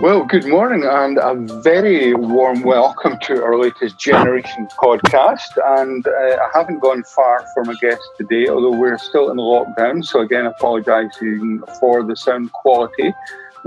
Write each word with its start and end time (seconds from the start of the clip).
Well, 0.00 0.24
good 0.24 0.46
morning 0.46 0.84
and 0.84 1.18
a 1.18 1.34
very 1.60 2.14
warm 2.14 2.62
welcome 2.62 3.18
to 3.24 3.44
our 3.44 3.58
latest 3.58 3.98
Generation 3.98 4.66
podcast. 4.82 5.58
And 5.78 6.06
uh, 6.06 6.10
I 6.42 6.48
haven't 6.54 6.78
gone 6.78 7.04
far 7.04 7.46
from 7.52 7.68
a 7.68 7.76
guest 7.76 8.00
today, 8.16 8.48
although 8.48 8.74
we're 8.74 8.96
still 8.96 9.30
in 9.30 9.36
lockdown. 9.36 10.02
So, 10.02 10.20
again, 10.20 10.46
apologising 10.46 11.62
for 11.78 12.02
the 12.02 12.16
sound 12.16 12.50
quality. 12.52 13.12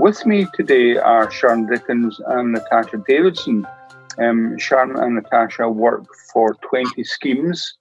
With 0.00 0.26
me 0.26 0.48
today 0.54 0.96
are 0.96 1.30
Sharon 1.30 1.66
Dickens 1.66 2.20
and 2.26 2.50
Natasha 2.50 3.00
Davidson. 3.06 3.64
Um, 4.18 4.58
Sharon 4.58 4.98
and 4.98 5.14
Natasha 5.14 5.68
work 5.68 6.04
for 6.32 6.54
20 6.68 7.04
schemes. 7.04 7.76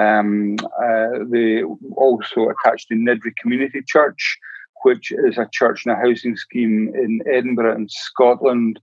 Um, 0.00 0.56
uh, 0.82 1.24
they 1.28 1.62
also 1.94 2.48
attached 2.48 2.88
to 2.88 2.94
Niddrie 2.94 3.36
Community 3.36 3.82
Church 3.86 4.38
which 4.82 5.12
is 5.12 5.38
a 5.38 5.48
church 5.52 5.84
and 5.84 5.94
a 5.94 5.98
housing 5.98 6.36
scheme 6.36 6.92
in 6.94 7.20
Edinburgh 7.30 7.74
and 7.74 7.90
Scotland. 7.90 8.80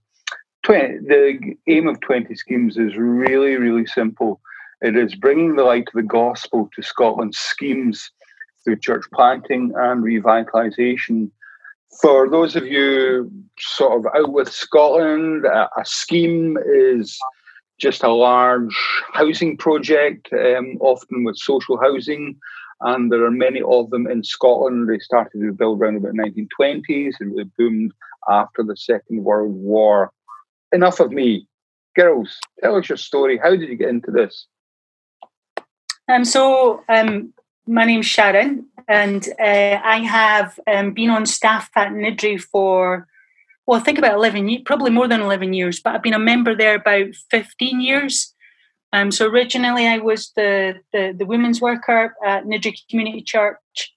20, 0.64 0.98
the 1.06 1.54
aim 1.68 1.88
of 1.88 2.00
20 2.00 2.34
schemes 2.34 2.76
is 2.76 2.96
really, 2.96 3.56
really 3.56 3.86
simple. 3.86 4.40
It 4.82 4.96
is 4.96 5.14
bringing 5.14 5.56
the 5.56 5.64
light 5.64 5.88
of 5.88 5.94
the 5.94 6.02
gospel 6.02 6.70
to 6.74 6.82
Scotland's 6.82 7.38
schemes 7.38 8.10
through 8.64 8.80
church 8.80 9.04
planting 9.12 9.72
and 9.76 10.02
revitalisation. 10.02 11.30
For 12.00 12.28
those 12.30 12.56
of 12.56 12.66
you 12.66 13.30
sort 13.58 13.98
of 13.98 14.12
out 14.14 14.32
with 14.32 14.52
Scotland, 14.52 15.44
a, 15.44 15.68
a 15.78 15.84
scheme 15.84 16.56
is 16.64 17.18
just 17.78 18.02
a 18.02 18.12
large 18.12 18.76
housing 19.12 19.56
project, 19.56 20.28
um, 20.32 20.76
often 20.80 21.24
with 21.24 21.36
social 21.36 21.78
housing 21.78 22.38
and 22.80 23.12
there 23.12 23.24
are 23.24 23.30
many 23.30 23.62
of 23.62 23.90
them 23.90 24.06
in 24.06 24.24
Scotland. 24.24 24.88
They 24.88 24.98
started 24.98 25.40
to 25.40 25.52
build 25.52 25.80
around 25.80 25.96
about 25.96 26.14
1920s 26.14 27.14
and 27.20 27.36
they 27.36 27.44
boomed 27.58 27.92
after 28.28 28.62
the 28.62 28.76
Second 28.76 29.24
World 29.24 29.52
War. 29.52 30.10
Enough 30.72 31.00
of 31.00 31.12
me. 31.12 31.46
Girls, 31.96 32.38
tell 32.62 32.76
us 32.76 32.88
your 32.88 32.96
story. 32.98 33.38
How 33.38 33.50
did 33.50 33.68
you 33.68 33.76
get 33.76 33.88
into 33.88 34.10
this? 34.10 34.46
Um, 36.08 36.24
so, 36.24 36.82
um, 36.88 37.32
my 37.66 37.84
name's 37.84 38.06
Sharon, 38.06 38.66
and 38.88 39.28
uh, 39.38 39.80
I 39.84 39.98
have 39.98 40.58
um, 40.66 40.92
been 40.92 41.10
on 41.10 41.26
staff 41.26 41.70
at 41.76 41.92
Niddrie 41.92 42.40
for, 42.40 43.06
well, 43.66 43.78
I 43.78 43.82
think 43.82 43.98
about 43.98 44.14
11 44.14 44.48
years, 44.48 44.62
probably 44.64 44.90
more 44.90 45.06
than 45.06 45.20
11 45.20 45.52
years, 45.52 45.80
but 45.80 45.94
I've 45.94 46.02
been 46.02 46.14
a 46.14 46.18
member 46.18 46.56
there 46.56 46.74
about 46.74 47.14
15 47.30 47.80
years. 47.80 48.34
Um, 48.92 49.10
so 49.10 49.26
originally, 49.26 49.86
I 49.86 49.98
was 49.98 50.32
the, 50.34 50.80
the, 50.92 51.14
the 51.16 51.26
women's 51.26 51.60
worker 51.60 52.14
at 52.24 52.44
Niddrie 52.44 52.76
Community 52.88 53.22
Church, 53.22 53.94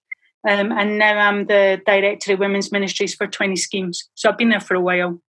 um, 0.47 0.71
and 0.71 0.99
now 0.99 1.17
I'm 1.17 1.47
the 1.47 1.81
director 1.85 2.33
of 2.33 2.39
women's 2.39 2.71
ministries 2.71 3.15
for 3.15 3.25
20 3.25 3.55
schemes. 3.55 4.07
So 4.13 4.29
I've 4.29 4.37
been 4.37 4.49
there 4.49 4.59
for 4.59 4.75
a 4.75 4.81
while. 4.81 5.19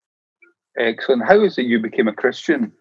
Excellent. 0.79 1.27
How 1.27 1.41
is 1.41 1.57
it 1.57 1.67
you 1.67 1.79
became 1.79 2.09
a 2.09 2.12
Christian? 2.12 2.73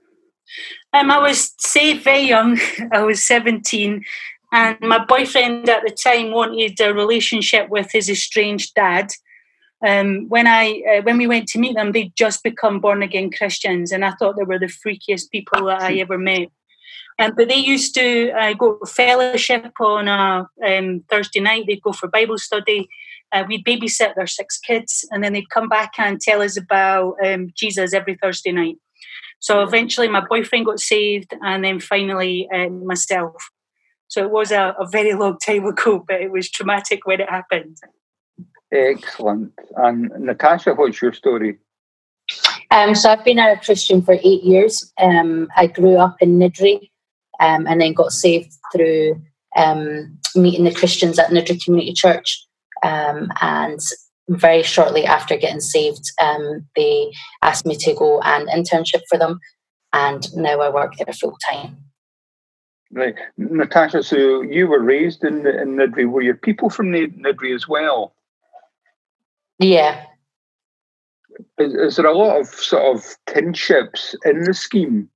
Um, 0.94 1.12
I 1.12 1.20
was 1.20 1.54
saved 1.58 2.04
very 2.04 2.24
young. 2.24 2.60
I 2.92 3.04
was 3.04 3.24
17, 3.24 4.04
and 4.52 4.78
my 4.82 5.04
boyfriend 5.06 5.70
at 5.70 5.84
the 5.84 5.92
time 5.92 6.32
wanted 6.32 6.80
a 6.82 6.94
relationship 6.94 7.70
with 7.70 7.92
his 7.92 8.10
estranged 8.10 8.74
dad. 8.76 9.12
Um, 9.86 10.28
when 10.30 10.48
I 10.48 10.82
uh, 10.90 11.02
when 11.02 11.18
we 11.18 11.28
went 11.28 11.48
to 11.50 11.60
meet 11.60 11.76
them, 11.76 11.92
they'd 11.92 12.16
just 12.16 12.44
become 12.44 12.80
born 12.80 13.04
again 13.04 13.32
Christians, 13.32 13.92
and 13.92 14.04
I 14.04 14.12
thought 14.12 14.38
they 14.38 14.44
were 14.44 14.60
the 14.60 14.68
freakiest 14.68 15.30
people 15.30 15.66
that 15.66 15.82
I 15.82 15.94
ever 16.00 16.18
met. 16.18 16.50
Um, 17.20 17.34
but 17.36 17.48
they 17.48 17.56
used 17.56 17.94
to 17.96 18.32
uh, 18.32 18.54
go 18.54 18.80
fellowship 18.88 19.72
on 19.80 20.08
a 20.08 20.48
um, 20.66 21.04
Thursday 21.10 21.40
night. 21.40 21.66
They'd 21.68 21.82
go 21.82 21.92
for 21.92 22.08
Bible 22.08 22.38
study. 22.38 22.90
Uh, 23.32 23.44
we'd 23.48 23.66
babysit 23.66 24.16
their 24.16 24.28
six 24.28 24.60
kids, 24.60 25.08
and 25.12 25.24
then 25.24 25.34
they'd 25.34 25.50
come 25.50 25.68
back 25.68 25.94
and 25.98 26.22
tell 26.22 26.42
us 26.42 26.58
about 26.58 27.16
um, 27.26 27.50
Jesus 27.56 27.94
every 27.94 28.16
Thursday 28.16 28.52
night. 28.52 28.78
So 29.40 29.62
eventually, 29.62 30.08
my 30.08 30.24
boyfriend 30.28 30.66
got 30.66 30.80
saved, 30.80 31.34
and 31.42 31.64
then 31.64 31.80
finally 31.80 32.48
uh, 32.54 32.70
myself. 32.70 33.50
So 34.08 34.24
it 34.24 34.32
was 34.32 34.52
a, 34.52 34.76
a 34.80 34.88
very 34.88 35.14
long 35.22 35.38
time 35.40 35.66
ago, 35.66 36.04
but 36.08 36.22
it 36.22 36.32
was 36.32 36.50
traumatic 36.50 37.06
when 37.06 37.22
it 37.22 37.30
happened. 37.30 37.78
Excellent. 38.72 39.52
And 39.76 40.12
Natasha, 40.20 40.74
what's 40.74 41.02
your 41.02 41.14
story? 41.14 41.58
Um, 42.72 42.96
so 42.96 43.12
I've 43.12 43.24
been 43.24 43.38
a 43.38 43.60
Christian 43.60 44.02
for 44.02 44.18
eight 44.24 44.44
years. 44.44 44.92
Um, 45.00 45.48
I 45.56 45.68
grew 45.68 45.98
up 45.98 46.16
in 46.22 46.40
Niddrie 46.40 46.90
um, 47.44 47.68
and 47.68 47.82
then 47.82 47.94
got 47.94 48.12
saved 48.12 48.54
through 48.72 49.22
um, 49.58 50.18
meeting 50.36 50.64
the 50.64 50.74
Christians 50.74 51.20
at 51.20 51.30
Niddrie 51.30 51.64
Community 51.64 51.94
Church. 51.94 52.44
Um, 52.82 53.32
and 53.42 53.80
very 54.30 54.64
shortly 54.64 55.06
after 55.06 55.38
getting 55.38 55.60
saved, 55.60 56.12
um, 56.22 56.66
they 56.76 57.12
asked 57.42 57.66
me 57.66 57.76
to 57.78 57.94
go 57.94 58.22
and 58.22 58.48
internship 58.50 59.02
for 59.10 59.18
them, 59.18 59.40
and 59.92 60.34
now 60.36 60.60
I 60.60 60.70
work 60.70 60.94
there 60.98 61.14
full 61.14 61.38
time. 61.50 61.78
Right, 62.92 63.16
Natasha. 63.38 64.04
So 64.04 64.42
you 64.42 64.68
were 64.68 64.80
raised 64.80 65.24
in 65.24 65.48
in 65.48 65.76
Niddrie. 65.76 66.10
Were 66.10 66.22
your 66.22 66.38
people 66.38 66.70
from 66.70 66.92
Niddrie 66.92 67.56
as 67.56 67.68
well? 67.68 68.16
Yeah. 69.60 70.04
Is, 71.58 71.74
is 71.74 71.96
there 71.96 72.06
a 72.06 72.18
lot 72.18 72.40
of 72.40 72.48
sort 72.48 72.96
of 72.96 73.04
kinships 73.28 74.16
in 74.26 74.44
the 74.44 74.54
scheme? 74.54 75.10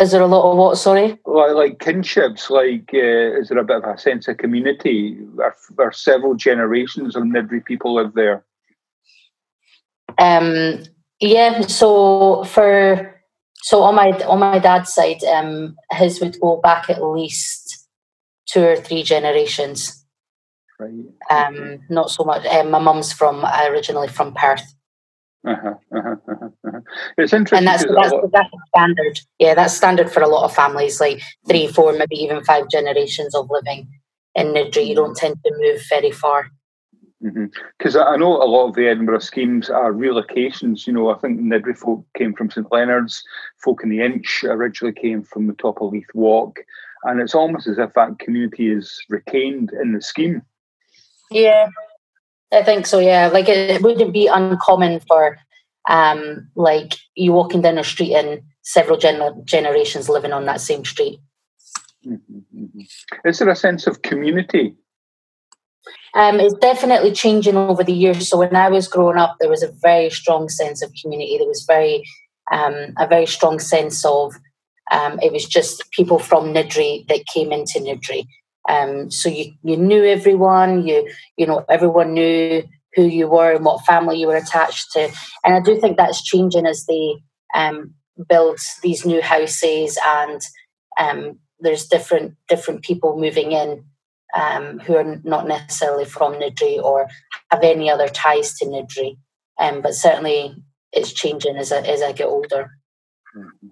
Is 0.00 0.12
there 0.12 0.22
a 0.22 0.26
lot 0.26 0.50
of 0.50 0.56
what? 0.56 0.78
Sorry. 0.78 1.18
Like, 1.26 1.52
like 1.52 1.78
kinships. 1.78 2.48
Like, 2.48 2.90
uh, 2.94 3.38
is 3.38 3.50
there 3.50 3.58
a 3.58 3.64
bit 3.64 3.76
of 3.76 3.84
a 3.84 3.98
sense 3.98 4.28
of 4.28 4.38
community? 4.38 5.18
Are, 5.38 5.54
are 5.78 5.92
several 5.92 6.34
generations 6.34 7.14
of 7.14 7.24
Niddrie 7.24 7.64
people 7.64 7.94
live 7.94 8.14
there? 8.14 8.44
Um. 10.16 10.84
Yeah. 11.20 11.60
So 11.62 12.44
for 12.44 13.14
so 13.56 13.82
on 13.82 13.94
my 13.94 14.12
on 14.24 14.38
my 14.38 14.58
dad's 14.58 14.94
side, 14.94 15.22
um, 15.24 15.76
his 15.92 16.18
would 16.20 16.40
go 16.40 16.60
back 16.62 16.88
at 16.88 17.02
least 17.02 17.86
two 18.46 18.64
or 18.64 18.76
three 18.76 19.02
generations. 19.02 20.02
Right. 20.78 20.94
Um. 21.30 21.80
Not 21.90 22.10
so 22.10 22.24
much. 22.24 22.46
Um, 22.46 22.70
my 22.70 22.78
mum's 22.78 23.12
from 23.12 23.44
originally 23.44 24.08
from 24.08 24.32
Perth. 24.32 24.62
Uh-huh, 25.46 25.74
uh-huh, 25.96 26.16
uh-huh, 26.28 26.48
uh-huh. 26.66 26.80
It's 27.16 27.32
interesting. 27.32 27.66
And 27.66 27.66
that's, 27.66 27.84
that's, 27.84 28.12
that's 28.32 28.48
standard. 28.68 29.20
Yeah, 29.38 29.54
that's 29.54 29.74
standard 29.74 30.12
for 30.12 30.22
a 30.22 30.28
lot 30.28 30.44
of 30.44 30.54
families, 30.54 31.00
like 31.00 31.22
three, 31.48 31.66
four, 31.66 31.92
maybe 31.94 32.16
even 32.16 32.44
five 32.44 32.68
generations 32.68 33.34
of 33.34 33.48
living 33.50 33.88
in 34.34 34.48
Niddrie. 34.48 34.86
You 34.86 34.94
don't 34.94 35.16
tend 35.16 35.36
to 35.44 35.52
move 35.56 35.80
very 35.88 36.10
far. 36.10 36.50
Because 37.22 37.94
mm-hmm. 37.94 38.12
I 38.12 38.16
know 38.16 38.42
a 38.42 38.44
lot 38.44 38.68
of 38.68 38.74
the 38.74 38.88
Edinburgh 38.88 39.20
schemes 39.20 39.68
are 39.68 39.92
relocations. 39.92 40.86
You 40.86 40.92
know, 40.92 41.10
I 41.10 41.18
think 41.18 41.40
Niddrie 41.40 41.76
folk 41.76 42.04
came 42.16 42.34
from 42.34 42.50
St 42.50 42.70
Leonard's, 42.72 43.22
folk 43.62 43.82
in 43.82 43.90
the 43.90 44.00
Inch 44.00 44.44
originally 44.44 44.94
came 44.94 45.22
from 45.22 45.46
the 45.46 45.54
top 45.54 45.80
of 45.80 45.92
Leith 45.92 46.06
Walk, 46.14 46.60
and 47.04 47.20
it's 47.20 47.34
almost 47.34 47.66
as 47.66 47.78
if 47.78 47.92
that 47.94 48.18
community 48.18 48.72
is 48.72 49.02
retained 49.08 49.70
in 49.72 49.92
the 49.92 50.00
scheme. 50.00 50.42
Yeah, 51.30 51.68
I 52.52 52.62
think 52.62 52.86
so. 52.86 52.98
Yeah, 52.98 53.28
like 53.28 53.48
it, 53.48 53.70
it 53.70 53.82
wouldn't 53.82 54.12
be 54.12 54.26
uncommon 54.26 55.00
for 55.00 55.38
um, 55.88 56.48
like 56.56 56.94
you 57.14 57.32
walking 57.32 57.62
down 57.62 57.78
a 57.78 57.84
street 57.84 58.14
and 58.14 58.42
several 58.62 58.98
gen- 58.98 59.42
generations 59.44 60.08
living 60.08 60.32
on 60.32 60.46
that 60.46 60.60
same 60.60 60.84
street. 60.84 61.20
Mm-hmm, 62.06 62.64
mm-hmm. 62.64 63.28
Is 63.28 63.38
there 63.38 63.48
a 63.48 63.56
sense 63.56 63.86
of 63.86 64.02
community? 64.02 64.74
Um, 66.14 66.40
it's 66.40 66.54
definitely 66.54 67.12
changing 67.12 67.56
over 67.56 67.84
the 67.84 67.92
years. 67.92 68.28
So 68.28 68.38
when 68.38 68.56
I 68.56 68.68
was 68.68 68.88
growing 68.88 69.16
up, 69.18 69.36
there 69.38 69.50
was 69.50 69.62
a 69.62 69.72
very 69.80 70.10
strong 70.10 70.48
sense 70.48 70.82
of 70.82 70.92
community. 71.00 71.38
There 71.38 71.46
was 71.46 71.64
very 71.64 72.04
um, 72.50 72.94
a 72.98 73.06
very 73.06 73.26
strong 73.26 73.60
sense 73.60 74.04
of 74.04 74.34
um, 74.90 75.20
it 75.22 75.32
was 75.32 75.46
just 75.46 75.88
people 75.92 76.18
from 76.18 76.52
Niddrie 76.52 77.06
that 77.08 77.26
came 77.32 77.52
into 77.52 77.78
Niddrie. 77.78 78.26
Um, 78.68 79.10
so 79.10 79.28
you, 79.28 79.52
you 79.62 79.76
knew 79.76 80.04
everyone, 80.04 80.86
you 80.86 81.10
you 81.36 81.46
know 81.46 81.64
everyone 81.68 82.14
knew 82.14 82.62
who 82.94 83.04
you 83.04 83.28
were 83.28 83.52
and 83.52 83.64
what 83.64 83.84
family 83.84 84.18
you 84.18 84.26
were 84.26 84.36
attached 84.36 84.92
to. 84.92 85.10
And 85.44 85.54
I 85.54 85.60
do 85.60 85.80
think 85.80 85.96
that's 85.96 86.22
changing 86.22 86.66
as 86.66 86.86
they 86.86 87.14
um, 87.54 87.94
build 88.28 88.58
these 88.82 89.06
new 89.06 89.22
houses 89.22 89.98
and 90.04 90.40
um, 90.98 91.38
there's 91.60 91.86
different 91.86 92.34
different 92.48 92.82
people 92.82 93.18
moving 93.18 93.52
in 93.52 93.84
um, 94.34 94.78
who 94.80 94.96
are 94.96 95.20
not 95.24 95.46
necessarily 95.46 96.04
from 96.04 96.34
Niddrie 96.34 96.82
or 96.82 97.08
have 97.50 97.62
any 97.62 97.90
other 97.90 98.08
ties 98.08 98.54
to 98.58 98.66
Niddrie. 98.66 99.18
Um, 99.58 99.82
but 99.82 99.94
certainly 99.94 100.54
it's 100.92 101.12
changing 101.12 101.56
as 101.56 101.72
I, 101.72 101.80
as 101.80 102.02
I 102.02 102.12
get 102.12 102.26
older. 102.26 102.70
Mm-hmm. 103.36 103.68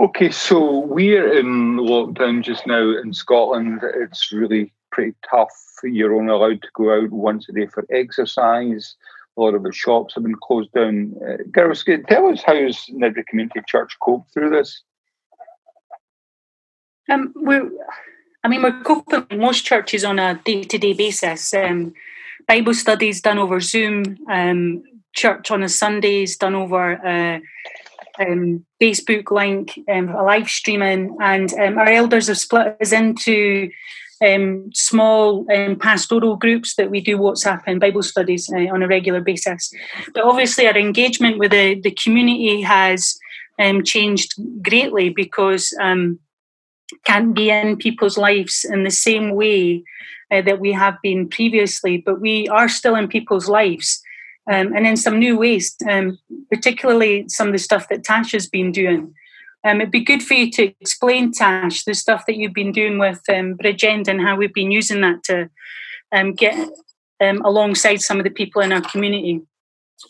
Okay, 0.00 0.30
so 0.30 0.78
we're 0.78 1.38
in 1.38 1.76
lockdown 1.76 2.42
just 2.42 2.66
now 2.66 2.96
in 2.96 3.12
Scotland. 3.12 3.82
It's 3.82 4.32
really 4.32 4.72
pretty 4.90 5.14
tough. 5.28 5.52
You're 5.84 6.14
only 6.14 6.32
allowed 6.32 6.62
to 6.62 6.68
go 6.74 7.02
out 7.02 7.10
once 7.10 7.46
a 7.50 7.52
day 7.52 7.66
for 7.66 7.86
exercise. 7.90 8.94
A 9.36 9.42
lot 9.42 9.54
of 9.54 9.62
the 9.62 9.72
shops 9.72 10.14
have 10.14 10.22
been 10.22 10.36
closed 10.42 10.72
down. 10.72 11.14
Uh, 11.22 11.36
tell 11.54 11.70
us 11.70 12.42
how's 12.46 12.86
Niddrie 12.86 13.26
Community 13.26 13.60
Church 13.68 13.94
coped 14.00 14.32
through 14.32 14.48
this? 14.48 14.82
Um, 17.10 17.34
we're, 17.36 17.70
I 18.42 18.48
mean, 18.48 18.62
we're 18.62 18.82
coping 18.82 19.38
most 19.38 19.66
churches 19.66 20.02
on 20.02 20.18
a 20.18 20.40
day-to-day 20.46 20.94
basis. 20.94 21.52
Um, 21.52 21.92
Bible 22.48 22.72
studies 22.72 23.20
done 23.20 23.36
over 23.36 23.60
Zoom. 23.60 24.16
Um, 24.30 24.82
church 25.12 25.50
on 25.50 25.62
a 25.62 25.68
Sunday 25.68 26.22
is 26.22 26.38
done 26.38 26.54
over 26.54 26.92
a 26.92 27.42
um, 28.18 28.64
Facebook 28.80 29.30
link, 29.30 29.78
um, 29.88 30.08
a 30.10 30.22
live 30.22 30.48
streaming, 30.48 31.16
and 31.20 31.52
um, 31.54 31.78
our 31.78 31.88
elders 31.88 32.28
have 32.28 32.38
split 32.38 32.76
us 32.80 32.92
into 32.92 33.70
um, 34.24 34.70
small 34.74 35.46
um, 35.52 35.76
pastoral 35.76 36.36
groups 36.36 36.74
that 36.76 36.90
we 36.90 37.00
do 37.00 37.16
WhatsApp 37.16 37.62
and 37.66 37.80
Bible 37.80 38.02
studies 38.02 38.50
uh, 38.52 38.72
on 38.72 38.82
a 38.82 38.88
regular 38.88 39.20
basis. 39.20 39.72
But 40.14 40.24
obviously, 40.24 40.66
our 40.66 40.76
engagement 40.76 41.38
with 41.38 41.52
the, 41.52 41.80
the 41.80 41.92
community 41.92 42.62
has 42.62 43.18
changed 43.84 44.34
greatly 44.62 45.10
because 45.10 45.74
can't 47.04 47.34
be 47.34 47.50
in 47.50 47.76
people's 47.76 48.18
lives 48.18 48.64
in 48.64 48.84
the 48.84 48.90
same 48.90 49.34
way 49.34 49.82
uh, 50.30 50.42
that 50.42 50.60
we 50.60 50.72
have 50.72 50.96
been 51.02 51.28
previously, 51.28 51.98
but 51.98 52.20
we 52.20 52.48
are 52.48 52.68
still 52.68 52.94
in 52.94 53.08
people's 53.08 53.48
lives. 53.48 54.02
Um, 54.50 54.74
and 54.74 54.86
in 54.86 54.96
some 54.96 55.18
new 55.18 55.38
ways, 55.38 55.76
um, 55.88 56.18
particularly 56.50 57.28
some 57.28 57.48
of 57.48 57.52
the 57.52 57.58
stuff 57.58 57.88
that 57.88 58.04
Tash 58.04 58.32
has 58.32 58.48
been 58.48 58.72
doing. 58.72 59.14
Um, 59.62 59.80
it'd 59.80 59.90
be 59.90 60.04
good 60.04 60.22
for 60.22 60.34
you 60.34 60.50
to 60.52 60.72
explain, 60.80 61.32
Tash, 61.32 61.84
the 61.84 61.94
stuff 61.94 62.24
that 62.26 62.36
you've 62.36 62.54
been 62.54 62.72
doing 62.72 62.98
with 62.98 63.20
um, 63.28 63.56
Bridgend 63.56 64.08
and 64.08 64.20
how 64.20 64.36
we've 64.36 64.54
been 64.54 64.70
using 64.70 65.02
that 65.02 65.22
to 65.24 65.50
um, 66.12 66.32
get 66.32 66.68
um, 67.20 67.42
alongside 67.44 68.00
some 68.00 68.18
of 68.18 68.24
the 68.24 68.30
people 68.30 68.62
in 68.62 68.72
our 68.72 68.80
community. 68.80 69.42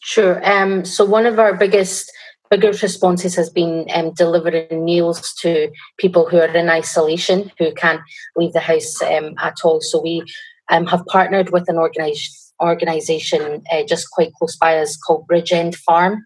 Sure. 0.03 0.41
Um, 0.49 0.85
so 0.85 1.05
one 1.05 1.27
of 1.27 1.39
our 1.39 1.55
biggest 1.55 2.11
biggest 2.51 2.83
responses 2.83 3.37
has 3.37 3.49
been 3.49 3.87
um, 3.95 4.13
delivering 4.13 4.85
meals 4.85 5.33
to 5.35 5.71
people 5.99 6.29
who 6.29 6.37
are 6.37 6.57
in 6.57 6.69
isolation 6.69 7.51
who 7.59 7.73
can't 7.75 8.01
leave 8.35 8.53
the 8.53 8.61
house 8.61 9.01
um, 9.03 9.35
at 9.39 9.59
all. 9.63 9.81
So 9.81 10.01
we 10.01 10.25
um, 10.69 10.87
have 10.87 11.07
partnered 11.07 11.51
with 11.51 11.69
an 11.69 11.77
organization 11.77 12.35
organisation 12.61 13.63
uh, 13.73 13.83
just 13.85 14.11
quite 14.11 14.33
close 14.35 14.57
by 14.57 14.79
us 14.79 14.97
called 14.97 15.27
Bridgend 15.29 15.77
Farm, 15.77 16.25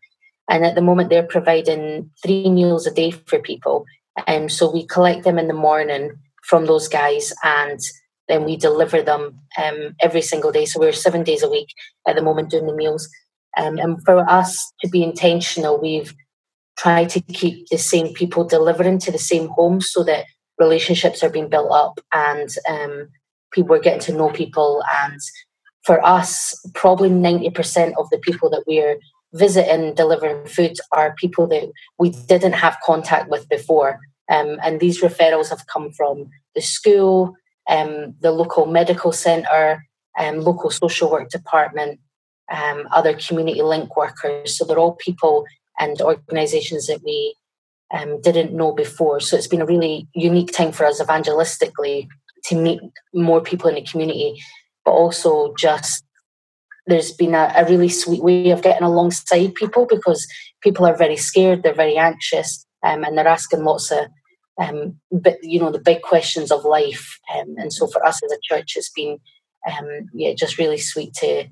and 0.48 0.64
at 0.64 0.75
the 0.75 0.82
moment 0.82 1.10
they're 1.10 1.22
providing 1.22 2.10
three 2.22 2.48
meals 2.50 2.86
a 2.86 2.92
day 2.92 3.10
for 3.10 3.38
people. 3.38 3.84
And 4.26 4.50
so 4.50 4.70
we 4.70 4.86
collect 4.86 5.25
them 5.25 5.38
in 5.38 5.48
the 5.48 5.54
morning 5.54 6.12
from 6.44 6.66
those 6.66 6.88
guys 6.88 7.32
and 7.42 7.81
then 8.28 8.44
we 8.44 8.56
deliver 8.56 9.02
them 9.02 9.38
um, 9.62 9.94
every 10.00 10.22
single 10.22 10.52
day. 10.52 10.66
So 10.66 10.81
we're 10.81 10.92
seven 10.92 11.25
days 11.25 11.42
a 11.42 11.50
week 11.50 11.69
at 12.06 12.16
the 12.16 12.22
moment 12.22 12.50
doing 12.50 12.66
the 12.66 12.75
meals. 12.75 13.08
Um, 13.56 13.78
and 13.78 14.02
for 14.04 14.28
us 14.28 14.72
to 14.81 14.88
be 14.88 15.02
intentional, 15.02 15.81
we've 15.81 16.14
tried 16.76 17.08
to 17.10 17.20
keep 17.20 17.69
the 17.69 17.78
same 17.78 18.12
people 18.14 18.44
delivering 18.44 18.98
to 19.00 19.12
the 19.12 19.19
same 19.19 19.48
homes 19.48 19.90
so 19.90 20.02
that 20.04 20.25
relationships 20.58 21.22
are 21.22 21.31
being 21.31 21.48
built 21.48 21.70
up 21.70 22.00
and 22.12 22.48
um, 22.69 23.08
people 23.52 23.75
are 23.75 23.81
getting 23.81 24.00
to 24.00 24.12
know 24.12 24.31
people. 24.31 24.82
And 25.02 25.20
for 25.84 26.04
us, 26.04 26.58
probably 26.75 27.10
90% 27.10 27.92
of 27.98 28.08
the 28.10 28.19
people 28.19 28.48
that 28.50 28.64
we're 28.66 28.98
visiting, 29.34 29.94
delivering 29.94 30.46
food, 30.46 30.76
are 30.92 31.14
people 31.14 31.46
that 31.48 31.70
we 31.98 32.10
didn't 32.10 32.54
have 32.54 32.76
contact 32.84 33.28
with 33.28 33.48
before. 33.48 33.98
Um, 34.31 34.58
and 34.62 34.81
these 34.81 35.02
referrals 35.02 35.50
have 35.50 35.66
come 35.66 35.92
from 35.92 36.31
the 36.54 36.62
school, 36.62 37.34
um, 37.69 38.14
the 38.20 38.32
local 38.32 38.66
medical 38.66 39.12
centre, 39.12 39.84
um, 40.19 40.40
local 40.40 40.70
social 40.70 41.10
work 41.10 41.28
department, 41.31 42.00
um, 42.50 42.88
other 42.92 43.14
community 43.14 43.62
link 43.62 43.96
workers. 43.96 44.56
So 44.56 44.64
they're 44.64 44.78
all 44.78 44.94
people 44.94 45.44
and 45.78 46.00
organisations 46.00 46.86
that 46.86 47.02
we 47.04 47.34
um, 47.92 48.20
didn't 48.20 48.52
know 48.52 48.72
before. 48.72 49.20
So 49.20 49.36
it's 49.36 49.46
been 49.46 49.62
a 49.62 49.66
really 49.66 50.08
unique 50.14 50.52
time 50.52 50.72
for 50.72 50.86
us 50.86 51.00
evangelistically 51.00 52.08
to 52.44 52.54
meet 52.54 52.81
more 53.12 53.40
people 53.40 53.69
in 53.69 53.76
the 53.76 53.82
community, 53.82 54.40
but 54.84 54.92
also 54.92 55.54
just 55.54 56.04
there's 56.86 57.12
been 57.12 57.34
a, 57.34 57.52
a 57.56 57.64
really 57.64 57.88
sweet 57.88 58.22
way 58.22 58.50
of 58.50 58.62
getting 58.62 58.82
alongside 58.82 59.54
people 59.54 59.86
because 59.86 60.26
people 60.62 60.86
are 60.86 60.96
very 60.96 61.16
scared, 61.16 61.62
they're 61.62 61.72
very 61.72 61.96
anxious, 61.96 62.66
um, 62.82 63.04
and 63.04 63.16
they're 63.16 63.26
asking 63.26 63.64
lots 63.64 63.90
of 63.90 64.06
um, 64.60 65.00
but 65.10 65.42
you 65.42 65.58
know 65.58 65.70
the 65.70 65.81
big 65.81 66.02
questions 66.02 66.52
of 66.52 66.64
life. 66.64 67.19
Um, 67.34 67.54
and 67.56 67.72
so 67.72 67.86
for 67.86 68.04
us 68.06 68.22
as 68.22 68.32
a 68.32 68.38
church, 68.42 68.75
it's 68.76 68.90
been 68.90 69.19
um, 69.70 70.08
yeah 70.12 70.32
just 70.34 70.58
really 70.58 70.78
sweet 70.78 71.14
to 71.14 71.46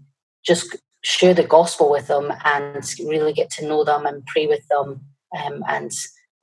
just 0.44 0.76
share 1.02 1.34
the 1.34 1.42
gospel 1.42 1.90
with 1.90 2.06
them 2.06 2.32
and 2.44 2.94
really 3.00 3.32
get 3.32 3.50
to 3.50 3.66
know 3.66 3.84
them 3.84 4.06
and 4.06 4.24
pray 4.26 4.46
with 4.46 4.66
them 4.68 5.00
um, 5.36 5.64
and 5.68 5.90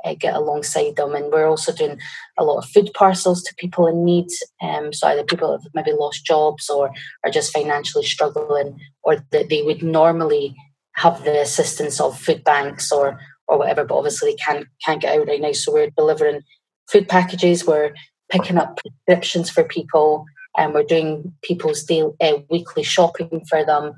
uh, 0.05 0.15
get 0.19 0.35
alongside 0.35 0.95
them. 0.95 1.15
And 1.15 1.31
we're 1.31 1.47
also 1.47 1.71
doing 1.73 1.99
a 2.37 2.43
lot 2.43 2.57
of 2.57 2.69
food 2.69 2.91
parcels 2.93 3.43
to 3.43 3.55
people 3.55 3.87
in 3.87 4.05
need. 4.05 4.27
Um, 4.61 4.93
so 4.93 5.07
either 5.07 5.23
people 5.23 5.51
have 5.51 5.61
maybe 5.73 5.91
lost 5.91 6.25
jobs 6.25 6.69
or 6.69 6.91
are 7.23 7.31
just 7.31 7.53
financially 7.53 8.05
struggling, 8.05 8.79
or 9.03 9.17
that 9.31 9.49
they 9.49 9.61
would 9.61 9.83
normally 9.83 10.55
have 10.95 11.23
the 11.23 11.41
assistance 11.41 11.99
of 11.99 12.19
food 12.19 12.43
banks 12.43 12.91
or 12.91 13.19
or 13.47 13.57
whatever, 13.57 13.83
but 13.83 13.97
obviously 13.97 14.31
they 14.31 14.35
can't 14.35 14.67
can't 14.85 15.01
get 15.01 15.17
out 15.17 15.27
right 15.27 15.41
now. 15.41 15.51
So 15.51 15.73
we're 15.73 15.89
delivering 15.97 16.41
food 16.89 17.09
packages. 17.09 17.65
We're 17.65 17.93
picking 18.31 18.57
up 18.57 18.77
prescriptions 18.77 19.49
for 19.49 19.63
people, 19.63 20.25
and 20.57 20.73
we're 20.73 20.83
doing 20.83 21.33
people's 21.41 21.83
daily 21.83 22.13
uh, 22.21 22.37
weekly 22.49 22.83
shopping 22.83 23.43
for 23.49 23.65
them. 23.65 23.93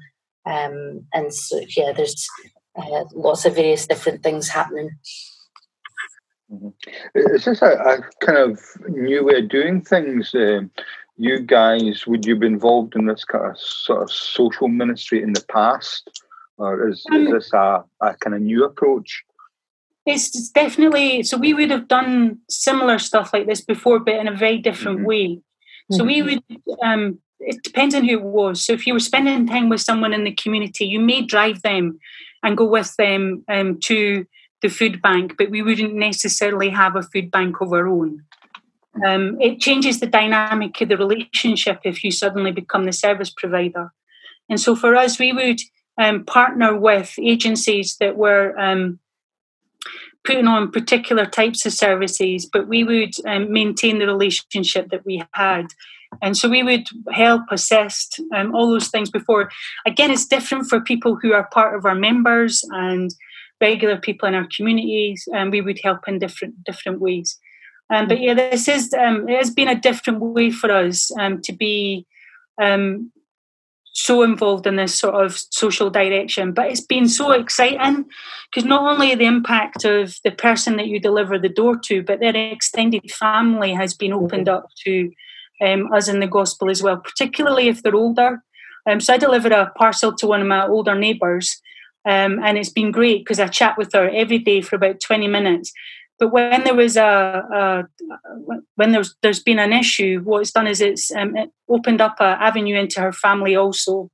Um, 0.46 1.06
and 1.14 1.34
so 1.34 1.62
yeah, 1.76 1.92
there's 1.92 2.28
uh, 2.76 3.04
lots 3.14 3.46
of 3.46 3.56
various 3.56 3.86
different 3.86 4.24
things 4.24 4.50
happening. 4.50 4.92
Is 7.16 7.46
this 7.46 7.62
a, 7.62 7.66
a, 7.66 8.26
kind 8.26 8.38
of 8.38 8.62
new 8.90 9.26
way 9.26 9.40
of 9.40 9.50
doing 9.50 9.82
things? 9.82 10.34
Uh, 10.34 10.62
you 11.18 11.40
guys, 11.40 12.06
would 12.08 12.26
you 12.26 12.36
be 12.36 12.48
involved 12.48 12.96
in 12.96 13.06
this 13.06 13.24
kind 13.24 13.52
of 13.52 13.60
sort 13.60 14.04
of 14.04 14.12
social 14.12 14.68
ministry 14.68 15.22
in 15.22 15.34
the 15.34 15.46
past, 15.50 16.24
or 16.58 16.90
is, 16.90 17.06
um, 17.12 17.28
is 17.28 17.32
this 17.32 17.54
a, 17.54 17.84
a 18.02 18.16
kind 18.16 18.36
of 18.36 18.42
new 18.42 18.66
approach? 18.66 19.24
It's 20.06 20.50
definitely 20.50 21.24
so. 21.24 21.38
We 21.38 21.54
would 21.54 21.70
have 21.70 21.88
done 21.88 22.40
similar 22.50 22.98
stuff 22.98 23.34
like 23.34 23.46
this 23.46 23.62
before, 23.62 24.00
but 24.00 24.16
in 24.16 24.28
a 24.28 24.36
very 24.36 24.58
different 24.58 25.00
mm-hmm. 25.00 25.08
way. 25.08 25.42
So 25.92 26.00
mm-hmm. 26.00 26.08
we 26.08 26.22
would 26.24 26.44
um, 26.84 27.20
it 27.40 27.62
depends 27.64 27.94
on 27.94 28.06
who 28.06 28.18
it 28.18 28.24
was. 28.24 28.66
So 28.66 28.74
if 28.74 28.88
you 28.88 28.94
were 28.94 29.00
spending 29.00 29.48
time 29.48 29.70
with 29.70 29.82
someone 29.82 30.14
in 30.14 30.24
the 30.24 30.34
community, 30.34 30.86
you 30.86 31.00
may 31.00 31.22
drive 31.22 31.62
them 31.62 32.00
and 32.44 32.58
go 32.58 32.66
with 32.66 32.96
them 32.98 33.44
um, 33.48 33.80
to 33.82 34.26
the 34.62 34.70
food 34.70 35.02
bank, 35.02 35.36
but 35.38 35.50
we 35.50 35.62
wouldn't 35.62 35.94
necessarily 35.94 36.70
have 36.70 36.96
a 36.96 37.04
food 37.04 37.32
bank 37.32 37.62
of 37.62 37.74
our 37.74 37.88
own. 37.88 38.24
Um, 39.06 39.40
it 39.40 39.60
changes 39.60 40.00
the 40.00 40.08
dynamic 40.08 40.80
of 40.82 40.90
the 40.90 40.98
relationship 40.98 41.80
if 41.84 42.04
you 42.04 42.12
suddenly 42.12 42.52
become 42.52 42.86
the 42.86 42.92
service 42.92 43.30
provider. 43.30 43.92
And 44.50 44.60
so 44.60 44.76
for 44.76 44.96
us, 44.96 45.18
we 45.18 45.32
would 45.32 45.60
um, 45.98 46.26
partner 46.26 46.78
with 46.78 47.16
agencies 47.20 47.96
that 48.00 48.18
were 48.18 48.58
um, 48.60 49.00
putting 50.24 50.48
on 50.48 50.72
particular 50.72 51.26
types 51.26 51.66
of 51.66 51.74
services, 51.74 52.46
but 52.46 52.68
we 52.68 52.84
would 52.84 53.14
um, 53.26 53.52
maintain 53.52 54.00
the 54.00 54.08
relationship 54.08 54.90
that 54.90 55.06
we 55.06 55.24
had. 55.34 55.68
And 56.22 56.38
so 56.38 56.50
we 56.50 56.62
would 56.62 56.88
help, 57.12 57.44
assist, 57.50 58.20
um, 58.36 58.54
all 58.54 58.70
those 58.70 58.90
things 58.90 59.10
before. 59.10 59.50
Again, 59.86 60.12
it's 60.12 60.26
different 60.26 60.68
for 60.68 60.82
people 60.82 61.16
who 61.16 61.32
are 61.34 61.48
part 61.54 61.76
of 61.76 61.86
our 61.86 61.96
members 61.96 62.64
and 62.72 63.16
regular 63.62 63.98
people 63.98 64.28
in 64.28 64.36
our 64.36 64.48
communities, 64.56 65.28
and 65.34 65.52
we 65.52 65.62
would 65.62 65.80
help 65.84 66.08
in 66.08 66.20
different 66.20 66.64
different 66.64 67.00
ways. 67.00 67.38
Um, 67.94 68.08
but 68.08 68.20
yeah, 68.20 68.34
this 68.34 68.68
is 68.68 68.94
um, 68.94 69.28
it 69.30 69.38
has 69.38 69.52
been 69.52 69.68
a 69.68 69.80
different 69.80 70.20
way 70.20 70.50
for 70.52 70.72
us 70.72 71.12
um, 71.20 71.42
to 71.42 71.54
be 71.54 72.06
um, 72.62 73.12
so 73.94 74.24
involved 74.24 74.66
in 74.66 74.78
this 74.78 74.98
sort 74.98 75.16
of 75.16 75.38
social 75.38 75.90
direction. 75.90 76.54
But 76.54 76.68
it's 76.68 76.86
been 76.86 77.08
so 77.08 77.32
exciting 77.32 78.06
because 78.50 78.68
not 78.68 78.90
only 78.90 79.16
the 79.16 79.26
impact 79.26 79.84
of 79.86 80.16
the 80.24 80.32
person 80.32 80.78
that 80.78 80.88
you 80.88 81.00
deliver 81.00 81.38
the 81.38 81.50
door 81.50 81.78
to, 81.86 82.02
but 82.02 82.20
their 82.20 82.36
extended 82.36 83.12
family 83.12 83.74
has 83.74 83.94
been 83.94 84.14
opened 84.14 84.48
up 84.48 84.68
to 84.86 85.12
um, 85.62 85.92
us 85.94 86.08
in 86.08 86.20
the 86.20 86.28
gospel 86.28 86.70
as 86.70 86.82
well, 86.82 86.98
particularly 86.98 87.68
if 87.68 87.84
they're 87.84 87.96
older. 87.96 88.44
Um, 88.90 89.00
so 89.00 89.14
I 89.14 89.18
delivered 89.18 89.52
a 89.52 89.72
parcel 89.78 90.16
to 90.16 90.28
one 90.28 90.42
of 90.42 90.48
my 90.48 90.66
older 90.66 90.96
neighbours, 90.96 91.62
um, 92.06 92.40
and 92.44 92.58
it's 92.58 92.70
been 92.70 92.92
great 92.92 93.24
because 93.24 93.40
I 93.40 93.48
chat 93.48 93.78
with 93.78 93.94
her 93.94 94.10
every 94.10 94.40
day 94.40 94.62
for 94.62 94.76
about 94.76 95.00
20 95.00 95.28
minutes. 95.28 95.72
But 96.20 96.32
when 96.32 96.64
there 96.64 96.76
was 96.76 96.98
a, 96.98 97.04
a 97.04 97.84
when 98.76 98.92
there's 98.92 99.16
there's 99.24 99.42
been 99.42 99.58
an 99.58 99.74
issue, 99.74 100.22
what 100.24 100.42
it's 100.42 100.52
done 100.52 100.68
is 100.68 100.80
it's 100.80 101.12
um, 101.16 101.36
it 101.36 101.50
opened 101.68 102.00
up 102.00 102.18
an 102.20 102.38
avenue 102.40 102.78
into 102.78 103.02
her 103.02 103.12
family 103.12 103.56
also, 103.56 104.12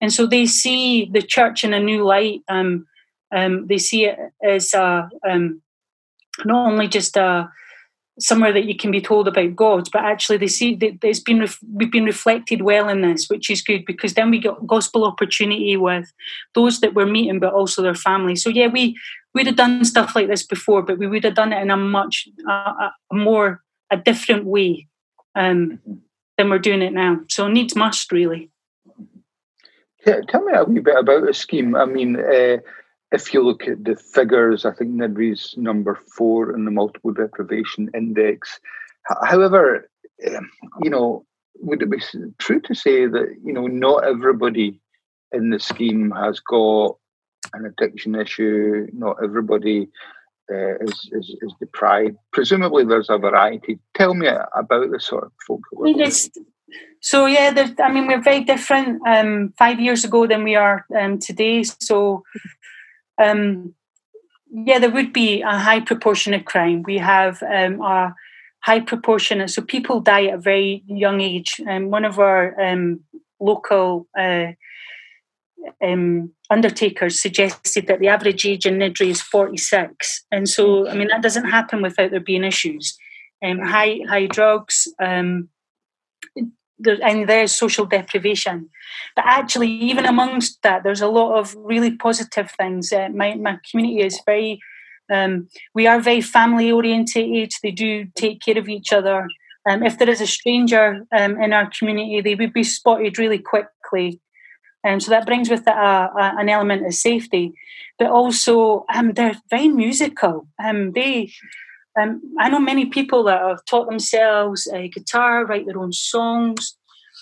and 0.00 0.12
so 0.12 0.26
they 0.26 0.46
see 0.46 1.10
the 1.12 1.22
church 1.22 1.64
in 1.64 1.72
a 1.72 1.80
new 1.80 2.04
light. 2.04 2.42
Um, 2.48 2.86
um, 3.32 3.66
they 3.66 3.78
see 3.78 4.06
it 4.06 4.18
as 4.42 4.74
a, 4.74 5.08
um, 5.28 5.60
not 6.44 6.70
only 6.70 6.88
just 6.88 7.16
a 7.16 7.50
somewhere 8.20 8.52
that 8.52 8.64
you 8.64 8.76
can 8.76 8.90
be 8.90 9.00
told 9.00 9.26
about 9.26 9.56
God, 9.56 9.88
but 9.92 10.02
actually 10.02 10.38
they 10.38 10.46
see 10.46 10.74
that 10.76 10.98
it's 11.02 11.20
been 11.20 11.46
we've 11.72 11.90
been 11.90 12.04
reflected 12.04 12.62
well 12.62 12.88
in 12.88 13.02
this, 13.02 13.28
which 13.28 13.50
is 13.50 13.62
good 13.62 13.84
because 13.84 14.14
then 14.14 14.30
we 14.30 14.38
got 14.38 14.66
gospel 14.66 15.04
opportunity 15.04 15.76
with 15.76 16.12
those 16.54 16.80
that 16.80 16.94
we're 16.94 17.06
meeting, 17.06 17.40
but 17.40 17.52
also 17.52 17.82
their 17.82 17.94
families. 17.94 18.42
So 18.42 18.50
yeah, 18.50 18.68
we 18.68 18.96
we'd 19.34 19.46
have 19.46 19.56
done 19.56 19.84
stuff 19.84 20.14
like 20.14 20.28
this 20.28 20.44
before, 20.44 20.82
but 20.82 20.98
we 20.98 21.06
would 21.06 21.24
have 21.24 21.34
done 21.34 21.52
it 21.52 21.62
in 21.62 21.70
a 21.70 21.76
much 21.76 22.28
a 22.48 22.90
more 23.12 23.62
a 23.90 23.96
different 23.96 24.44
way 24.44 24.86
um, 25.34 25.80
than 26.36 26.50
we're 26.50 26.58
doing 26.58 26.82
it 26.82 26.92
now. 26.92 27.20
So 27.28 27.48
needs 27.48 27.74
must 27.74 28.12
really. 28.12 28.50
Tell 30.04 30.42
me 30.42 30.52
a 30.54 30.64
wee 30.64 30.80
bit 30.80 30.96
about 30.96 31.26
the 31.26 31.34
scheme. 31.34 31.74
I 31.74 31.84
mean, 31.84 32.16
uh, 32.16 32.56
if 33.12 33.34
you 33.34 33.42
look 33.42 33.66
at 33.66 33.84
the 33.84 33.96
figures, 33.96 34.64
I 34.64 34.72
think 34.72 34.92
Niddrie's 34.92 35.54
number 35.56 35.98
four 36.16 36.54
in 36.54 36.64
the 36.64 36.70
multiple 36.70 37.12
deprivation 37.12 37.90
index. 37.94 38.60
However, 39.24 39.90
um, 40.26 40.50
you 40.82 40.90
know, 40.90 41.24
would 41.56 41.82
it 41.82 41.90
be 41.90 42.00
true 42.38 42.60
to 42.60 42.74
say 42.74 43.06
that 43.06 43.34
you 43.44 43.52
know 43.52 43.66
not 43.66 44.04
everybody 44.04 44.80
in 45.32 45.50
the 45.50 45.58
scheme 45.58 46.12
has 46.12 46.40
got 46.40 46.96
an 47.54 47.66
addiction 47.66 48.14
issue? 48.14 48.86
Not 48.92 49.16
everybody 49.22 49.88
uh, 50.50 50.76
is, 50.80 51.10
is, 51.12 51.36
is 51.42 51.54
deprived. 51.60 52.16
Presumably, 52.32 52.84
there's 52.84 53.10
a 53.10 53.18
variety. 53.18 53.78
Tell 53.94 54.14
me 54.14 54.28
about 54.28 54.90
the 54.90 55.00
sort 55.00 55.24
of 55.24 55.32
folk. 55.46 55.60
So 57.00 57.26
yeah, 57.26 57.52
I 57.80 57.92
mean 57.92 58.06
we're 58.06 58.22
very 58.22 58.44
different 58.44 59.00
um, 59.06 59.52
five 59.58 59.80
years 59.80 60.04
ago 60.04 60.26
than 60.26 60.44
we 60.44 60.54
are 60.54 60.86
um, 60.98 61.18
today. 61.18 61.64
So 61.64 62.22
um, 63.20 63.74
yeah, 64.50 64.78
there 64.78 64.90
would 64.90 65.12
be 65.12 65.42
a 65.42 65.58
high 65.58 65.80
proportion 65.80 66.34
of 66.34 66.44
crime. 66.44 66.82
We 66.82 66.98
have 66.98 67.42
um, 67.42 67.80
a 67.80 68.14
high 68.64 68.80
proportion, 68.80 69.46
so 69.48 69.62
people 69.62 70.00
die 70.00 70.26
at 70.26 70.34
a 70.34 70.38
very 70.38 70.82
young 70.86 71.20
age. 71.20 71.60
And 71.60 71.84
um, 71.84 71.90
one 71.90 72.04
of 72.04 72.18
our 72.18 72.60
um, 72.60 73.00
local 73.38 74.08
uh, 74.18 74.52
um, 75.82 76.32
undertakers 76.50 77.20
suggested 77.20 77.86
that 77.86 78.00
the 78.00 78.08
average 78.08 78.44
age 78.44 78.66
in 78.66 78.78
Niddrie 78.78 79.10
is 79.10 79.22
46. 79.22 80.24
And 80.32 80.48
so, 80.48 80.88
I 80.88 80.94
mean, 80.94 81.08
that 81.08 81.22
doesn't 81.22 81.48
happen 81.48 81.82
without 81.82 82.10
there 82.10 82.20
being 82.20 82.44
issues. 82.44 82.96
Um, 83.42 83.60
high, 83.60 84.00
high 84.08 84.26
drugs, 84.26 84.88
um, 85.02 85.48
there, 86.80 86.98
and 87.02 87.28
there's 87.28 87.54
social 87.54 87.86
deprivation. 87.86 88.68
But 89.16 89.24
actually, 89.26 89.68
even 89.68 90.04
amongst 90.06 90.62
that, 90.62 90.82
there's 90.82 91.00
a 91.00 91.08
lot 91.08 91.38
of 91.38 91.54
really 91.56 91.96
positive 91.96 92.50
things. 92.58 92.92
Uh, 92.92 93.08
my, 93.14 93.34
my 93.34 93.58
community 93.68 94.00
is 94.02 94.20
very, 94.26 94.60
um, 95.12 95.48
we 95.74 95.86
are 95.86 96.00
very 96.00 96.20
family 96.20 96.70
orientated. 96.72 97.52
They 97.62 97.70
do 97.70 98.06
take 98.14 98.40
care 98.40 98.58
of 98.58 98.68
each 98.68 98.92
other. 98.92 99.28
Um, 99.68 99.82
if 99.82 99.98
there 99.98 100.08
is 100.08 100.20
a 100.20 100.26
stranger 100.26 101.06
um, 101.16 101.40
in 101.42 101.52
our 101.52 101.70
community, 101.78 102.20
they 102.20 102.34
would 102.34 102.52
be 102.52 102.64
spotted 102.64 103.18
really 103.18 103.38
quickly. 103.38 104.20
And 104.82 104.94
um, 104.94 105.00
so 105.00 105.10
that 105.10 105.26
brings 105.26 105.50
with 105.50 105.60
it 105.60 105.68
a, 105.68 106.10
a, 106.16 106.34
an 106.38 106.48
element 106.48 106.86
of 106.86 106.94
safety. 106.94 107.52
But 107.98 108.10
also, 108.10 108.86
um, 108.94 109.12
they're 109.12 109.38
very 109.50 109.68
musical. 109.68 110.48
Um, 110.62 110.92
they 110.92 111.32
um, 111.98 112.22
I 112.38 112.48
know 112.48 112.60
many 112.60 112.86
people 112.86 113.24
that 113.24 113.40
have 113.40 113.64
taught 113.64 113.88
themselves 113.88 114.68
uh, 114.72 114.86
guitar, 114.92 115.44
write 115.44 115.66
their 115.66 115.78
own 115.78 115.92
songs. 115.92 116.76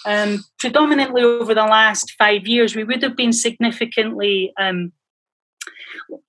Um, 0.06 0.44
predominantly 0.58 1.22
over 1.22 1.54
the 1.54 1.64
last 1.64 2.12
five 2.18 2.46
years, 2.46 2.76
we 2.76 2.84
would 2.84 3.02
have 3.02 3.16
been 3.16 3.32
significantly, 3.32 4.52
um, 4.58 4.92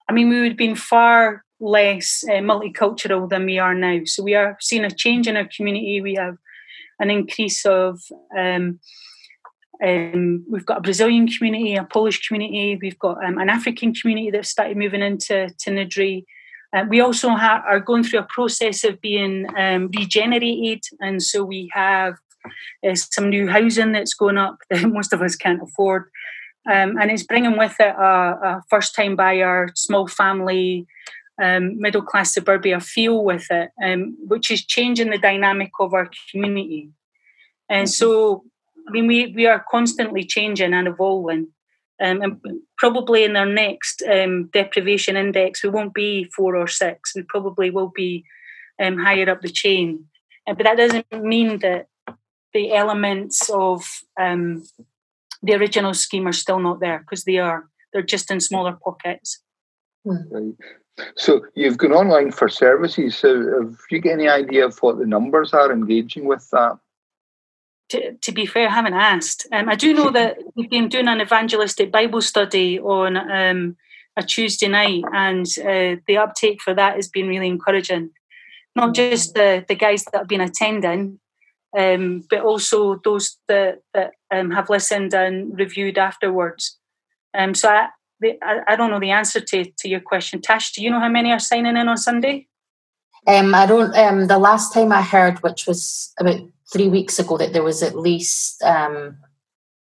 I 0.09 0.13
mean, 0.13 0.29
we 0.29 0.41
would 0.41 0.51
have 0.51 0.57
been 0.57 0.75
far 0.75 1.43
less 1.59 2.23
uh, 2.29 2.35
multicultural 2.41 3.29
than 3.29 3.45
we 3.45 3.59
are 3.59 3.75
now. 3.75 3.99
So 4.05 4.23
we 4.23 4.33
are 4.35 4.57
seeing 4.59 4.85
a 4.85 4.91
change 4.91 5.27
in 5.27 5.37
our 5.37 5.47
community. 5.55 6.01
We 6.01 6.15
have 6.15 6.37
an 6.99 7.11
increase 7.11 7.65
of, 7.65 8.01
um, 8.37 8.79
um 9.83 10.45
we've 10.49 10.65
got 10.65 10.79
a 10.79 10.81
Brazilian 10.81 11.27
community, 11.27 11.75
a 11.75 11.83
Polish 11.83 12.27
community, 12.27 12.79
we've 12.81 12.99
got 12.99 13.23
um, 13.23 13.37
an 13.37 13.49
African 13.49 13.93
community 13.93 14.31
that 14.31 14.45
started 14.45 14.77
moving 14.77 15.01
into 15.01 15.49
to 15.59 15.71
Uh, 16.73 16.85
we 16.87 16.99
also 16.99 17.29
ha- 17.29 17.63
are 17.67 17.79
going 17.79 18.03
through 18.03 18.19
a 18.19 18.27
process 18.29 18.83
of 18.83 19.01
being 19.01 19.47
um, 19.57 19.89
regenerated, 19.95 20.83
and 20.99 21.21
so 21.21 21.43
we 21.43 21.69
have 21.73 22.15
uh, 22.87 22.95
some 22.95 23.29
new 23.29 23.47
housing 23.47 23.91
that's 23.91 24.13
going 24.13 24.37
up 24.37 24.57
that 24.69 24.87
most 24.87 25.13
of 25.13 25.21
us 25.21 25.35
can't 25.35 25.61
afford. 25.61 26.09
Um, 26.69 26.97
and 26.99 27.09
it's 27.09 27.23
bringing 27.23 27.57
with 27.57 27.75
it 27.79 27.95
a, 27.97 28.03
a 28.03 28.63
first 28.69 28.93
time 28.93 29.15
buyer, 29.15 29.69
small 29.75 30.07
family, 30.07 30.85
um, 31.41 31.79
middle 31.79 32.01
class 32.01 32.33
suburbia 32.33 32.79
feel 32.79 33.23
with 33.23 33.47
it, 33.49 33.71
um, 33.83 34.17
which 34.27 34.51
is 34.51 34.65
changing 34.65 35.09
the 35.09 35.17
dynamic 35.17 35.71
of 35.79 35.93
our 35.93 36.09
community. 36.31 36.89
And 37.69 37.87
mm-hmm. 37.87 37.91
so, 37.91 38.43
I 38.87 38.91
mean, 38.91 39.07
we, 39.07 39.27
we 39.27 39.47
are 39.47 39.65
constantly 39.71 40.23
changing 40.23 40.73
and 40.73 40.87
evolving. 40.87 41.47
Um, 42.01 42.21
and 42.21 42.39
probably 42.77 43.23
in 43.25 43.35
our 43.35 43.45
next 43.45 44.01
um, 44.03 44.49
deprivation 44.53 45.17
index, 45.17 45.63
we 45.63 45.69
won't 45.69 45.93
be 45.93 46.25
four 46.35 46.55
or 46.55 46.67
six. 46.67 47.13
We 47.15 47.23
probably 47.23 47.69
will 47.69 47.91
be 47.93 48.23
um, 48.81 48.97
higher 48.97 49.29
up 49.29 49.41
the 49.41 49.49
chain. 49.49 50.05
Uh, 50.47 50.53
but 50.53 50.63
that 50.63 50.77
doesn't 50.77 51.05
mean 51.23 51.59
that 51.59 51.87
the 52.53 52.73
elements 52.73 53.49
of 53.49 53.85
um, 54.19 54.63
the 55.43 55.53
original 55.53 55.93
scheme 55.93 56.27
are 56.27 56.33
still 56.33 56.59
not 56.59 56.79
there 56.79 56.99
because 56.99 57.25
they 57.25 57.37
are. 57.37 57.65
They're 57.91 58.01
just 58.01 58.31
in 58.31 58.39
smaller 58.39 58.77
pockets. 58.83 59.41
Right. 60.05 60.53
So 61.15 61.41
you've 61.55 61.77
gone 61.77 61.93
online 61.93 62.31
for 62.31 62.49
services. 62.49 63.17
So 63.17 63.61
have 63.61 63.77
you 63.89 64.01
got 64.01 64.13
any 64.13 64.27
idea 64.27 64.65
of 64.65 64.77
what 64.79 64.99
the 64.99 65.05
numbers 65.05 65.53
are 65.53 65.71
engaging 65.71 66.25
with 66.25 66.47
that? 66.51 66.77
To, 67.89 68.13
to 68.13 68.31
be 68.31 68.45
fair, 68.45 68.67
I 68.67 68.73
haven't 68.73 68.93
asked. 68.93 69.47
Um, 69.51 69.69
I 69.69 69.75
do 69.75 69.93
know 69.93 70.09
that 70.11 70.37
we've 70.55 70.69
been 70.69 70.89
doing 70.89 71.07
an 71.07 71.21
evangelistic 71.21 71.91
Bible 71.91 72.21
study 72.21 72.79
on 72.79 73.17
um, 73.17 73.77
a 74.17 74.23
Tuesday 74.23 74.67
night, 74.67 75.03
and 75.13 75.45
uh, 75.59 75.99
the 76.07 76.17
uptake 76.17 76.61
for 76.61 76.73
that 76.73 76.95
has 76.95 77.07
been 77.07 77.27
really 77.27 77.47
encouraging. 77.47 78.11
Not 78.75 78.93
just 78.93 79.33
the, 79.33 79.65
the 79.67 79.75
guys 79.75 80.05
that 80.05 80.19
have 80.19 80.27
been 80.27 80.41
attending, 80.41 81.19
um, 81.77 82.23
but 82.29 82.41
also 82.41 82.99
those 83.03 83.37
that, 83.47 83.79
that 83.93 84.11
um, 84.31 84.51
have 84.51 84.69
listened 84.69 85.13
and 85.13 85.57
reviewed 85.57 85.97
afterwards. 85.97 86.77
Um, 87.33 87.53
so 87.53 87.69
I, 87.69 87.87
I, 88.41 88.59
I, 88.67 88.75
don't 88.75 88.89
know 88.89 88.99
the 88.99 89.11
answer 89.11 89.39
to, 89.39 89.65
to 89.65 89.89
your 89.89 89.99
question. 89.99 90.41
Tash, 90.41 90.73
do 90.73 90.83
you 90.83 90.89
know 90.89 90.99
how 90.99 91.09
many 91.09 91.31
are 91.31 91.39
signing 91.39 91.77
in 91.77 91.87
on 91.87 91.97
Sunday? 91.97 92.47
Um, 93.27 93.53
I 93.53 93.65
don't. 93.65 93.95
Um, 93.95 94.27
the 94.27 94.39
last 94.39 94.73
time 94.73 94.91
I 94.91 95.01
heard, 95.01 95.39
which 95.39 95.67
was 95.67 96.13
about 96.19 96.39
three 96.71 96.87
weeks 96.87 97.19
ago 97.19 97.37
that 97.37 97.53
there 97.53 97.63
was 97.63 97.81
at 97.83 97.97
least 97.97 98.61
um, 98.63 99.17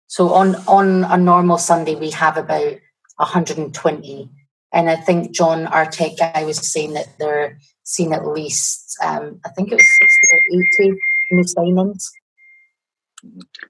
so 0.06 0.33
on 0.35 0.54
on 0.66 1.04
a 1.04 1.16
normal 1.16 1.59
Sunday 1.59 1.95
we 1.95 2.11
have 2.11 2.37
about 2.37 2.78
120, 3.16 4.30
and 4.73 4.90
I 4.90 4.97
think 4.97 5.35
John, 5.35 5.66
our 5.66 5.87
tech 5.87 6.12
guy, 6.18 6.45
was 6.45 6.59
saying 6.59 6.95
that 6.95 7.09
they're 7.18 7.59
seeing 7.83 8.12
at 8.12 8.26
least 8.26 8.97
um, 9.02 9.40
I 9.45 9.50
think 9.50 9.73
it 9.73 9.76
was 9.76 9.88
60 9.99 10.26
or 10.33 10.90
80 10.90 11.00
new 11.33 11.45
signings. 11.45 12.11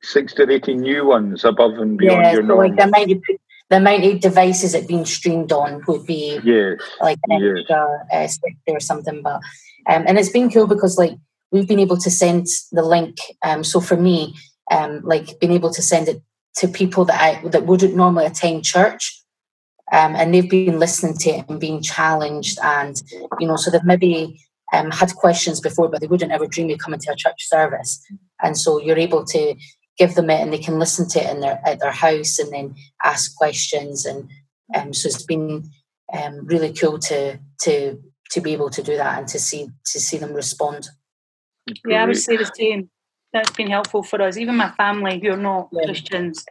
60 0.02 0.42
or 0.42 0.50
80 0.50 0.74
new 0.74 1.06
ones 1.06 1.44
above 1.44 1.78
and 1.78 1.96
beyond 1.96 2.22
yeah, 2.22 2.32
your 2.32 2.46
so 2.46 2.56
Like 2.56 2.76
the, 2.76 2.84
amount 2.84 3.12
of, 3.12 3.22
the 3.70 3.76
amount 3.76 4.04
of 4.04 4.20
devices 4.20 4.72
that 4.72 4.88
being 4.88 5.04
streamed 5.04 5.52
on 5.52 5.82
would 5.86 6.06
be 6.06 6.38
yes, 6.44 6.78
like 7.00 7.18
an 7.28 7.42
yes. 7.42 7.64
extra 8.12 8.48
uh, 8.70 8.74
or 8.74 8.80
something. 8.80 9.22
But 9.22 9.40
um, 9.88 10.04
and 10.06 10.18
it's 10.18 10.28
been 10.28 10.50
cool 10.50 10.66
because 10.66 10.98
like 10.98 11.16
we've 11.50 11.68
been 11.68 11.80
able 11.80 11.96
to 11.98 12.10
send 12.10 12.46
the 12.72 12.82
link. 12.82 13.16
Um, 13.44 13.64
so 13.64 13.80
for 13.80 13.96
me, 13.96 14.34
um, 14.70 15.00
like 15.04 15.38
being 15.40 15.52
able 15.52 15.72
to 15.72 15.82
send 15.82 16.08
it 16.08 16.22
to 16.56 16.68
people 16.68 17.04
that 17.04 17.20
I 17.20 17.48
that 17.48 17.66
wouldn't 17.66 17.94
normally 17.94 18.26
attend 18.26 18.64
church, 18.64 19.22
um, 19.92 20.16
and 20.16 20.34
they've 20.34 20.50
been 20.50 20.78
listening 20.78 21.16
to 21.18 21.30
it 21.30 21.48
and 21.48 21.60
being 21.60 21.82
challenged, 21.82 22.58
and 22.62 23.00
you 23.38 23.46
know, 23.46 23.56
so 23.56 23.70
they've 23.70 23.84
maybe 23.84 24.40
um, 24.72 24.90
had 24.90 25.14
questions 25.14 25.60
before, 25.60 25.88
but 25.88 26.00
they 26.00 26.06
wouldn't 26.06 26.32
ever 26.32 26.46
dream 26.46 26.70
of 26.70 26.78
coming 26.78 27.00
to 27.00 27.12
a 27.12 27.16
church 27.16 27.46
service, 27.46 28.02
and 28.42 28.58
so 28.58 28.80
you're 28.80 28.98
able 28.98 29.24
to 29.26 29.54
give 29.98 30.14
them 30.14 30.30
it, 30.30 30.40
and 30.40 30.52
they 30.52 30.58
can 30.58 30.78
listen 30.78 31.08
to 31.08 31.20
it 31.22 31.30
in 31.30 31.40
their 31.40 31.60
at 31.64 31.78
their 31.80 31.92
house, 31.92 32.38
and 32.38 32.52
then 32.52 32.74
ask 33.04 33.36
questions, 33.36 34.04
and 34.04 34.28
um, 34.74 34.92
so 34.92 35.08
it's 35.08 35.22
been 35.22 35.70
um, 36.12 36.46
really 36.46 36.72
cool 36.72 36.98
to 36.98 37.38
to 37.60 38.02
to 38.30 38.40
be 38.40 38.52
able 38.52 38.70
to 38.70 38.82
do 38.82 38.96
that 38.96 39.18
and 39.18 39.28
to 39.28 39.38
see 39.38 39.68
to 39.92 40.00
see 40.00 40.16
them 40.16 40.32
respond. 40.32 40.88
Yeah, 41.86 42.02
I 42.02 42.06
would 42.06 42.16
say 42.16 42.36
the 42.36 42.50
same. 42.54 42.90
That's 43.32 43.50
been 43.50 43.70
helpful 43.70 44.02
for 44.02 44.22
us. 44.22 44.36
Even 44.36 44.56
my 44.56 44.70
family, 44.72 45.20
who 45.20 45.30
are 45.30 45.36
not 45.36 45.68
yeah. 45.72 45.84
Christians, 45.84 46.44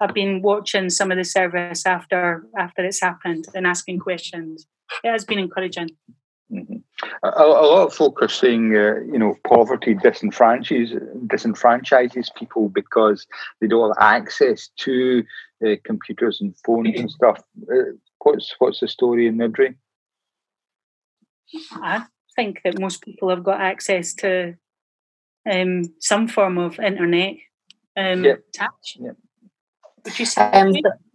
have 0.00 0.14
been 0.14 0.42
watching 0.42 0.88
some 0.90 1.10
of 1.10 1.18
the 1.18 1.24
service 1.24 1.84
after 1.84 2.46
after 2.58 2.84
it's 2.84 3.00
happened 3.00 3.46
and 3.54 3.66
asking 3.66 3.98
questions. 3.98 4.66
It 5.04 5.10
has 5.10 5.24
been 5.24 5.38
encouraging. 5.38 5.90
Mm-hmm. 6.52 6.76
A, 7.22 7.28
a, 7.28 7.46
lot 7.46 7.86
of 7.86 7.94
folk 7.94 8.20
are 8.22 8.28
saying, 8.28 8.74
uh, 8.74 9.00
you 9.12 9.18
know, 9.18 9.36
poverty 9.46 9.94
disenfranchises 9.94 10.98
disenfranchises 11.26 12.34
people 12.34 12.68
because 12.68 13.26
they 13.60 13.68
don't 13.68 13.96
have 14.00 14.14
access 14.16 14.68
to 14.78 15.22
uh, 15.64 15.76
computers 15.84 16.40
and 16.40 16.54
phones 16.64 16.98
and 16.98 17.10
stuff. 17.10 17.40
Uh, 17.70 17.92
what's 18.18 18.54
what's 18.58 18.80
the 18.80 18.88
story 18.88 19.26
in 19.28 19.36
Niddrie? 19.36 19.76
I 21.74 22.06
think 22.36 22.60
that 22.64 22.80
most 22.80 23.02
people 23.02 23.30
have 23.30 23.44
got 23.44 23.60
access 23.60 24.14
to 24.14 24.54
um, 25.50 25.92
some 25.98 26.28
form 26.28 26.58
of 26.58 26.78
internet 26.78 27.36
um, 27.96 28.24
yeah. 28.24 28.34
touch. 28.54 28.96
Yeah. 28.98 29.12
Would 30.04 30.18
you 30.18 30.26
say? 30.26 30.42
Um, 30.42 30.72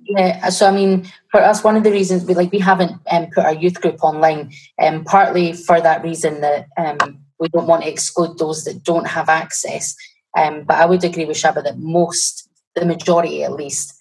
yeah, 0.08 0.50
so 0.50 0.68
I 0.68 0.72
mean, 0.72 1.08
for 1.32 1.42
us, 1.42 1.64
one 1.64 1.76
of 1.76 1.84
the 1.84 1.92
reasons 1.92 2.26
we 2.26 2.36
like 2.36 2.52
we 2.52 2.60
haven't 2.60 3.02
um, 3.10 3.28
put 3.34 3.46
our 3.46 3.56
youth 3.56 3.82
group 3.82 4.04
online, 4.04 4.52
um, 4.80 5.04
partly 5.04 5.54
for 5.54 5.82
that 5.82 6.04
reason 6.04 6.42
that 6.42 6.68
um, 6.78 7.20
we 7.40 7.48
don't 7.50 7.68
want 7.68 7.84
to 7.84 7.90
exclude 7.90 8.38
those 8.38 8.64
that 8.66 8.84
don't 8.84 9.08
have 9.08 9.30
access. 9.30 9.96
Um, 10.38 10.64
but 10.64 10.78
I 10.78 10.86
would 10.86 11.04
agree 11.04 11.26
with 11.26 11.38
Shaba 11.38 11.64
that 11.64 11.80
most, 11.80 12.50
the 12.76 12.86
majority 12.86 13.44
at 13.44 13.54
least, 13.54 13.96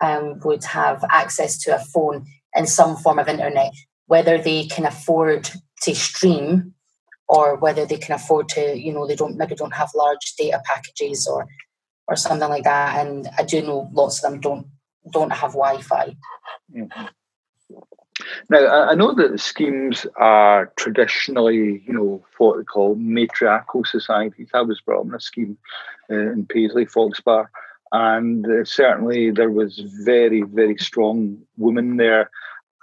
um, 0.00 0.40
would 0.44 0.64
have 0.64 1.04
access 1.10 1.56
to 1.58 1.76
a 1.76 1.78
phone 1.78 2.26
and 2.54 2.68
some 2.68 2.96
form 2.96 3.18
of 3.18 3.28
internet, 3.28 3.72
whether 4.06 4.38
they 4.38 4.66
can 4.66 4.86
afford 4.86 5.50
to 5.84 5.94
stream 5.94 6.74
or 7.28 7.56
whether 7.56 7.86
they 7.86 7.96
can 7.96 8.14
afford 8.14 8.48
to, 8.50 8.78
you 8.78 8.92
know, 8.92 9.06
they 9.06 9.16
don't 9.16 9.36
maybe 9.36 9.54
don't 9.54 9.74
have 9.74 9.90
large 9.94 10.34
data 10.36 10.60
packages 10.64 11.26
or 11.26 11.46
or 12.06 12.16
something 12.16 12.48
like 12.48 12.64
that. 12.64 13.06
And 13.06 13.28
I 13.38 13.42
do 13.44 13.62
know 13.62 13.90
lots 13.92 14.22
of 14.22 14.30
them 14.30 14.40
don't 14.40 14.66
don't 15.10 15.32
have 15.32 15.52
Wi-Fi. 15.52 16.16
Mm-hmm. 16.74 17.06
Now, 18.48 18.88
I 18.90 18.94
know 18.94 19.12
that 19.14 19.32
the 19.32 19.38
schemes 19.38 20.06
are 20.16 20.72
traditionally, 20.76 21.82
you 21.86 21.92
know, 21.92 22.24
what 22.38 22.58
they 22.58 22.64
call 22.64 22.94
matriarchal 22.94 23.84
societies. 23.84 24.50
I 24.54 24.62
was 24.62 24.80
brought 24.80 25.00
up 25.00 25.06
in 25.06 25.14
a 25.14 25.20
scheme 25.20 25.58
uh, 26.10 26.32
in 26.32 26.46
Paisley, 26.46 26.86
Foxbar, 26.86 27.48
and 27.92 28.46
uh, 28.46 28.64
certainly 28.64 29.30
there 29.30 29.50
was 29.50 29.78
very, 30.04 30.42
very 30.42 30.76
strong 30.78 31.38
women 31.56 31.96
there. 31.96 32.30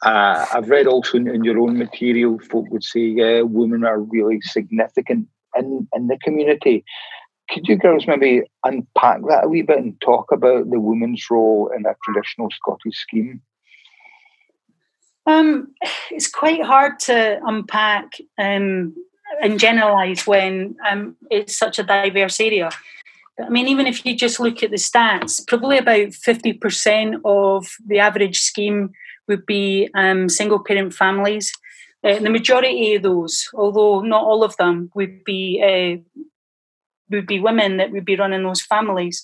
Uh, 0.01 0.45
I've 0.53 0.69
read 0.69 0.87
also 0.87 1.17
in, 1.17 1.27
in, 1.27 1.43
your 1.43 1.59
own 1.59 1.77
material, 1.77 2.39
folk 2.39 2.65
would 2.71 2.83
say, 2.83 3.01
yeah, 3.01 3.41
women 3.41 3.83
are 3.83 3.99
really 3.99 4.41
significant 4.41 5.27
in, 5.55 5.87
in 5.93 6.07
the 6.07 6.17
community. 6.23 6.83
Could 7.51 7.67
you 7.67 7.77
girls 7.77 8.07
maybe 8.07 8.41
unpack 8.63 9.21
that 9.27 9.43
a 9.43 9.47
wee 9.47 9.61
bit 9.61 9.77
and 9.77 9.99
talk 10.01 10.31
about 10.31 10.69
the 10.71 10.79
women's 10.79 11.29
role 11.29 11.71
in 11.75 11.85
a 11.85 11.95
traditional 12.03 12.49
Scottish 12.49 12.95
scheme? 12.95 13.41
Um, 15.27 15.73
it's 16.09 16.29
quite 16.29 16.63
hard 16.63 16.97
to 17.01 17.39
unpack 17.45 18.13
um, 18.39 18.95
and 19.41 19.59
generalise 19.59 20.25
when 20.25 20.75
um, 20.89 21.15
it's 21.29 21.55
such 21.55 21.77
a 21.77 21.83
diverse 21.83 22.39
area. 22.39 22.71
I 23.39 23.49
mean, 23.49 23.67
even 23.67 23.85
if 23.85 24.05
you 24.05 24.15
just 24.15 24.39
look 24.39 24.63
at 24.63 24.71
the 24.71 24.77
stats, 24.77 25.45
probably 25.47 25.77
about 25.77 26.09
50% 26.09 27.21
of 27.23 27.67
the 27.85 27.99
average 27.99 28.39
scheme 28.41 28.91
would 29.27 29.45
be 29.45 29.89
um, 29.95 30.29
single 30.29 30.59
parent 30.59 30.93
families. 30.93 31.51
Uh, 32.03 32.19
the 32.19 32.29
majority 32.29 32.95
of 32.95 33.03
those, 33.03 33.47
although 33.53 34.01
not 34.01 34.23
all 34.23 34.43
of 34.43 34.57
them, 34.57 34.89
would 34.95 35.23
be 35.23 35.61
uh, 35.61 36.21
would 37.09 37.27
be 37.27 37.39
women 37.39 37.77
that 37.77 37.91
would 37.91 38.05
be 38.05 38.15
running 38.15 38.43
those 38.43 38.61
families. 38.61 39.21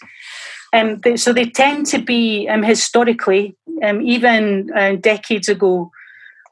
Um, 0.74 1.00
they, 1.00 1.16
so 1.16 1.34
they 1.34 1.46
tend 1.46 1.86
to 1.88 2.00
be 2.00 2.48
um, 2.50 2.62
historically, 2.62 3.56
um, 3.82 4.02
even 4.02 4.70
uh, 4.76 4.96
decades 4.96 5.48
ago, 5.48 5.92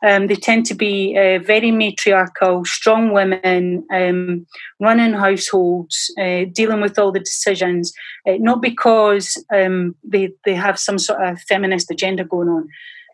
um, 0.06 0.28
they 0.28 0.36
tend 0.36 0.66
to 0.68 0.76
be 0.76 1.18
uh, 1.18 1.40
very 1.40 1.72
matriarchal, 1.72 2.64
strong 2.66 3.12
women, 3.12 3.86
um, 3.92 4.46
running 4.80 5.14
households, 5.14 6.14
uh, 6.20 6.46
dealing 6.52 6.82
with 6.82 7.00
all 7.00 7.12
the 7.12 7.20
decisions, 7.20 7.94
uh, 8.28 8.34
not 8.40 8.62
because 8.62 9.44
um, 9.54 9.96
they, 10.04 10.32
they 10.46 10.54
have 10.54 10.78
some 10.78 11.00
sort 11.00 11.24
of 11.24 11.42
feminist 11.42 11.90
agenda 11.90 12.24
going 12.24 12.50
on, 12.50 12.68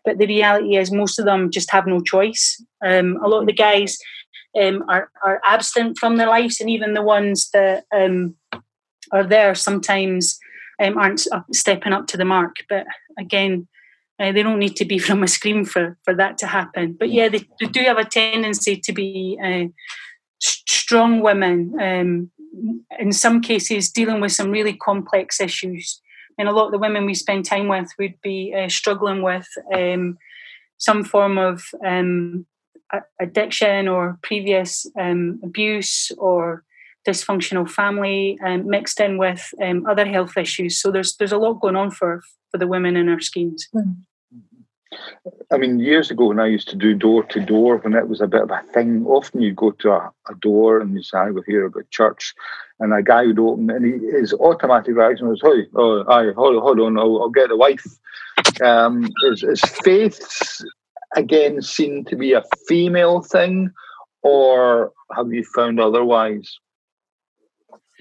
but 0.04 0.18
the 0.18 0.26
reality 0.26 0.76
is 0.76 0.90
most 0.90 1.18
of 1.18 1.24
them 1.24 1.50
just 1.50 1.70
have 1.70 1.86
no 1.86 2.00
choice. 2.00 2.62
Um, 2.84 3.18
a 3.22 3.28
lot 3.28 3.40
of 3.40 3.46
the 3.46 3.52
guys 3.52 3.98
um, 4.60 4.84
are, 4.88 5.10
are 5.24 5.40
absent 5.44 5.98
from 5.98 6.16
their 6.16 6.28
lives, 6.28 6.60
and 6.60 6.68
even 6.68 6.94
the 6.94 7.02
ones 7.02 7.50
that 7.50 7.84
um, 7.94 8.34
are 9.12 9.24
there 9.24 9.54
sometimes 9.54 10.38
aren't 10.80 11.26
stepping 11.52 11.92
up 11.92 12.08
to 12.08 12.16
the 12.16 12.24
mark. 12.24 12.56
But 12.68 12.86
again, 13.18 13.68
uh, 14.18 14.32
they 14.32 14.42
don't 14.42 14.58
need 14.58 14.76
to 14.76 14.84
be 14.84 14.98
from 15.06 15.22
a 15.22 15.28
screen 15.28 15.64
for, 15.64 15.96
for 16.04 16.14
that 16.14 16.38
to 16.38 16.46
happen. 16.46 16.96
But 16.98 17.10
yeah, 17.10 17.28
they, 17.28 17.40
they 17.60 17.66
do 17.66 17.80
have 17.80 17.98
a 17.98 18.04
tendency 18.04 18.76
to 18.76 18.92
be 18.92 19.38
uh, 19.42 19.64
strong 20.38 21.20
women, 21.20 21.74
um, 21.80 22.30
in 22.98 23.12
some 23.12 23.40
cases 23.40 23.90
dealing 23.90 24.20
with 24.20 24.32
some 24.32 24.50
really 24.50 24.74
complex 24.74 25.40
issues. 25.40 26.00
And 26.38 26.48
a 26.48 26.52
lot 26.52 26.66
of 26.66 26.72
the 26.72 26.78
women 26.78 27.06
we 27.06 27.14
spend 27.14 27.44
time 27.44 27.68
with 27.68 27.90
would 27.98 28.14
be 28.22 28.54
uh, 28.56 28.68
struggling 28.68 29.22
with 29.22 29.48
um, 29.74 30.18
some 30.78 31.04
form 31.04 31.38
of 31.38 31.64
um, 31.84 32.46
addiction 33.20 33.88
or 33.88 34.18
previous 34.22 34.86
um, 34.98 35.40
abuse 35.42 36.10
or 36.18 36.64
dysfunctional 37.06 37.68
family 37.68 38.38
um, 38.44 38.68
mixed 38.68 39.00
in 39.00 39.18
with 39.18 39.52
um, 39.62 39.86
other 39.86 40.06
health 40.06 40.36
issues. 40.36 40.80
So 40.80 40.90
there's 40.90 41.16
there's 41.16 41.32
a 41.32 41.38
lot 41.38 41.60
going 41.60 41.76
on 41.76 41.90
for 41.90 42.22
for 42.50 42.58
the 42.58 42.66
women 42.66 42.96
in 42.96 43.08
our 43.08 43.20
schemes. 43.20 43.68
Mm. 43.74 43.96
I 45.50 45.56
mean, 45.56 45.78
years 45.78 46.10
ago 46.10 46.26
when 46.26 46.40
I 46.40 46.46
used 46.46 46.68
to 46.70 46.76
do 46.76 46.94
door 46.94 47.22
to 47.24 47.40
door, 47.40 47.78
when 47.78 47.94
it 47.94 48.08
was 48.08 48.20
a 48.20 48.26
bit 48.26 48.42
of 48.42 48.50
a 48.50 48.62
thing, 48.72 49.04
often 49.06 49.40
you'd 49.40 49.56
go 49.56 49.70
to 49.70 49.90
a, 49.92 50.12
a 50.28 50.34
door 50.40 50.80
and 50.80 50.94
you'd 50.94 51.04
say, 51.04 51.18
I 51.18 51.30
will 51.30 51.42
hear 51.42 51.66
about 51.66 51.90
church, 51.90 52.34
and 52.80 52.92
a 52.92 53.02
guy 53.02 53.26
would 53.26 53.38
open 53.38 53.70
and 53.70 53.84
he, 53.84 54.06
his 54.10 54.32
automatic 54.34 54.96
reaction 54.96 55.28
was, 55.28 55.40
Hey, 55.42 55.66
oh, 55.74 56.04
aye, 56.08 56.32
hold, 56.34 56.62
hold 56.62 56.80
on, 56.80 56.98
I'll, 56.98 57.22
I'll 57.22 57.30
get 57.30 57.48
the 57.48 57.56
wife. 57.56 57.84
Um, 58.62 59.08
is, 59.30 59.42
is 59.42 59.60
faith 59.60 60.62
again 61.16 61.62
seen 61.62 62.04
to 62.06 62.16
be 62.16 62.32
a 62.32 62.42
female 62.66 63.22
thing, 63.22 63.70
or 64.22 64.92
have 65.16 65.32
you 65.32 65.44
found 65.54 65.80
otherwise? 65.80 66.58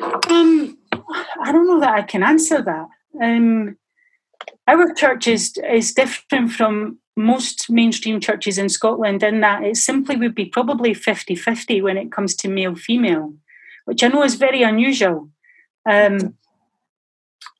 Um, 0.01 0.77
I 1.43 1.51
don't 1.51 1.67
know 1.67 1.79
that 1.79 1.93
I 1.93 2.01
can 2.03 2.23
answer 2.23 2.61
that. 2.61 2.87
Um, 3.21 3.77
our 4.67 4.93
church 4.93 5.27
is, 5.27 5.57
is 5.69 5.93
different 5.93 6.51
from 6.51 6.99
most 7.17 7.69
mainstream 7.69 8.19
churches 8.19 8.57
in 8.57 8.69
Scotland 8.69 9.23
in 9.23 9.41
that 9.41 9.63
it 9.63 9.77
simply 9.77 10.15
would 10.15 10.35
be 10.35 10.45
probably 10.45 10.93
50 10.93 11.35
50 11.35 11.81
when 11.81 11.97
it 11.97 12.11
comes 12.11 12.35
to 12.35 12.47
male 12.47 12.75
female, 12.75 13.33
which 13.85 14.03
I 14.03 14.07
know 14.07 14.23
is 14.23 14.35
very 14.35 14.63
unusual. 14.63 15.29
Um, 15.89 16.35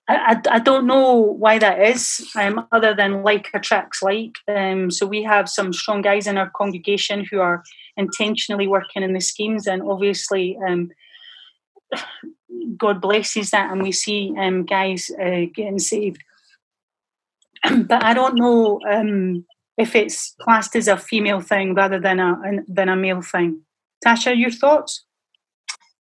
I, 0.07 0.15
I, 0.15 0.55
I, 0.55 0.59
don't 0.59 0.85
know 0.85 1.15
why 1.15 1.57
that 1.57 1.81
is, 1.81 2.29
um, 2.35 2.67
other 2.71 2.93
than 2.93 3.23
like 3.23 3.49
attracts 3.53 4.01
like. 4.03 4.35
Um, 4.47 4.91
so 4.91 5.05
we 5.05 5.23
have 5.23 5.49
some 5.49 5.73
strong 5.73 6.01
guys 6.01 6.27
in 6.27 6.37
our 6.37 6.49
congregation 6.49 7.25
who 7.29 7.39
are 7.39 7.63
intentionally 7.97 8.67
working 8.67 9.03
in 9.03 9.13
the 9.13 9.21
schemes, 9.21 9.67
and 9.67 9.81
obviously, 9.81 10.57
um, 10.67 10.91
God 12.77 13.01
blesses 13.01 13.51
that, 13.51 13.71
and 13.71 13.81
we 13.81 13.91
see 13.91 14.33
um, 14.37 14.65
guys 14.65 15.09
uh, 15.19 15.45
getting 15.53 15.79
saved. 15.79 16.23
but 17.87 18.03
I 18.03 18.13
don't 18.13 18.35
know 18.35 18.79
um, 18.89 19.45
if 19.77 19.95
it's 19.95 20.35
classed 20.41 20.75
as 20.75 20.87
a 20.87 20.97
female 20.97 21.41
thing 21.41 21.73
rather 21.73 21.99
than 21.99 22.19
a 22.19 22.35
than 22.67 22.89
a 22.89 22.95
male 22.95 23.21
thing. 23.21 23.61
Tasha, 24.05 24.37
your 24.37 24.51
thoughts? 24.51 25.05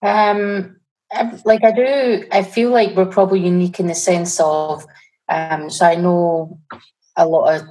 Um, 0.02 0.76
like 1.44 1.64
I 1.64 1.72
do, 1.72 2.24
I 2.30 2.42
feel 2.42 2.70
like 2.70 2.94
we're 2.94 3.06
probably 3.06 3.40
unique 3.40 3.80
in 3.80 3.88
the 3.88 3.94
sense 3.94 4.38
of. 4.40 4.86
Um, 5.28 5.68
so 5.68 5.84
I 5.84 5.94
know 5.96 6.58
a 7.16 7.26
lot 7.26 7.54
of 7.54 7.62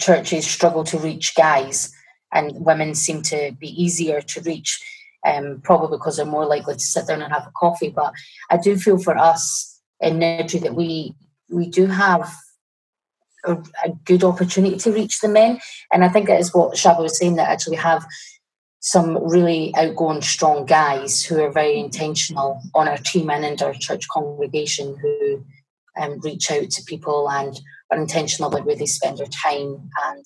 churches 0.00 0.46
struggle 0.46 0.84
to 0.84 0.98
reach 0.98 1.34
guys, 1.34 1.92
and 2.32 2.64
women 2.64 2.94
seem 2.94 3.22
to 3.22 3.52
be 3.58 3.68
easier 3.82 4.20
to 4.20 4.40
reach. 4.42 4.82
Um, 5.26 5.60
probably 5.62 5.98
because 5.98 6.16
they're 6.16 6.24
more 6.24 6.46
likely 6.46 6.74
to 6.74 6.80
sit 6.80 7.08
down 7.08 7.22
and 7.22 7.32
have 7.32 7.46
a 7.46 7.52
coffee. 7.56 7.90
But 7.90 8.12
I 8.50 8.56
do 8.56 8.76
feel 8.76 8.98
for 8.98 9.18
us 9.18 9.80
in 10.00 10.20
Niddrie 10.20 10.62
that 10.62 10.76
we 10.76 11.14
we 11.50 11.68
do 11.68 11.86
have 11.86 12.32
a, 13.48 13.62
a, 13.84 13.90
good 14.04 14.24
opportunity 14.24 14.76
to 14.76 14.92
reach 14.92 15.20
the 15.20 15.28
men. 15.28 15.60
And 15.92 16.04
I 16.04 16.08
think 16.08 16.26
that 16.28 16.40
is 16.40 16.54
what 16.54 16.74
Shaba 16.74 17.02
was 17.02 17.18
saying 17.18 17.36
that 17.36 17.48
actually 17.48 17.76
we 17.76 17.82
have 17.82 18.06
some 18.80 19.18
really 19.28 19.74
outgoing, 19.76 20.22
strong 20.22 20.64
guys 20.64 21.24
who 21.24 21.40
are 21.40 21.50
very 21.50 21.78
intentional 21.78 22.60
on 22.74 22.88
our 22.88 22.98
team 22.98 23.30
and 23.30 23.44
in 23.44 23.60
our 23.62 23.74
church 23.74 24.06
congregation 24.08 24.96
who 24.96 25.44
um, 26.00 26.20
reach 26.20 26.50
out 26.50 26.70
to 26.70 26.84
people 26.84 27.28
and 27.30 27.60
are 27.90 27.98
intentional 27.98 28.48
about 28.48 28.66
where 28.66 28.76
they 28.76 28.86
spend 28.86 29.18
their 29.18 29.26
time 29.26 29.90
and 30.06 30.24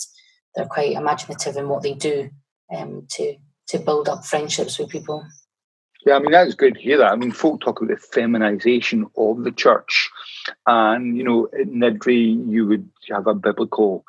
they're 0.54 0.66
quite 0.66 0.92
imaginative 0.92 1.56
in 1.56 1.68
what 1.68 1.82
they 1.82 1.94
do 1.94 2.30
um, 2.74 3.06
to 3.10 3.36
to 3.68 3.78
build 3.78 4.08
up 4.08 4.24
friendships 4.24 4.78
with 4.78 4.90
people. 4.90 5.24
Yeah, 6.04 6.16
I 6.16 6.18
mean 6.18 6.32
that's 6.32 6.54
good 6.54 6.74
to 6.74 6.80
hear 6.80 6.98
that. 6.98 7.12
I 7.12 7.16
mean, 7.16 7.30
folk 7.30 7.60
talk 7.60 7.80
about 7.80 7.90
the 7.94 7.96
feminization 7.96 9.06
of 9.16 9.44
the 9.44 9.52
church, 9.52 10.10
and 10.66 11.16
you 11.16 11.22
know, 11.22 11.46
in 11.46 11.74
Niddrie, 11.74 12.50
you 12.50 12.66
would 12.66 12.88
have 13.10 13.26
a 13.26 13.34
biblical 13.34 14.04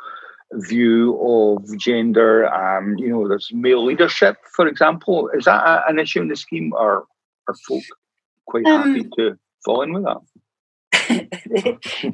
view 0.54 1.18
of 1.22 1.78
gender. 1.78 2.48
Um, 2.48 2.98
you 2.98 3.10
know, 3.10 3.28
there's 3.28 3.52
male 3.54 3.86
leadership, 3.86 4.38
for 4.56 4.68
example. 4.68 5.30
Is 5.30 5.46
that 5.46 5.64
a, 5.64 5.88
an 5.88 6.00
issue 6.00 6.22
in 6.22 6.30
the 6.30 6.36
scheme, 6.36 6.74
or 6.74 7.06
are 7.48 7.56
folk 7.68 7.84
quite 8.46 8.66
um, 8.66 8.96
happy 8.96 9.10
to 9.18 9.38
fall 9.64 9.84
in 9.84 9.94
with 9.94 10.04
that? 10.04 10.18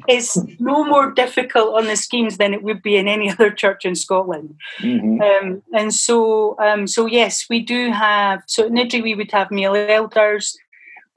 it's 0.08 0.36
no 0.58 0.84
more 0.84 1.10
difficult 1.10 1.74
on 1.74 1.86
the 1.86 1.96
schemes 1.96 2.38
than 2.38 2.54
it 2.54 2.62
would 2.62 2.82
be 2.82 2.96
in 2.96 3.08
any 3.08 3.30
other 3.32 3.50
church 3.50 3.84
in 3.84 3.94
Scotland. 3.94 4.56
Mm-hmm. 4.80 5.20
Um, 5.20 5.62
and 5.72 5.94
so, 5.94 6.58
um, 6.58 6.86
so 6.86 7.06
yes, 7.06 7.46
we 7.48 7.60
do 7.60 7.90
have. 7.90 8.42
So 8.46 8.66
at 8.66 8.72
Niddrie, 8.72 9.02
we 9.02 9.14
would 9.14 9.32
have 9.32 9.50
male 9.50 9.74
elders 9.74 10.56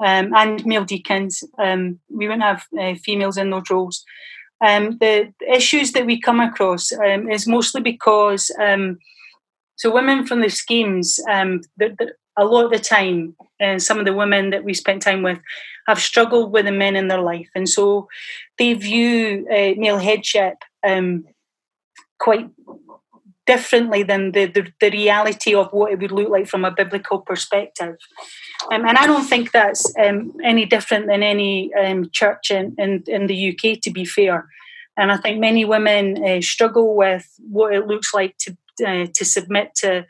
um, 0.04 0.34
and 0.34 0.66
male 0.66 0.86
deacons. 0.86 1.44
Um, 1.58 2.00
we 2.10 2.28
wouldn't 2.28 2.44
have 2.44 2.66
uh, 2.80 2.96
females 2.96 3.38
in 3.38 3.50
those 3.50 3.70
roles. 3.70 4.04
Um, 4.62 4.98
the 5.00 5.34
issues 5.52 5.92
that 5.92 6.06
we 6.06 6.20
come 6.20 6.40
across 6.40 6.92
um, 6.94 7.30
is 7.30 7.48
mostly 7.48 7.82
because 7.82 8.50
so 9.76 9.94
women 9.94 10.26
from 10.26 10.42
the 10.42 10.50
schemes, 10.50 11.20
um, 11.30 11.62
the, 11.78 11.96
the, 11.98 12.14
a 12.38 12.46
lot 12.46 12.66
of 12.66 12.72
the 12.72 12.80
time, 12.80 13.36
and 13.60 13.82
some 13.82 14.00
of 14.00 14.06
the 14.06 14.14
women 14.14 14.50
that 14.50 14.64
we 14.64 14.74
spent 14.74 15.02
time 15.02 15.24
with 15.24 15.40
have 15.88 16.00
struggled 16.00 16.52
with 16.52 16.66
the 16.66 16.72
men 16.72 16.96
in 16.96 17.08
their 17.08 17.22
life, 17.22 17.50
and 17.56 17.68
so 17.68 18.08
they 18.58 18.74
view 18.74 19.46
uh, 19.50 19.74
male 19.78 20.00
headship 20.00 20.56
um, 20.86 21.26
quite 22.20 22.50
differently 23.46 24.04
than 24.04 24.32
the, 24.32 24.46
the, 24.46 24.72
the, 24.80 24.90
reality 24.90 25.54
of 25.54 25.68
what 25.72 25.92
it 25.92 26.00
would 26.00 26.12
look 26.12 26.30
like 26.30 26.48
from 26.48 26.64
a 26.64 26.72
biblical 26.72 27.20
perspective. 27.20 27.98
Um, 28.72 28.86
and 28.86 28.98
I 28.98 29.06
don't 29.06 29.28
think 29.28 29.52
that's 29.52 29.92
um, 29.98 30.34
any 30.44 30.66
different 30.66 31.08
than 31.08 31.24
any 31.24 31.74
um, 31.74 32.10
church 32.12 32.52
in, 32.52 32.74
in, 32.78 33.04
in, 33.08 33.28
the 33.28 33.50
UK, 33.50 33.82
to 33.82 33.92
be 33.92 34.06
fair. 34.06 34.48
And 34.96 35.12
I 35.12 35.18
think 35.18 35.40
many 35.40 35.66
women 35.66 36.24
uh, 36.24 36.42
struggle 36.42 36.96
with 36.96 37.28
what 37.40 37.74
it 37.74 37.88
looks 37.88 38.14
like 38.14 38.38
to, 38.40 38.58
uh, 38.86 39.08
to 39.14 39.26
submit 39.26 39.76
to 39.76 40.06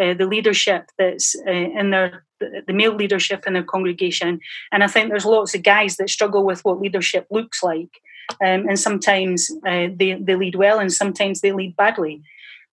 uh, 0.00 0.14
the 0.14 0.26
leadership 0.26 0.86
that's 0.98 1.34
uh, 1.46 1.50
in 1.50 1.90
their 1.90 2.24
the 2.66 2.72
male 2.72 2.94
leadership 2.94 3.44
in 3.46 3.52
their 3.52 3.62
congregation. 3.62 4.40
And 4.72 4.82
I 4.82 4.88
think 4.88 5.08
there's 5.08 5.24
lots 5.24 5.54
of 5.54 5.62
guys 5.62 5.96
that 5.96 6.10
struggle 6.10 6.44
with 6.44 6.64
what 6.64 6.80
leadership 6.80 7.26
looks 7.30 7.62
like. 7.62 8.00
Um, 8.44 8.68
and 8.68 8.78
sometimes 8.78 9.50
uh, 9.66 9.88
they, 9.94 10.18
they 10.20 10.34
lead 10.34 10.56
well 10.56 10.78
and 10.78 10.92
sometimes 10.92 11.40
they 11.40 11.52
lead 11.52 11.76
badly. 11.76 12.22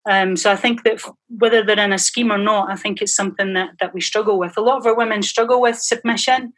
Um, 0.08 0.36
so 0.36 0.50
I 0.50 0.56
think 0.56 0.84
that 0.84 1.02
whether 1.28 1.62
they're 1.62 1.78
in 1.78 1.92
a 1.92 1.98
scheme 1.98 2.32
or 2.32 2.38
not, 2.38 2.70
I 2.70 2.76
think 2.76 3.02
it's 3.02 3.14
something 3.14 3.52
that, 3.54 3.70
that 3.80 3.92
we 3.92 4.00
struggle 4.00 4.38
with. 4.38 4.56
A 4.56 4.62
lot 4.62 4.78
of 4.78 4.86
our 4.86 4.96
women 4.96 5.22
struggle 5.22 5.60
with 5.60 5.78
submission. 5.78 6.52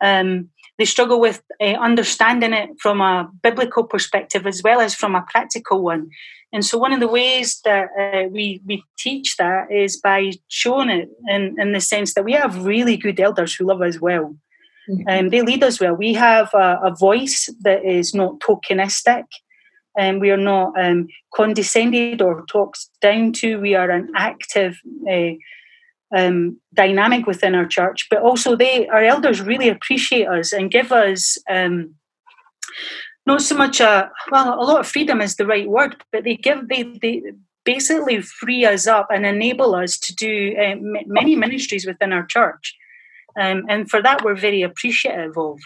Um, 0.00 0.48
they 0.78 0.84
struggle 0.84 1.20
with 1.20 1.42
uh, 1.60 1.74
understanding 1.74 2.52
it 2.52 2.70
from 2.80 3.00
a 3.00 3.30
biblical 3.42 3.84
perspective 3.84 4.46
as 4.46 4.62
well 4.64 4.80
as 4.80 4.94
from 4.94 5.14
a 5.14 5.24
practical 5.30 5.82
one. 5.82 6.10
And 6.52 6.64
so, 6.64 6.76
one 6.78 6.92
of 6.92 7.00
the 7.00 7.08
ways 7.08 7.60
that 7.64 7.88
uh, 7.98 8.28
we 8.30 8.60
we 8.66 8.84
teach 8.98 9.36
that 9.38 9.70
is 9.70 10.00
by 10.00 10.32
showing 10.48 10.90
it 10.90 11.08
in, 11.28 11.56
in 11.58 11.72
the 11.72 11.80
sense 11.80 12.14
that 12.14 12.24
we 12.24 12.32
have 12.32 12.64
really 12.64 12.96
good 12.96 13.18
elders 13.18 13.54
who 13.54 13.66
love 13.66 13.82
us 13.82 14.00
well. 14.00 14.36
Mm-hmm. 14.90 15.08
Um, 15.08 15.28
they 15.30 15.42
lead 15.42 15.62
us 15.62 15.80
well. 15.80 15.94
We 15.94 16.12
have 16.14 16.52
a, 16.54 16.78
a 16.84 16.94
voice 16.94 17.48
that 17.62 17.84
is 17.84 18.14
not 18.14 18.40
tokenistic 18.40 19.24
and 19.96 20.16
um, 20.16 20.20
we 20.20 20.30
are 20.30 20.38
not 20.38 20.72
um, 20.80 21.08
condescended 21.34 22.22
or 22.22 22.44
talked 22.46 22.86
down 23.00 23.32
to. 23.34 23.60
We 23.60 23.74
are 23.74 23.90
an 23.90 24.10
active 24.16 24.78
uh, 25.10 25.32
um, 26.16 26.58
dynamic 26.74 27.26
within 27.26 27.54
our 27.54 27.66
church, 27.66 28.06
but 28.10 28.22
also 28.22 28.56
they, 28.56 28.86
our 28.88 29.04
elders, 29.04 29.40
really 29.40 29.68
appreciate 29.68 30.28
us 30.28 30.52
and 30.52 30.70
give 30.70 30.92
us 30.92 31.36
um, 31.48 31.94
not 33.26 33.42
so 33.42 33.56
much 33.56 33.80
a 33.80 34.10
well, 34.30 34.60
a 34.60 34.64
lot 34.64 34.80
of 34.80 34.86
freedom 34.86 35.20
is 35.20 35.36
the 35.36 35.46
right 35.46 35.68
word, 35.68 35.96
but 36.10 36.24
they 36.24 36.36
give 36.36 36.68
they 36.68 36.82
they 36.82 37.22
basically 37.64 38.20
free 38.20 38.64
us 38.64 38.86
up 38.86 39.08
and 39.10 39.24
enable 39.24 39.74
us 39.74 39.98
to 39.98 40.14
do 40.14 40.56
uh, 40.58 40.74
many 41.06 41.36
ministries 41.36 41.86
within 41.86 42.12
our 42.12 42.26
church, 42.26 42.74
um, 43.40 43.64
and 43.68 43.88
for 43.88 44.02
that 44.02 44.24
we're 44.24 44.34
very 44.34 44.62
appreciative 44.62 45.36
of. 45.38 45.60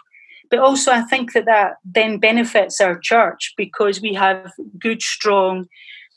But 0.51 0.61
also, 0.61 0.93
I 0.93 1.03
think 1.03 1.33
that 1.33 1.47
that 1.47 1.77
then 1.85 2.19
benefits 2.19 2.81
our 2.81 2.99
church 2.99 3.55
because 3.57 4.01
we 4.01 4.15
have 4.15 4.53
good, 4.79 5.03
strong, 5.03 5.67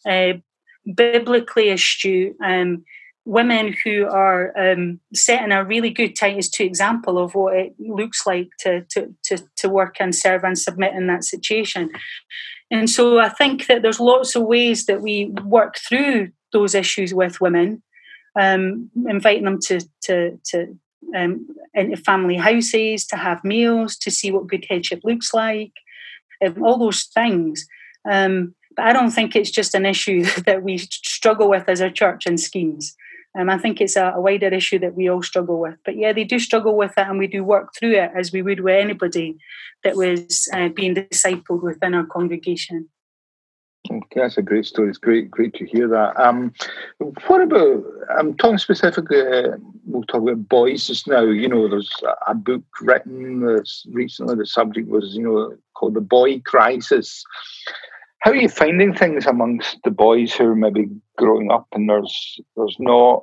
uh, 0.08 0.34
biblically 0.96 1.70
astute 1.70 2.36
um, 2.44 2.84
women 3.26 3.76
who 3.84 4.08
are 4.08 4.54
um, 4.58 5.00
setting 5.14 5.52
a 5.52 5.64
really 5.64 5.90
good 5.90 6.16
Titus 6.16 6.50
2 6.50 6.64
example 6.64 7.18
of 7.18 7.36
what 7.36 7.56
it 7.56 7.76
looks 7.80 8.26
like 8.26 8.50
to, 8.60 8.82
to, 8.90 9.14
to, 9.24 9.38
to 9.58 9.70
work 9.70 9.98
and 10.00 10.16
serve 10.16 10.44
and 10.44 10.58
submit 10.58 10.94
in 10.94 11.08
that 11.08 11.24
situation. 11.24 11.92
And 12.72 12.90
so 12.90 13.20
I 13.20 13.30
think 13.30 13.68
that 13.68 13.82
there's 13.82 14.00
lots 14.00 14.36
of 14.36 14.44
ways 14.44 14.86
that 14.86 15.02
we 15.02 15.28
work 15.44 15.78
through 15.78 16.32
those 16.54 16.76
issues 16.76 17.14
with 17.14 17.42
women, 17.42 17.84
um, 18.40 18.90
inviting 19.08 19.46
them 19.46 19.60
to, 19.62 19.82
to, 20.04 20.40
to, 20.46 20.78
um, 21.16 21.48
into 21.74 21.98
family 21.98 22.36
houses, 22.36 23.06
to 23.08 23.16
have 23.16 23.44
meals, 23.44 23.96
to 23.98 24.12
see 24.12 24.32
what 24.32 24.48
good 24.48 24.66
headship 24.70 25.02
looks 25.04 25.34
like, 25.34 25.74
um, 26.46 26.64
all 26.64 26.78
those 26.78 27.04
things. 27.06 27.68
Um, 28.10 28.56
but 28.76 28.86
I 28.86 28.94
don't 28.94 29.12
think 29.12 29.36
it's 29.36 29.52
just 29.52 29.76
an 29.76 29.86
issue 29.86 30.24
that 30.46 30.64
we 30.64 30.78
struggle 30.78 31.50
with 31.50 31.68
as 31.68 31.82
a 31.82 31.92
church 31.92 32.26
and 32.26 32.40
schemes. 32.40 32.96
Um, 33.40 33.50
I 33.50 33.58
think 33.58 33.80
it's 33.80 33.96
a, 33.96 34.12
a, 34.16 34.20
wider 34.20 34.48
issue 34.48 34.80
that 34.80 34.96
we 34.96 35.10
all 35.10 35.24
struggle 35.24 35.60
with. 35.60 35.76
But 35.86 35.96
yeah, 35.96 36.12
they 36.12 36.26
do 36.26 36.40
struggle 36.40 36.76
with 36.76 36.92
it, 36.98 37.08
and 37.08 37.18
we 37.18 37.28
do 37.28 37.44
work 37.44 37.74
through 37.74 37.94
it 37.94 38.12
as 38.14 38.34
we 38.34 38.42
would 38.42 38.60
with 38.60 38.76
anybody 38.76 39.38
that 39.84 39.96
was 39.96 40.50
uh, 40.54 40.68
being 40.70 40.94
discipled 40.94 41.64
within 41.64 41.94
our 41.94 42.06
congregation. 42.06 42.90
Okay, 43.90 44.20
that's 44.20 44.38
a 44.38 44.42
great 44.42 44.66
story. 44.66 44.90
It's 44.90 44.98
great, 44.98 45.32
great 45.32 45.54
to 45.54 45.66
hear 45.66 45.88
that. 45.88 46.20
Um, 46.20 46.54
what 47.28 47.42
about? 47.42 47.86
I'm 48.20 48.36
talking 48.36 48.58
specifically. 48.58 49.22
Uh, 49.22 49.56
we'll 49.86 50.04
talk 50.04 50.22
about 50.22 50.50
boys 50.50 50.86
just 50.86 51.08
now. 51.08 51.22
You 51.22 51.48
know, 51.48 51.70
there's 51.70 51.92
a 52.28 52.36
book 52.36 52.64
written 52.82 53.42
recently. 53.90 54.36
The 54.36 54.46
subject 54.46 54.90
was, 54.90 55.16
you 55.16 55.24
know, 55.24 55.56
called 55.76 55.94
the 55.94 56.02
Boy 56.02 56.40
Crisis. 56.40 57.24
How 58.20 58.32
are 58.32 58.36
you 58.36 58.50
finding 58.50 58.94
things 58.94 59.26
amongst 59.26 59.78
the 59.84 59.92
boys 59.92 60.34
who 60.34 60.46
are 60.46 60.56
maybe 60.56 60.90
growing 61.18 61.52
up 61.52 61.68
and 61.74 61.90
there's 61.90 62.40
there's 62.56 62.76
not 62.80 63.22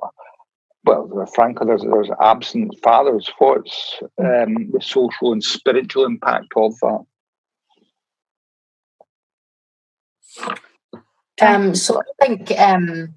well, 0.87 1.25
frankly, 1.35 1.67
there's, 1.67 1.81
there's 1.81 2.09
absent 2.21 2.73
fathers. 2.81 3.29
What's 3.39 3.99
um, 4.19 4.71
the 4.71 4.79
social 4.81 5.33
and 5.33 5.43
spiritual 5.43 6.05
impact 6.05 6.47
of 6.55 6.73
that? 6.79 7.05
Um, 11.41 11.75
so 11.75 11.99
I 11.99 12.25
think 12.25 12.51
um, 12.57 13.15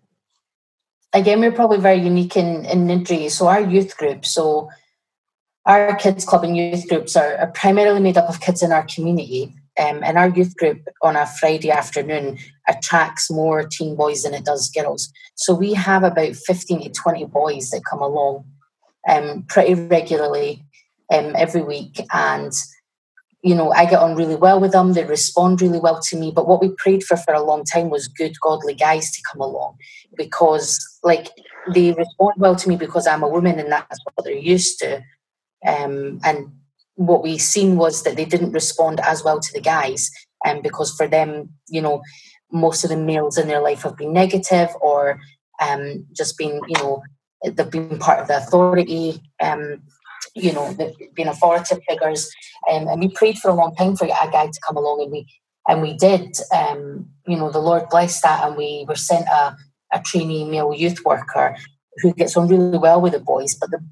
again 1.12 1.40
we're 1.40 1.52
probably 1.52 1.78
very 1.78 2.00
unique 2.00 2.36
in 2.36 2.64
in 2.66 2.86
Niddrie. 2.86 3.30
So 3.30 3.46
our 3.46 3.60
youth 3.60 3.96
group, 3.96 4.26
so 4.26 4.68
our 5.64 5.94
kids 5.96 6.24
club 6.24 6.44
and 6.44 6.56
youth 6.56 6.88
groups 6.88 7.16
are, 7.16 7.36
are 7.36 7.52
primarily 7.52 8.00
made 8.00 8.16
up 8.16 8.28
of 8.28 8.40
kids 8.40 8.62
in 8.62 8.72
our 8.72 8.84
community. 8.84 9.54
Um, 9.80 10.02
and 10.04 10.18
our 10.18 10.28
youth 10.28 10.56
group 10.56 10.82
on 11.02 11.16
a 11.16 11.26
Friday 11.26 11.70
afternoon 11.70 12.38
attracts 12.68 13.30
more 13.30 13.64
teen 13.64 13.96
boys 13.96 14.22
than 14.24 14.34
it 14.34 14.44
does 14.44 14.70
girls. 14.70 15.10
So 15.36 15.54
we 15.54 15.72
have 15.72 16.04
about 16.04 16.36
15 16.36 16.82
to 16.82 16.90
20 16.90 17.24
boys 17.26 17.70
that 17.70 17.84
come 17.88 18.02
along 18.02 18.44
um, 19.08 19.44
pretty 19.48 19.74
regularly 19.74 20.64
um, 21.10 21.34
every 21.34 21.62
week. 21.62 22.00
And 22.12 22.52
you 23.42 23.54
know, 23.54 23.72
I 23.72 23.86
get 23.86 24.00
on 24.00 24.16
really 24.16 24.36
well 24.36 24.60
with 24.60 24.72
them. 24.72 24.92
They 24.92 25.04
respond 25.04 25.62
really 25.62 25.80
well 25.80 26.00
to 26.08 26.16
me. 26.16 26.30
But 26.30 26.46
what 26.46 26.60
we 26.60 26.74
prayed 26.76 27.02
for 27.02 27.16
for 27.16 27.32
a 27.32 27.42
long 27.42 27.64
time 27.64 27.88
was 27.88 28.06
good, 28.06 28.38
godly 28.40 28.74
guys 28.74 29.10
to 29.12 29.22
come 29.32 29.40
along 29.40 29.78
because, 30.14 30.78
like, 31.02 31.28
they 31.72 31.92
respond 31.92 32.34
well 32.36 32.54
to 32.56 32.68
me 32.68 32.76
because 32.76 33.06
I'm 33.06 33.22
a 33.22 33.28
woman 33.28 33.58
and 33.58 33.72
that's 33.72 33.98
what 34.04 34.24
they're 34.24 34.34
used 34.34 34.78
to. 34.80 35.02
Um, 35.66 36.20
and 36.22 36.52
what 37.00 37.22
we 37.22 37.38
seen 37.38 37.76
was 37.76 38.02
that 38.02 38.16
they 38.16 38.26
didn't 38.26 38.52
respond 38.52 39.00
as 39.00 39.24
well 39.24 39.40
to 39.40 39.52
the 39.54 39.60
guys, 39.60 40.10
and 40.44 40.58
um, 40.58 40.62
because 40.62 40.94
for 40.94 41.08
them, 41.08 41.48
you 41.66 41.80
know, 41.80 42.02
most 42.52 42.84
of 42.84 42.90
the 42.90 42.96
males 42.96 43.38
in 43.38 43.48
their 43.48 43.62
life 43.62 43.82
have 43.82 43.96
been 43.96 44.12
negative 44.12 44.68
or 44.82 45.18
um, 45.62 46.06
just 46.14 46.36
been, 46.36 46.60
you 46.68 46.76
know, 46.76 47.02
they've 47.42 47.70
been 47.70 47.98
part 47.98 48.20
of 48.20 48.28
the 48.28 48.36
authority. 48.36 49.22
Um, 49.40 49.82
you 50.34 50.52
know, 50.52 50.74
they've 50.74 50.94
being 51.14 51.28
authoritative 51.28 51.82
figures. 51.88 52.30
Um, 52.70 52.86
and 52.86 53.00
we 53.00 53.08
prayed 53.08 53.38
for 53.38 53.50
a 53.50 53.54
long 53.54 53.74
time 53.74 53.96
for 53.96 54.04
a 54.04 54.30
guy 54.30 54.46
to 54.46 54.60
come 54.66 54.76
along, 54.76 55.00
and 55.02 55.10
we 55.10 55.26
and 55.68 55.80
we 55.80 55.94
did. 55.94 56.36
Um, 56.54 57.08
you 57.26 57.36
know, 57.36 57.50
the 57.50 57.60
Lord 57.60 57.88
blessed 57.88 58.22
that, 58.24 58.46
and 58.46 58.58
we 58.58 58.84
were 58.86 58.94
sent 58.94 59.26
a, 59.26 59.56
a 59.90 60.02
trainee 60.04 60.44
male 60.44 60.74
youth 60.74 61.02
worker 61.02 61.56
who 62.02 62.12
gets 62.12 62.36
on 62.36 62.48
really 62.48 62.76
well 62.76 63.00
with 63.00 63.14
the 63.14 63.20
boys. 63.20 63.54
But 63.54 63.70
the 63.70 63.82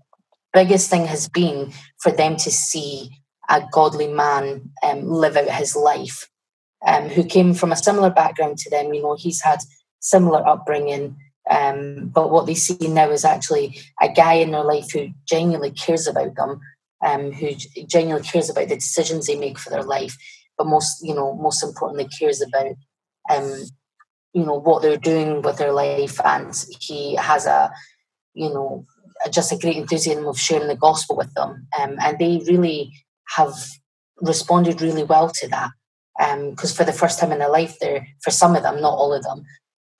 biggest 0.52 0.90
thing 0.90 1.06
has 1.06 1.28
been 1.28 1.72
for 2.02 2.12
them 2.12 2.36
to 2.36 2.50
see 2.50 3.10
a 3.48 3.62
godly 3.72 4.08
man 4.08 4.70
um, 4.82 5.08
live 5.10 5.36
out 5.36 5.50
his 5.50 5.74
life, 5.74 6.28
um, 6.86 7.08
who 7.08 7.24
came 7.24 7.54
from 7.54 7.72
a 7.72 7.76
similar 7.76 8.10
background 8.10 8.58
to 8.58 8.70
them. 8.70 8.92
You 8.92 9.02
know, 9.02 9.16
he's 9.16 9.42
had 9.42 9.60
similar 10.00 10.46
upbringing. 10.46 11.16
Um, 11.50 12.08
but 12.08 12.30
what 12.30 12.46
they 12.46 12.54
see 12.54 12.88
now 12.88 13.10
is 13.10 13.24
actually 13.24 13.78
a 14.02 14.08
guy 14.08 14.34
in 14.34 14.50
their 14.50 14.64
life 14.64 14.92
who 14.92 15.08
genuinely 15.26 15.70
cares 15.70 16.06
about 16.06 16.34
them, 16.36 16.60
um, 17.04 17.32
who 17.32 17.52
genuinely 17.86 18.26
cares 18.28 18.50
about 18.50 18.68
the 18.68 18.74
decisions 18.74 19.26
they 19.26 19.36
make 19.36 19.58
for 19.58 19.70
their 19.70 19.82
life, 19.82 20.16
but 20.58 20.66
most, 20.66 21.02
you 21.02 21.14
know, 21.14 21.34
most 21.34 21.62
importantly, 21.62 22.06
cares 22.18 22.42
about, 22.42 22.74
um, 23.30 23.64
you 24.34 24.44
know, 24.44 24.60
what 24.60 24.82
they're 24.82 24.98
doing 24.98 25.40
with 25.40 25.56
their 25.56 25.72
life, 25.72 26.20
and 26.22 26.54
he 26.80 27.14
has 27.14 27.46
a, 27.46 27.72
you 28.34 28.50
know, 28.50 28.84
just 29.30 29.52
a 29.52 29.58
great 29.58 29.76
enthusiasm 29.76 30.26
of 30.26 30.38
sharing 30.38 30.68
the 30.68 30.76
gospel 30.76 31.16
with 31.16 31.32
them, 31.34 31.66
um, 31.80 31.96
and 32.00 32.18
they 32.18 32.42
really 32.46 32.92
have 33.36 33.54
responded 34.20 34.80
really 34.80 35.04
well 35.04 35.30
to 35.30 35.48
that 35.48 35.70
because 36.50 36.72
um, 36.72 36.76
for 36.76 36.84
the 36.84 36.92
first 36.92 37.20
time 37.20 37.30
in 37.30 37.38
their 37.38 37.50
life, 37.50 37.78
they're 37.78 38.06
for 38.22 38.30
some 38.30 38.56
of 38.56 38.62
them, 38.62 38.80
not 38.80 38.94
all 38.94 39.12
of 39.12 39.22
them, 39.22 39.44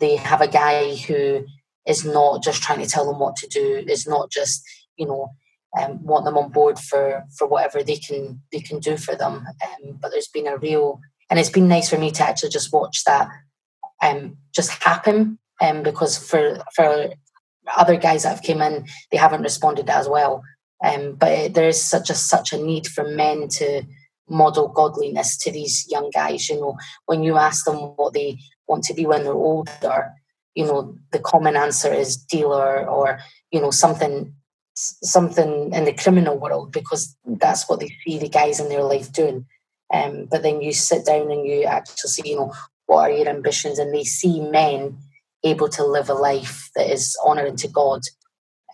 they 0.01 0.17
have 0.17 0.41
a 0.41 0.49
guy 0.49 0.97
who 0.97 1.45
is 1.87 2.05
not 2.05 2.43
just 2.43 2.63
trying 2.63 2.81
to 2.81 2.87
tell 2.87 3.07
them 3.07 3.21
what 3.21 3.37
to 3.37 3.47
do, 3.47 3.85
is 3.87 4.07
not 4.07 4.31
just, 4.31 4.63
you 4.97 5.07
know, 5.07 5.31
um, 5.81 6.05
want 6.05 6.25
them 6.25 6.37
on 6.37 6.51
board 6.51 6.79
for 6.79 7.25
for 7.37 7.47
whatever 7.47 7.83
they 7.83 7.97
can 7.97 8.41
they 8.53 8.61
can 8.61 8.79
do 8.79 8.97
for 8.97 9.15
them. 9.15 9.47
Um, 9.47 9.99
but 10.01 10.11
there's 10.11 10.29
been 10.29 10.47
a 10.47 10.57
real 10.57 11.01
and 11.31 11.39
it's 11.39 11.51
been 11.51 11.69
nice 11.69 11.91
for 11.91 11.99
me 11.99 12.11
to 12.13 12.23
actually 12.23 12.51
just 12.51 12.73
watch 12.73 13.05
that 13.05 13.29
um, 14.03 14.37
just 14.55 14.83
happen. 14.83 15.39
Um, 15.61 15.83
because 15.83 16.17
for 16.17 16.63
for 16.75 17.13
other 17.77 17.97
guys 17.97 18.23
that 18.23 18.31
have 18.31 18.43
came 18.43 18.61
in, 18.61 18.87
they 19.11 19.17
haven't 19.17 19.43
responded 19.43 19.89
as 19.89 20.09
well. 20.09 20.43
Um, 20.85 21.15
but 21.15 21.33
it, 21.33 21.55
there 21.55 21.69
is 21.69 21.83
such 21.83 22.11
a 22.11 22.15
such 22.15 22.53
a 22.53 22.63
need 22.63 22.87
for 22.87 23.05
men 23.05 23.49
to 23.49 23.83
model 24.29 24.69
godliness 24.69 25.37
to 25.39 25.51
these 25.51 25.87
young 25.91 26.11
guys. 26.11 26.49
You 26.49 26.61
know, 26.61 26.77
when 27.07 27.23
you 27.23 27.37
ask 27.37 27.65
them 27.65 27.77
what 27.77 28.15
they 28.15 28.39
want 28.67 28.85
to 28.85 28.95
be 28.95 29.07
when 29.07 29.25
they're 29.25 29.33
older, 29.33 30.13
you 30.55 30.65
know, 30.65 30.97
the 31.11 31.19
common 31.19 31.57
answer 31.57 31.93
is 31.93 32.17
dealer 32.17 32.89
or 32.89 33.19
you 33.51 33.61
know 33.61 33.71
something 33.71 34.35
something 34.75 35.73
in 35.73 35.85
the 35.85 35.93
criminal 35.93 36.39
world 36.39 36.71
because 36.73 37.17
that's 37.25 37.69
what 37.69 37.81
they 37.81 37.91
see 38.05 38.19
the 38.19 38.29
guys 38.29 38.61
in 38.61 38.69
their 38.69 38.85
life 38.85 39.13
doing. 39.13 39.47
Um, 39.93 40.29
but 40.31 40.43
then 40.43 40.61
you 40.61 40.73
sit 40.73 41.07
down 41.07 41.33
and 41.33 41.47
you 41.47 41.65
actually 41.65 42.11
see, 42.11 42.31
you 42.31 42.37
know, 42.37 42.53
what 42.87 43.11
are 43.11 43.15
your 43.15 43.29
ambitions, 43.29 43.79
and 43.79 43.93
they 43.93 44.05
see 44.05 44.41
men 44.41 44.99
able 45.45 45.69
to 45.69 45.85
live 45.85 46.09
a 46.09 46.15
life 46.15 46.71
that 46.75 46.91
is 46.91 47.17
honouring 47.25 47.57
to 47.57 47.69
God 47.69 48.01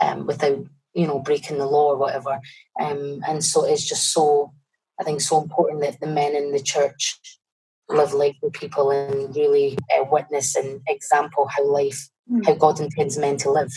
um, 0.00 0.26
without, 0.26 0.64
you 0.94 1.06
know, 1.06 1.18
breaking 1.18 1.58
the 1.58 1.66
law 1.66 1.92
or 1.92 1.96
whatever. 1.96 2.40
Um, 2.80 3.20
and 3.26 3.44
so 3.44 3.64
it's 3.64 3.86
just 3.86 4.12
so, 4.12 4.52
I 5.00 5.04
think, 5.04 5.20
so 5.20 5.40
important 5.42 5.82
that 5.82 6.00
the 6.00 6.06
men 6.06 6.34
in 6.34 6.52
the 6.52 6.62
church 6.62 7.18
live 7.88 8.12
like 8.12 8.36
the 8.42 8.50
people 8.50 8.90
and 8.90 9.34
really 9.36 9.76
uh, 9.96 10.04
witness 10.10 10.56
and 10.56 10.80
example 10.88 11.48
how 11.48 11.66
life, 11.66 12.08
mm. 12.30 12.44
how 12.46 12.54
God 12.54 12.80
intends 12.80 13.18
men 13.18 13.36
to 13.38 13.50
live. 13.50 13.72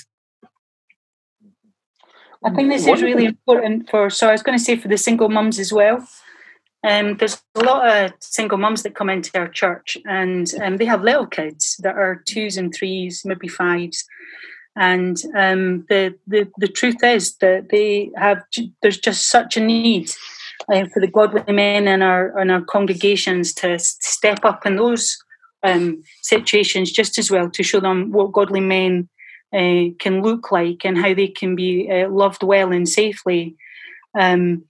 I 2.46 2.54
think 2.54 2.70
this 2.70 2.88
is 2.88 3.02
really 3.02 3.26
important 3.26 3.90
for. 3.90 4.10
So 4.10 4.30
I 4.30 4.32
was 4.32 4.44
going 4.44 4.58
to 4.58 4.64
say 4.64 4.78
for 4.78 4.88
the 4.88 4.98
single 4.98 5.28
mums 5.28 5.60
as 5.60 5.74
well. 5.74 6.08
Um, 6.84 7.18
there's 7.18 7.42
a 7.56 7.62
lot 7.62 7.88
of 7.88 8.12
single 8.20 8.58
mums 8.58 8.84
that 8.84 8.96
come 8.96 9.10
into 9.10 9.38
our 9.38 9.48
church, 9.48 9.98
and 10.06 10.52
um, 10.62 10.78
they 10.78 10.86
have 10.86 11.02
little 11.04 11.26
kids 11.26 11.76
that 11.80 11.96
are 11.96 12.24
twos 12.28 12.58
and 12.58 12.74
threes, 12.74 13.24
maybe 13.26 13.48
fives. 13.48 14.06
And 14.76 15.18
um, 15.36 15.86
the, 15.90 16.14
the 16.28 16.48
the 16.58 16.68
truth 16.68 17.04
is 17.04 17.36
that 17.38 17.70
they 17.70 18.12
have. 18.16 18.44
There's 18.82 19.00
just 19.00 19.30
such 19.30 19.58
a 19.58 19.60
need 19.60 20.12
uh, 20.72 20.86
for 20.94 21.00
the 21.00 21.08
godly 21.08 21.52
men 21.52 21.88
in 21.88 22.02
our 22.02 22.40
in 22.40 22.52
our 22.52 22.62
congregations 22.62 23.54
to 23.56 23.80
step 23.80 24.46
up 24.46 24.66
in 24.66 24.76
those 24.76 25.18
um, 25.64 26.04
situations 26.22 26.92
just 26.92 27.18
as 27.18 27.32
well 27.32 27.50
to 27.50 27.64
show 27.64 27.80
them 27.80 28.12
what 28.12 28.32
godly 28.32 28.62
men 28.62 29.10
uh, 29.54 29.86
can 30.00 30.22
look 30.22 30.52
like 30.52 30.86
and 30.86 30.98
how 30.98 31.14
they 31.14 31.28
can 31.28 31.56
be 31.56 31.90
uh, 31.90 32.10
loved 32.10 32.44
well 32.44 32.72
and 32.72 32.88
safely. 32.88 33.56
Um, 34.18 34.64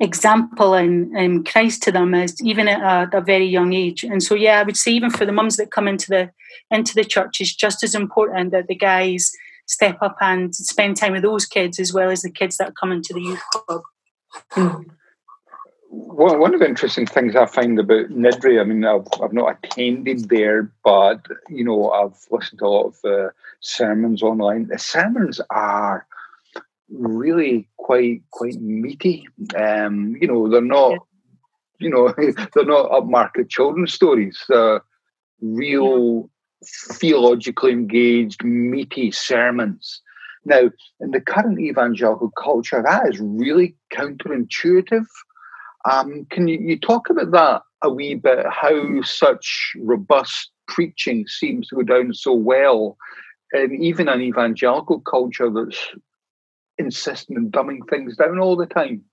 example 0.00 0.74
in, 0.74 1.16
in 1.16 1.44
Christ 1.44 1.82
to 1.84 1.92
them 1.92 2.14
as 2.14 2.40
even 2.42 2.68
at 2.68 2.80
a, 3.14 3.18
a, 3.18 3.20
very 3.20 3.46
young 3.46 3.72
age. 3.72 4.04
And 4.04 4.22
so, 4.22 4.34
yeah, 4.34 4.60
I 4.60 4.62
would 4.62 4.76
say 4.76 4.92
even 4.92 5.10
for 5.10 5.24
the 5.24 5.32
mums 5.32 5.56
that 5.56 5.70
come 5.70 5.88
into 5.88 6.08
the 6.08 6.30
into 6.70 6.94
the 6.94 7.04
church, 7.04 7.40
it's 7.40 7.54
just 7.54 7.82
as 7.82 7.94
important 7.94 8.52
that 8.52 8.68
the 8.68 8.74
guys 8.74 9.32
step 9.66 9.98
up 10.02 10.16
and 10.20 10.54
spend 10.54 10.96
time 10.96 11.12
with 11.12 11.22
those 11.22 11.46
kids 11.46 11.78
as 11.78 11.92
well 11.92 12.10
as 12.10 12.22
the 12.22 12.30
kids 12.30 12.56
that 12.56 12.76
come 12.76 12.92
into 12.92 13.12
the 13.12 13.20
youth 13.20 13.42
club. 13.52 13.82
Well, 15.90 16.38
one 16.38 16.52
of 16.52 16.60
the 16.60 16.66
interesting 16.66 17.06
things 17.06 17.34
I 17.34 17.46
find 17.46 17.78
about 17.78 18.10
Niddrie, 18.10 18.60
I 18.60 18.64
mean, 18.64 18.84
I've, 18.84 19.06
I've 19.22 19.32
not 19.32 19.56
attended 19.64 20.28
there, 20.28 20.70
but 20.84 21.26
you 21.48 21.64
know, 21.64 21.90
I've 21.90 22.16
listened 22.30 22.58
to 22.58 22.66
a 22.66 22.68
lot 22.68 22.86
of 22.86 22.96
uh, 23.04 23.30
sermons 23.60 24.22
online. 24.22 24.66
The 24.66 24.78
sermons 24.78 25.40
are 25.48 26.06
really 26.90 27.68
quite 27.76 28.22
quite 28.30 28.60
meaty. 28.60 29.26
Um, 29.56 30.16
you 30.20 30.26
know, 30.26 30.48
they're 30.48 30.60
not, 30.60 30.98
you 31.78 31.90
know, 31.90 32.12
they're 32.54 32.64
not 32.64 32.90
upmarket 32.90 33.48
children's 33.48 33.94
stories. 33.94 34.42
They're 34.48 34.82
real 35.40 36.30
theologically 36.64 37.72
engaged, 37.72 38.42
meaty 38.44 39.10
sermons. 39.10 40.02
Now, 40.44 40.70
in 41.00 41.10
the 41.10 41.20
current 41.20 41.60
evangelical 41.60 42.30
culture, 42.30 42.82
that 42.82 43.08
is 43.08 43.20
really 43.20 43.76
counterintuitive. 43.92 45.04
Um, 45.90 46.26
can 46.30 46.48
you, 46.48 46.58
you 46.58 46.78
talk 46.78 47.10
about 47.10 47.30
that 47.32 47.62
a 47.82 47.90
wee 47.90 48.14
bit? 48.14 48.46
How 48.48 49.02
such 49.02 49.72
robust 49.78 50.50
preaching 50.66 51.26
seems 51.26 51.68
to 51.68 51.76
go 51.76 51.82
down 51.82 52.14
so 52.14 52.32
well, 52.32 52.96
and 53.52 53.72
even 53.82 54.08
an 54.08 54.20
evangelical 54.20 55.00
culture 55.00 55.50
that's 55.50 55.78
insisting 56.78 57.36
and 57.36 57.52
dumbing 57.52 57.88
things 57.88 58.16
down 58.16 58.38
all 58.38 58.56
the 58.56 58.66
time? 58.66 59.04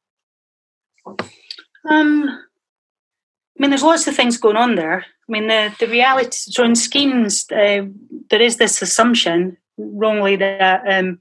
Um, 1.89 2.30
I 2.30 3.62
mean, 3.62 3.69
there's 3.69 3.84
lots 3.84 4.08
of 4.08 4.15
things 4.15 4.38
going 4.38 4.58
on 4.58 4.75
there. 4.75 5.06
I 5.28 5.32
mean, 5.32 5.47
the, 5.47 5.73
the 5.80 5.88
reality, 5.88 6.30
so 6.32 6.63
in 6.63 6.75
schemes, 6.75 7.45
uh, 7.51 7.86
there 8.30 8.41
is 8.41 8.58
this 8.58 8.82
assumption, 8.82 9.58
wrongly, 9.78 10.36
that 10.36 10.82
um, 10.88 11.19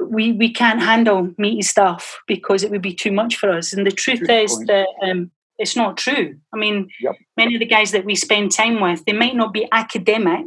we 0.00 0.32
we 0.32 0.52
can't 0.52 0.80
handle 0.80 1.32
meaty 1.36 1.62
stuff 1.62 2.20
because 2.26 2.62
it 2.62 2.70
would 2.70 2.82
be 2.82 2.94
too 2.94 3.12
much 3.12 3.36
for 3.36 3.50
us. 3.50 3.72
And 3.72 3.86
the 3.86 3.90
truth 3.90 4.20
Good 4.20 4.30
is 4.30 4.54
point. 4.54 4.68
that 4.68 4.86
um, 5.02 5.30
it's 5.58 5.76
not 5.76 5.96
true. 5.96 6.36
I 6.52 6.56
mean, 6.56 6.88
yep. 7.00 7.14
many 7.36 7.54
of 7.54 7.60
the 7.60 7.66
guys 7.66 7.92
that 7.92 8.04
we 8.04 8.14
spend 8.14 8.52
time 8.52 8.80
with, 8.80 9.04
they 9.04 9.12
might 9.12 9.36
not 9.36 9.52
be 9.52 9.68
academic, 9.72 10.46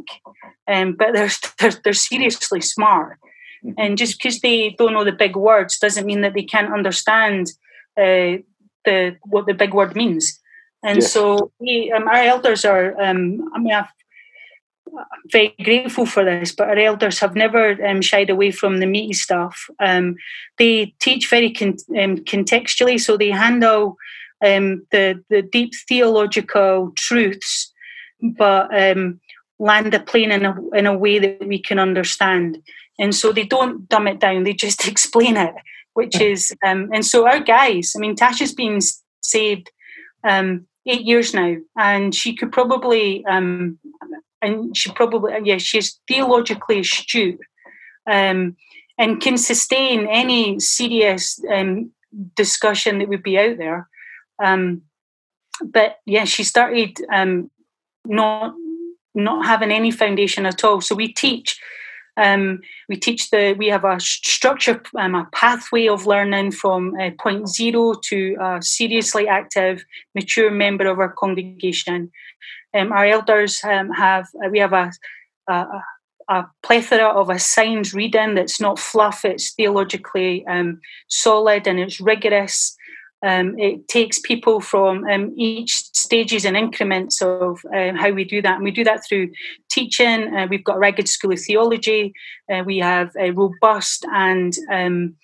um, 0.66 0.94
but 0.98 1.14
they're, 1.14 1.30
they're, 1.58 1.80
they're 1.84 1.92
seriously 1.92 2.60
smart. 2.60 3.18
Mm-hmm. 3.64 3.78
And 3.78 3.98
just 3.98 4.18
because 4.18 4.40
they 4.40 4.74
don't 4.78 4.92
know 4.92 5.04
the 5.04 5.12
big 5.12 5.36
words 5.36 5.78
doesn't 5.78 6.06
mean 6.06 6.20
that 6.22 6.34
they 6.34 6.42
can't 6.42 6.72
understand 6.72 7.48
uh, 7.96 8.38
the 8.84 9.16
what 9.24 9.46
the 9.46 9.54
big 9.54 9.74
word 9.74 9.96
means. 9.96 10.40
And 10.82 11.00
yes. 11.00 11.12
so 11.12 11.50
we, 11.58 11.92
um, 11.94 12.06
our 12.08 12.22
elders 12.22 12.64
are. 12.64 13.00
Um, 13.00 13.50
I 13.54 13.58
mean, 13.58 13.72
i 13.72 13.78
am 13.78 13.86
very 15.32 15.54
grateful 15.62 16.06
for 16.06 16.24
this, 16.24 16.52
but 16.52 16.68
our 16.68 16.78
elders 16.78 17.18
have 17.18 17.34
never 17.34 17.84
um, 17.86 18.00
shied 18.00 18.30
away 18.30 18.50
from 18.50 18.78
the 18.78 18.86
meaty 18.86 19.12
stuff. 19.12 19.68
Um, 19.80 20.16
they 20.56 20.94
teach 21.00 21.28
very 21.28 21.52
con- 21.52 21.76
um, 21.98 22.18
contextually, 22.18 23.00
so 23.00 23.16
they 23.16 23.30
handle 23.30 23.96
um, 24.44 24.86
the 24.92 25.22
the 25.28 25.42
deep 25.42 25.72
theological 25.88 26.92
truths, 26.96 27.72
but 28.22 28.70
land 29.58 29.92
the 29.92 30.00
plane 30.00 30.30
in 30.30 30.44
a 30.44 30.54
in 30.70 30.86
a 30.86 30.96
way 30.96 31.18
that 31.18 31.46
we 31.46 31.58
can 31.58 31.78
understand. 31.78 32.62
And 32.98 33.14
so 33.14 33.32
they 33.32 33.44
don't 33.44 33.88
dumb 33.88 34.08
it 34.08 34.20
down; 34.20 34.44
they 34.44 34.54
just 34.54 34.86
explain 34.92 35.36
it, 35.36 35.54
which 35.94 36.20
is. 36.20 36.54
Um, 36.64 36.90
and 36.92 37.04
so 37.04 37.26
our 37.26 37.40
guys, 37.40 37.94
I 37.96 38.00
mean, 38.00 38.16
Tasha's 38.16 38.52
been 38.52 38.80
saved 39.20 39.70
um, 40.24 40.66
eight 40.86 41.02
years 41.02 41.34
now, 41.34 41.56
and 41.76 42.14
she 42.14 42.34
could 42.34 42.52
probably, 42.52 43.24
um, 43.26 43.78
and 44.42 44.76
she 44.76 44.90
probably, 44.92 45.32
yeah, 45.44 45.58
she's 45.58 46.00
theologically 46.08 46.80
astute. 46.80 47.40
Um, 48.10 48.56
and 48.98 49.20
can 49.20 49.38
sustain 49.38 50.08
any 50.08 50.58
serious 50.58 51.40
um, 51.52 51.92
discussion 52.34 52.98
that 52.98 53.08
would 53.08 53.22
be 53.22 53.38
out 53.38 53.56
there. 53.56 53.88
Um, 54.42 54.82
but 55.64 55.98
yeah, 56.04 56.24
she 56.24 56.44
started 56.44 57.00
um, 57.12 57.50
not 58.04 58.54
not 59.14 59.46
having 59.46 59.72
any 59.72 59.90
foundation 59.90 60.46
at 60.46 60.62
all. 60.62 60.80
So 60.80 60.94
we 60.94 61.12
teach 61.12 61.58
um, 62.18 62.60
we 62.88 62.96
teach 62.96 63.30
the 63.30 63.54
we 63.56 63.68
have 63.68 63.84
a 63.84 63.98
structure, 64.00 64.82
um, 64.98 65.14
a 65.14 65.28
pathway 65.32 65.86
of 65.86 66.06
learning 66.06 66.50
from 66.50 66.94
uh, 67.00 67.10
point 67.18 67.48
zero 67.48 67.94
to 68.04 68.36
a 68.40 68.60
seriously 68.60 69.28
active, 69.28 69.84
mature 70.14 70.50
member 70.50 70.86
of 70.86 70.98
our 70.98 71.12
congregation. 71.12 72.10
Um, 72.74 72.92
our 72.92 73.06
elders 73.06 73.60
um, 73.64 73.90
have 73.90 74.26
uh, 74.44 74.48
we 74.50 74.58
have 74.58 74.72
a, 74.72 74.90
a, 75.48 75.66
a, 76.28 76.46
plethora 76.62 77.08
of 77.08 77.30
assigned 77.30 77.94
reading 77.94 78.34
that's 78.34 78.60
not 78.60 78.78
fluff; 78.78 79.24
it's 79.24 79.54
theologically 79.54 80.44
um, 80.46 80.80
solid 81.06 81.68
and 81.68 81.78
it's 81.78 82.00
rigorous. 82.00 82.76
Um, 83.22 83.58
it 83.58 83.88
takes 83.88 84.20
people 84.20 84.60
from 84.60 85.04
um, 85.04 85.32
each 85.36 85.72
stages 85.72 86.44
and 86.44 86.56
increments 86.56 87.20
of 87.20 87.60
uh, 87.74 87.92
how 87.94 88.10
we 88.10 88.24
do 88.24 88.40
that. 88.42 88.56
And 88.56 88.64
we 88.64 88.70
do 88.70 88.84
that 88.84 89.02
through 89.06 89.30
teaching. 89.70 90.34
Uh, 90.34 90.46
we've 90.48 90.64
got 90.64 90.76
a 90.76 90.80
Ragged 90.80 91.08
School 91.08 91.32
of 91.32 91.40
Theology. 91.40 92.12
Uh, 92.52 92.62
we 92.64 92.78
have 92.78 93.10
a 93.18 93.30
robust 93.32 94.06
and 94.12 94.54
um, 94.70 95.16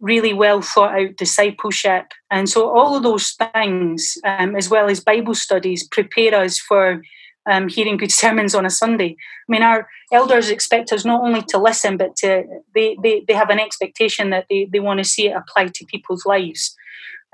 really 0.00 0.32
well 0.32 0.60
thought 0.60 0.98
out 0.98 1.16
discipleship. 1.16 2.06
And 2.30 2.48
so 2.48 2.68
all 2.68 2.96
of 2.96 3.02
those 3.02 3.36
things, 3.54 4.16
um, 4.24 4.56
as 4.56 4.68
well 4.68 4.88
as 4.88 5.00
Bible 5.00 5.34
studies, 5.34 5.86
prepare 5.86 6.34
us 6.34 6.58
for 6.58 7.02
um, 7.46 7.68
hearing 7.68 7.96
good 7.96 8.12
sermons 8.22 8.54
on 8.54 8.66
a 8.66 8.70
Sunday. 8.70 9.16
I 9.48 9.48
mean, 9.48 9.62
our 9.62 9.88
elders 10.12 10.50
expect 10.50 10.92
us 10.92 11.04
not 11.04 11.22
only 11.22 11.42
to 11.42 11.58
listen, 11.58 11.96
but 11.96 12.16
to 12.16 12.44
they, 12.74 12.96
they, 13.02 13.24
they 13.26 13.34
have 13.34 13.50
an 13.50 13.60
expectation 13.60 14.30
that 14.30 14.46
they, 14.48 14.68
they 14.72 14.80
want 14.80 14.98
to 14.98 15.04
see 15.04 15.28
it 15.28 15.36
applied 15.36 15.74
to 15.74 15.86
people's 15.86 16.26
lives. 16.26 16.74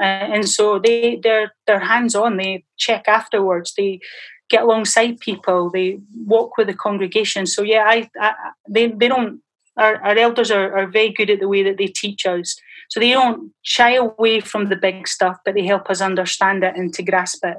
Uh, 0.00 0.32
and 0.34 0.48
so 0.48 0.78
they 0.78 1.20
they're 1.22 1.52
they're 1.66 1.80
hands 1.80 2.14
on. 2.14 2.36
They 2.36 2.64
check 2.78 3.06
afterwards. 3.06 3.74
They 3.76 4.00
get 4.48 4.62
alongside 4.62 5.20
people. 5.20 5.70
They 5.70 5.98
walk 6.24 6.56
with 6.56 6.66
the 6.66 6.74
congregation. 6.74 7.46
So 7.46 7.62
yeah, 7.62 7.84
I, 7.86 8.10
I 8.20 8.32
they 8.68 8.88
they 8.88 9.08
don't. 9.08 9.42
Our, 9.76 9.96
our 10.02 10.18
elders 10.18 10.50
are, 10.50 10.76
are 10.76 10.86
very 10.86 11.10
good 11.10 11.30
at 11.30 11.40
the 11.40 11.48
way 11.48 11.62
that 11.62 11.78
they 11.78 11.86
teach 11.86 12.26
us. 12.26 12.56
So 12.90 12.98
they 12.98 13.12
don't 13.12 13.52
shy 13.62 13.94
away 13.94 14.40
from 14.40 14.68
the 14.68 14.76
big 14.76 15.06
stuff, 15.06 15.38
but 15.44 15.54
they 15.54 15.64
help 15.64 15.88
us 15.88 16.00
understand 16.00 16.64
it 16.64 16.76
and 16.76 16.92
to 16.94 17.02
grasp 17.02 17.44
it. 17.44 17.58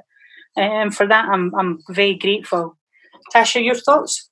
And 0.57 0.93
for 0.93 1.07
that, 1.07 1.29
I'm 1.29 1.53
I'm 1.55 1.79
very 1.89 2.15
grateful. 2.15 2.77
Tasha, 3.33 3.63
your 3.63 3.75
thoughts? 3.75 4.29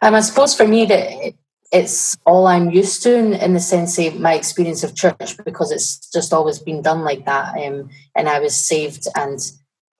Um, 0.00 0.14
I 0.14 0.20
suppose 0.20 0.54
for 0.54 0.66
me 0.66 0.86
that 0.86 1.34
it's 1.72 2.16
all 2.26 2.46
I'm 2.46 2.70
used 2.70 3.02
to 3.04 3.16
in, 3.16 3.32
in, 3.32 3.54
the 3.54 3.60
sense 3.60 3.98
of 3.98 4.20
my 4.20 4.34
experience 4.34 4.84
of 4.84 4.94
church 4.94 5.38
because 5.42 5.72
it's 5.72 6.10
just 6.12 6.32
always 6.32 6.58
been 6.58 6.82
done 6.82 7.00
like 7.00 7.24
that. 7.24 7.56
Um, 7.58 7.88
and 8.14 8.28
I 8.28 8.40
was 8.40 8.54
saved 8.54 9.06
and 9.16 9.38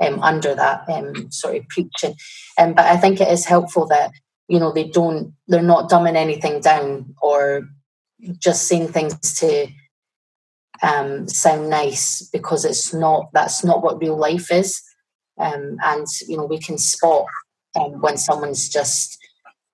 um, 0.00 0.20
under 0.20 0.54
that 0.54 0.85
um, 0.88 1.30
sort 1.30 1.56
of 1.56 1.66
preaching. 1.68 2.14
Um, 2.58 2.74
but 2.74 2.85
I 2.85 2.98
think 2.98 3.20
it 3.20 3.28
is 3.28 3.46
helpful 3.46 3.87
that 3.87 4.12
you 4.48 4.58
know 4.58 4.70
they 4.70 4.85
don't 4.85 5.35
they're 5.48 5.62
not 5.62 5.88
dumbing 5.88 6.16
anything 6.16 6.61
down 6.61 7.14
or 7.22 7.68
just 8.38 8.68
saying 8.68 8.88
things 8.88 9.16
to 9.40 9.68
um, 10.82 11.26
sound 11.28 11.70
nice 11.70 12.28
because 12.32 12.64
it's 12.66 12.92
not 12.92 13.30
that's 13.32 13.64
not 13.64 13.82
what 13.82 14.00
real 14.00 14.16
life 14.16 14.52
is. 14.52 14.82
Um, 15.38 15.78
and 15.82 16.06
you 16.28 16.37
know 16.37 16.44
we 16.44 16.58
can 16.58 16.76
spot 16.76 17.24
um, 17.80 18.00
when 18.02 18.18
someone's 18.18 18.68
just 18.68 19.18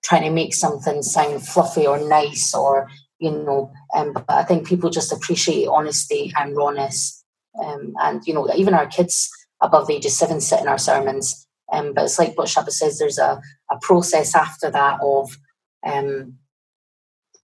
trying 0.08 0.22
to 0.22 0.30
make 0.30 0.54
something 0.54 1.02
sound 1.02 1.46
fluffy 1.46 1.86
or 1.86 1.98
nice 2.08 2.54
or 2.54 2.88
you 3.18 3.30
know 3.30 3.70
um, 3.94 4.12
but 4.12 4.24
i 4.30 4.42
think 4.42 4.66
people 4.66 4.90
just 4.90 5.12
appreciate 5.12 5.68
honesty 5.68 6.32
and 6.38 6.56
rawness. 6.56 7.24
Um, 7.62 7.94
and 8.00 8.24
you 8.26 8.34
know 8.34 8.48
even 8.54 8.74
our 8.74 8.86
kids 8.86 9.28
above 9.60 9.86
the 9.86 9.94
age 9.94 10.06
of 10.06 10.12
seven 10.12 10.40
sit 10.40 10.60
in 10.60 10.68
our 10.68 10.78
sermons. 10.78 11.46
Um, 11.72 11.92
but 11.92 12.04
it's 12.04 12.18
like 12.18 12.38
what 12.38 12.48
Shaba 12.48 12.70
says 12.70 12.98
there's 12.98 13.18
a, 13.18 13.42
a 13.70 13.78
process 13.82 14.34
after 14.34 14.70
that 14.70 15.00
of 15.02 15.36
um, 15.84 16.38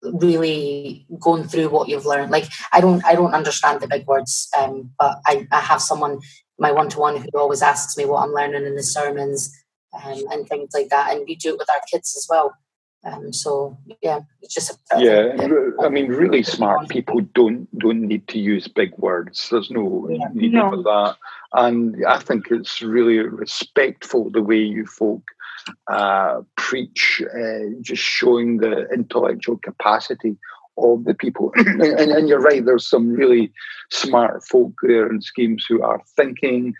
really 0.03 1.07
going 1.19 1.45
through 1.45 1.69
what 1.69 1.89
you've 1.89 2.07
learned. 2.07 2.31
Like 2.31 2.47
i 2.73 2.81
don't 2.81 3.05
i 3.05 3.15
don't 3.15 3.35
understand 3.35 3.81
the 3.81 3.89
big 3.89 4.07
words 4.07 4.49
um, 4.59 4.91
but 4.99 5.19
I, 5.27 5.47
I 5.51 5.61
have 5.61 5.83
someone 5.83 6.21
my 6.59 6.71
one-to-one 6.71 7.17
who 7.17 7.39
always 7.39 7.63
asks 7.63 7.97
me 7.97 8.05
what 8.05 8.23
i'm 8.23 8.33
learning 8.33 8.65
in 8.65 8.77
the 8.77 8.83
sermons 8.83 9.51
um, 10.03 10.23
and 10.31 10.49
things 10.49 10.71
like 10.75 10.89
that. 10.89 11.15
And 11.15 11.25
we 11.27 11.37
do 11.37 11.51
it 11.51 11.59
with 11.59 11.71
our 11.71 11.81
kids 11.91 12.15
as 12.17 12.27
well. 12.29 12.57
Um, 13.05 13.33
so 13.33 13.77
yeah, 14.01 14.21
it's 14.41 14.55
just 14.55 14.79
a, 14.93 15.03
yeah. 15.03 15.37
I 15.83 15.89
mean, 15.91 16.09
really 16.09 16.43
smart 16.43 16.89
people 16.89 17.21
don't 17.35 17.69
don't 17.79 18.01
need 18.01 18.27
to 18.29 18.39
use 18.39 18.67
big 18.67 18.97
words. 18.97 19.49
There's 19.51 19.71
no 19.71 20.09
yeah. 20.11 20.29
need 20.33 20.55
no. 20.55 20.71
for 20.71 20.83
that. 20.83 21.17
And 21.53 22.05
I 22.07 22.19
think 22.19 22.47
it's 22.51 22.81
really 22.81 23.19
respectful 23.19 24.31
the 24.31 24.43
way 24.43 24.59
you 24.59 24.87
folk 24.87 25.23
uh, 25.89 26.41
preach, 26.57 27.23
uh, 27.23 27.81
just 27.81 28.03
showing 28.03 28.59
the 28.59 28.89
intellectual 28.93 29.59
capacity 29.59 30.37
of 30.79 31.05
the 31.05 31.15
people. 31.15 31.53
and, 31.57 31.83
and, 31.83 32.29
you're 32.29 32.41
right. 32.41 32.65
There's 32.65 32.89
some 32.89 33.13
really 33.13 33.53
smart 33.91 34.45
folk 34.45 34.73
there 34.83 35.09
in 35.11 35.21
schemes 35.21 35.65
who 35.69 35.83
are 35.83 36.01
thinking 36.17 36.75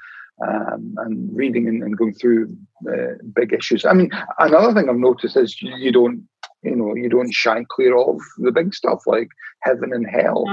um, 0.47 0.95
and 0.99 1.37
reading 1.37 1.69
and, 1.69 1.83
and 1.83 1.97
going 1.97 2.15
through 2.15 2.57
uh, 2.89 3.15
big 3.35 3.53
issues. 3.53 3.85
I 3.85 3.93
mean, 3.93 4.11
another 4.39 4.73
thing 4.73 4.89
I've 4.89 4.97
noticed 4.97 5.37
is 5.37 5.61
you, 5.61 5.75
you, 5.77 5.93
don't, 5.93 6.27
you 6.63 6.77
know, 6.77 6.95
you 6.95 7.09
don't 7.09 7.33
shy 7.33 7.65
clear 7.69 7.97
of 7.97 8.21
the 8.39 8.53
big 8.53 8.75
stuff 8.75 9.03
like 9.07 9.29
heaven 9.63 9.93
and 9.93 10.07
hell, 10.09 10.45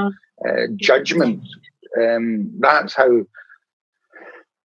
uh, 0.48 0.68
judgment. 0.78 1.44
Um, 2.00 2.52
that's 2.60 2.94
how 2.94 3.26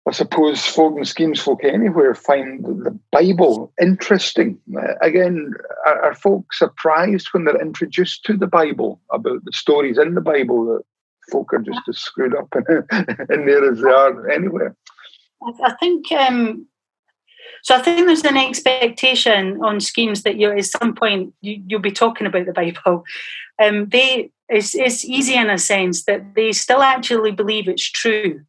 I 0.10 0.12
suppose 0.12 0.66
folk 0.66 0.96
and 0.96 1.08
schemes 1.08 1.40
folk 1.40 1.64
anywhere 1.64 2.16
find 2.16 2.66
the 2.66 2.98
Bible 3.12 3.72
interesting. 3.80 4.58
Uh, 4.76 4.96
again, 5.02 5.54
are, 5.86 6.02
are 6.02 6.16
folk 6.16 6.52
surprised 6.52 7.28
when 7.32 7.44
they're 7.44 7.62
introduced 7.62 8.24
to 8.26 8.36
the 8.36 8.48
Bible 8.48 9.00
about 9.12 9.46
the 9.46 9.52
stories 9.52 10.00
in 10.00 10.16
the 10.16 10.22
Bible 10.22 10.66
that 10.66 10.82
folk 11.32 11.54
are 11.54 11.60
just 11.60 11.82
as 11.88 12.00
screwed 12.00 12.36
up 12.36 12.48
in, 12.56 12.84
in 13.30 13.46
there 13.46 13.72
as 13.72 13.82
they 13.82 13.90
are 13.92 14.30
anywhere? 14.30 14.76
I, 15.42 15.74
think 15.80 16.12
um, 16.12 16.68
so. 17.64 17.76
I 17.76 17.82
think 17.82 18.06
there's 18.06 18.24
an 18.24 18.38
expectation 18.38 19.60
on 19.64 19.80
schemes 19.80 20.24
that 20.24 20.38
you 20.38 20.52
at 20.52 20.66
some 20.66 20.96
point 20.96 21.34
you, 21.42 21.64
will 21.70 21.80
be 21.80 21.92
talking 21.92 22.28
about 22.28 22.46
the 22.46 22.54
Bible. 22.54 23.04
Um, 23.62 23.88
they 23.90 24.32
it's, 24.50 24.76
it's 24.76 25.06
easy 25.06 25.36
in 25.36 25.50
a 25.50 25.58
sense 25.58 26.06
that 26.06 26.36
they 26.36 26.52
still 26.52 26.82
actually 26.82 27.32
believe 27.32 27.68
it's 27.68 27.90
true. 27.90 28.42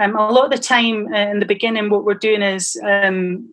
Um, 0.00 0.16
a 0.16 0.30
lot 0.32 0.46
of 0.46 0.50
the 0.50 0.58
time 0.58 1.06
uh, 1.14 1.30
in 1.30 1.38
the 1.38 1.46
beginning, 1.46 1.88
what 1.88 2.04
we're 2.04 2.14
doing 2.14 2.42
is 2.42 2.76
um, 2.84 3.48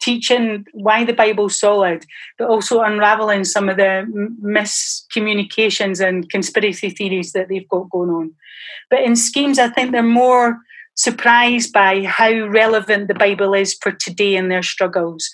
teaching 0.00 0.64
why 0.72 1.04
the 1.04 1.12
Bible's 1.12 1.60
solid, 1.60 2.06
but 2.38 2.48
also 2.48 2.80
unraveling 2.80 3.44
some 3.44 3.68
of 3.68 3.76
the 3.76 4.06
miscommunications 4.42 6.06
and 6.06 6.30
conspiracy 6.30 6.88
theories 6.88 7.32
that 7.32 7.48
they've 7.48 7.68
got 7.68 7.90
going 7.90 8.10
on. 8.10 8.32
But 8.88 9.02
in 9.02 9.16
schemes, 9.16 9.58
I 9.58 9.68
think 9.68 9.92
they're 9.92 10.02
more 10.02 10.58
surprised 10.96 11.72
by 11.72 12.04
how 12.04 12.32
relevant 12.48 13.08
the 13.08 13.14
Bible 13.14 13.54
is 13.54 13.74
for 13.74 13.92
today 13.92 14.36
and 14.36 14.50
their 14.50 14.62
struggles. 14.62 15.28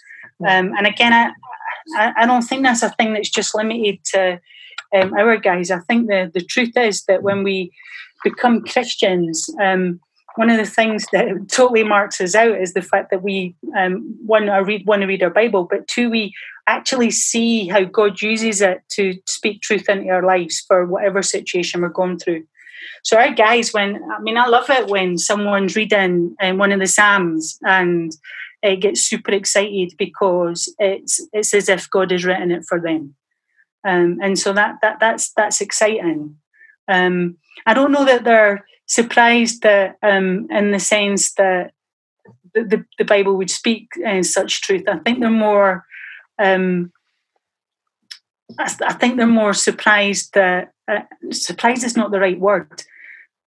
Um, 0.46 0.72
and 0.76 0.86
again, 0.86 1.12
I, 1.96 2.12
I, 2.16 2.26
don't 2.26 2.42
think 2.42 2.64
that's 2.64 2.82
a 2.82 2.90
thing 2.90 3.14
that's 3.14 3.30
just 3.30 3.54
limited 3.54 4.04
to 4.06 4.40
um, 4.94 5.14
our 5.14 5.36
guys. 5.36 5.70
I 5.70 5.78
think 5.80 6.08
the, 6.08 6.30
the 6.34 6.44
truth 6.44 6.76
is 6.76 7.04
that 7.04 7.22
when 7.22 7.44
we 7.44 7.72
become 8.24 8.62
Christians, 8.62 9.48
um, 9.62 10.00
one 10.34 10.50
of 10.50 10.58
the 10.58 10.66
things 10.66 11.06
that 11.12 11.28
totally 11.48 11.84
marks 11.84 12.20
us 12.20 12.34
out 12.34 12.60
is 12.60 12.72
the 12.72 12.82
fact 12.82 13.10
that 13.10 13.22
we 13.22 13.54
um, 13.76 14.16
one 14.24 14.48
I 14.48 14.58
read 14.58 14.86
want 14.86 15.02
to 15.02 15.06
read 15.06 15.22
our 15.22 15.30
Bible, 15.30 15.68
but 15.70 15.86
two 15.86 16.10
we 16.10 16.32
actually 16.66 17.10
see 17.10 17.68
how 17.68 17.84
God 17.84 18.20
uses 18.22 18.60
it 18.60 18.82
to 18.90 19.14
speak 19.26 19.62
truth 19.62 19.88
into 19.88 20.10
our 20.10 20.22
lives 20.22 20.64
for 20.66 20.86
whatever 20.86 21.22
situation 21.22 21.82
we're 21.82 21.88
going 21.88 22.18
through. 22.18 22.44
So 23.02 23.18
our 23.18 23.32
guys, 23.32 23.72
when 23.72 24.00
I 24.16 24.20
mean, 24.20 24.36
I 24.36 24.46
love 24.46 24.70
it 24.70 24.88
when 24.88 25.18
someone's 25.18 25.76
reading 25.76 26.36
um, 26.40 26.58
one 26.58 26.72
of 26.72 26.80
the 26.80 26.86
Psalms 26.86 27.58
and 27.64 28.12
it 28.62 28.76
gets 28.76 29.02
super 29.02 29.32
excited 29.32 29.94
because 29.98 30.72
it's 30.78 31.20
it's 31.32 31.52
as 31.52 31.68
if 31.68 31.90
God 31.90 32.10
has 32.10 32.24
written 32.24 32.52
it 32.52 32.64
for 32.68 32.80
them, 32.80 33.14
um, 33.86 34.18
and 34.22 34.38
so 34.38 34.52
that 34.52 34.76
that 34.82 35.00
that's 35.00 35.32
that's 35.32 35.60
exciting. 35.60 36.36
Um, 36.88 37.36
I 37.66 37.74
don't 37.74 37.92
know 37.92 38.04
that 38.04 38.24
they're 38.24 38.64
surprised 38.86 39.62
that 39.62 39.96
um, 40.02 40.46
in 40.50 40.70
the 40.70 40.78
sense 40.78 41.32
that 41.34 41.72
the, 42.54 42.64
the, 42.64 42.84
the 42.98 43.04
Bible 43.04 43.36
would 43.36 43.50
speak 43.50 43.88
uh, 44.06 44.22
such 44.22 44.60
truth. 44.60 44.84
I 44.88 44.98
think 44.98 45.20
they're 45.20 45.30
more. 45.30 45.84
Um, 46.38 46.92
I, 48.58 48.92
think 48.94 49.16
they're 49.16 49.26
more 49.26 49.54
surprised 49.54 50.34
that 50.34 50.72
uh, 50.88 51.00
surprised 51.30 51.84
is 51.84 51.96
not 51.96 52.10
the 52.10 52.20
right 52.20 52.38
word 52.38 52.84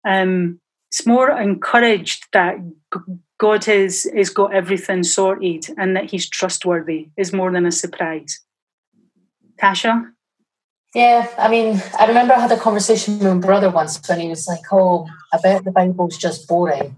um, 0.05 0.61
it's 0.91 1.07
more 1.07 1.31
encouraged 1.31 2.27
that 2.33 2.57
God 3.39 3.65
has, 3.65 4.07
has 4.15 4.31
got 4.31 4.55
everything 4.55 5.03
sorted 5.03 5.67
and 5.79 5.97
that 5.97 6.11
he's 6.11 6.29
trustworthy 6.29 7.09
is 7.17 7.33
more 7.33 7.51
than 7.51 7.67
a 7.67 7.73
surprise. 7.73 8.41
Tasha? 9.61 10.11
Yeah, 10.95 11.27
I 11.39 11.49
mean, 11.49 11.81
I 11.99 12.07
remember 12.07 12.35
I 12.35 12.41
had 12.41 12.53
a 12.53 12.59
conversation 12.59 13.19
with 13.19 13.27
my 13.27 13.39
brother 13.39 13.71
once 13.71 14.07
when 14.07 14.21
he 14.21 14.29
was 14.29 14.47
like, 14.47 14.61
Oh, 14.71 15.09
I 15.33 15.39
bet 15.43 15.65
the 15.65 15.71
Bible's 15.71 16.19
just 16.19 16.47
boring. 16.47 16.95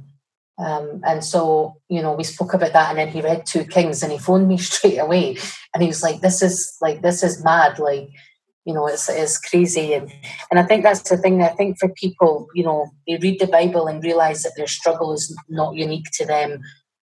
Um, 0.57 1.01
and 1.05 1.25
so, 1.25 1.81
you 1.89 2.01
know, 2.01 2.13
we 2.13 2.23
spoke 2.23 2.55
about 2.55 2.73
that 2.73 2.91
and 2.91 2.99
then 2.99 3.09
he 3.09 3.21
read 3.21 3.45
two 3.45 3.65
kings 3.65 4.03
and 4.03 4.13
he 4.13 4.19
phoned 4.19 4.47
me 4.47 4.57
straight 4.71 4.99
away. 4.99 5.37
And 5.73 5.83
he 5.83 5.89
was 5.89 6.03
like, 6.03 6.21
This 6.21 6.43
is 6.43 6.77
like 6.81 7.03
this 7.03 7.23
is 7.23 7.45
mad. 7.45 7.79
Like 7.79 8.11
you 8.65 8.73
know 8.73 8.87
it's, 8.87 9.09
it's 9.09 9.39
crazy. 9.39 9.95
And 9.95 10.13
and 10.51 10.59
i 10.59 10.63
think 10.63 10.83
that's 10.83 11.09
the 11.09 11.17
thing. 11.17 11.43
I 11.43 11.49
think 11.49 11.79
for 11.79 11.89
people 11.91 12.49
you 12.55 12.65
know 12.65 12.91
they 13.07 13.17
read 13.17 13.41
the 13.41 13.47
bible 13.47 13.87
and 13.87 14.03
realize 14.03 14.43
that 14.43 14.55
their 14.57 14.67
struggle 14.67 15.13
is 15.13 15.37
not 15.49 15.75
unique 15.75 16.07
to 16.15 16.27
them 16.27 16.63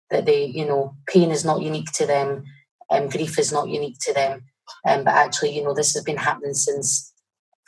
that 0.10 0.26
they 0.26 0.46
you 0.46 0.66
know 0.66 0.96
pain 1.08 1.32
is 1.32 1.46
not 1.46 1.62
unique 1.62 1.92
to 1.94 2.06
them 2.06 2.44
and 2.90 3.12
grief 3.12 3.38
is 3.38 3.52
not 3.52 3.70
unique 3.70 3.98
to 4.02 4.14
them. 4.14 4.44
Um, 4.88 5.04
but 5.04 5.14
actually 5.14 5.56
you 5.56 5.64
know 5.64 5.74
this 5.74 5.94
has 5.94 6.04
been 6.04 6.18
happening 6.18 6.54
since 6.54 7.14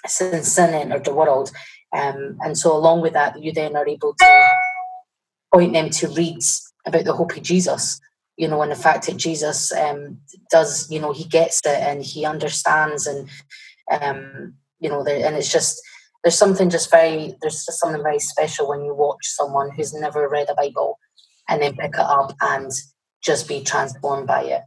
since 0.06 0.54
sin 0.54 0.74
entered 0.74 1.06
the 1.06 1.14
world. 1.14 1.52
Um, 1.94 2.38
and 2.40 2.58
so 2.58 2.76
along 2.76 3.02
with 3.02 3.14
that 3.14 3.42
you 3.44 3.52
then 3.52 3.76
are 3.76 3.88
able 3.88 4.14
to 4.14 4.50
point 5.54 5.74
them 5.74 5.90
to 5.90 6.08
reads 6.10 6.72
about 6.86 7.06
the 7.06 7.14
hope 7.14 7.36
of 7.36 7.44
jesus 7.44 8.00
you 8.38 8.48
know 8.48 8.62
and 8.62 8.72
the 8.72 8.76
fact 8.76 9.06
that 9.06 9.18
jesus 9.18 9.72
um, 9.74 10.18
does 10.50 10.90
you 10.90 11.00
know 11.00 11.12
he 11.12 11.26
gets 11.26 11.60
it 11.66 11.80
and 11.80 12.04
he 12.04 12.26
understands 12.26 13.06
and 13.06 13.30
um, 13.92 14.56
you 14.82 14.90
know, 14.90 15.06
and 15.06 15.36
it's 15.36 15.52
just 15.52 15.82
there's 16.24 16.38
something 16.38 16.70
just 16.70 16.92
very 16.92 17.36
there's 17.42 17.66
just 17.66 17.80
something 17.80 18.04
very 18.04 18.20
special 18.20 18.68
when 18.68 18.84
you 18.84 18.94
watch 18.94 19.26
someone 19.26 19.70
who's 19.72 19.94
never 19.94 20.28
read 20.28 20.50
a 20.50 20.56
Bible 20.56 21.00
and 21.48 21.62
then 21.62 21.76
pick 21.76 21.94
it 21.94 22.00
up 22.00 22.36
and 22.42 22.72
just 23.24 23.48
be 23.48 23.64
transformed 23.64 24.28
by 24.28 24.44
it. 24.44 24.62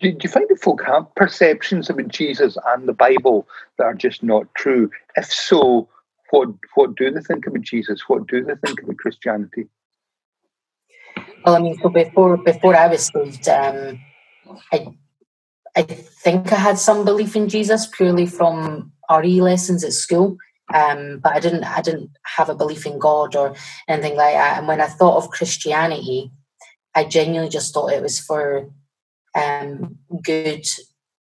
Do, 0.00 0.12
do 0.12 0.18
you 0.22 0.28
find 0.28 0.48
that 0.48 0.60
folk 0.60 0.82
have 0.84 1.12
perceptions 1.14 1.88
about 1.88 2.08
Jesus 2.08 2.56
and 2.68 2.86
the 2.88 2.92
Bible 2.92 3.48
that 3.78 3.84
are 3.84 3.94
just 3.94 4.22
not 4.22 4.52
true? 4.54 4.90
If 5.16 5.32
so, 5.32 5.88
what 6.32 6.48
what 6.74 6.96
do 6.96 7.10
they 7.10 7.20
think 7.20 7.46
about 7.46 7.60
Jesus? 7.60 8.08
What 8.08 8.26
do 8.26 8.42
they 8.42 8.54
think 8.54 8.82
about 8.82 8.96
Christianity? 8.96 9.68
Well, 11.44 11.56
I 11.56 11.58
mean, 11.58 11.78
so 11.78 11.90
before 11.90 12.38
before 12.38 12.74
I 12.74 12.86
was 12.86 13.10
saved, 13.12 13.48
um, 13.50 14.00
I 14.72 14.86
I 15.76 15.82
think 15.82 16.50
I 16.50 16.56
had 16.56 16.78
some 16.78 17.04
belief 17.04 17.36
in 17.36 17.50
Jesus 17.50 17.86
purely 17.86 18.24
from 18.26 18.92
RE 19.10 19.40
lessons 19.42 19.84
at 19.84 19.92
school. 19.92 20.38
Um, 20.72 21.18
but 21.22 21.34
I 21.36 21.40
didn't 21.40 21.64
I 21.64 21.82
didn't 21.82 22.10
have 22.24 22.48
a 22.48 22.54
belief 22.54 22.86
in 22.86 22.98
God 22.98 23.36
or 23.36 23.54
anything 23.86 24.16
like 24.16 24.34
that. 24.34 24.58
And 24.58 24.66
when 24.66 24.80
I 24.80 24.86
thought 24.86 25.18
of 25.18 25.30
Christianity, 25.30 26.30
I 26.94 27.04
genuinely 27.04 27.50
just 27.50 27.74
thought 27.74 27.92
it 27.92 28.02
was 28.02 28.18
for 28.18 28.70
um, 29.34 29.98
good, 30.24 30.66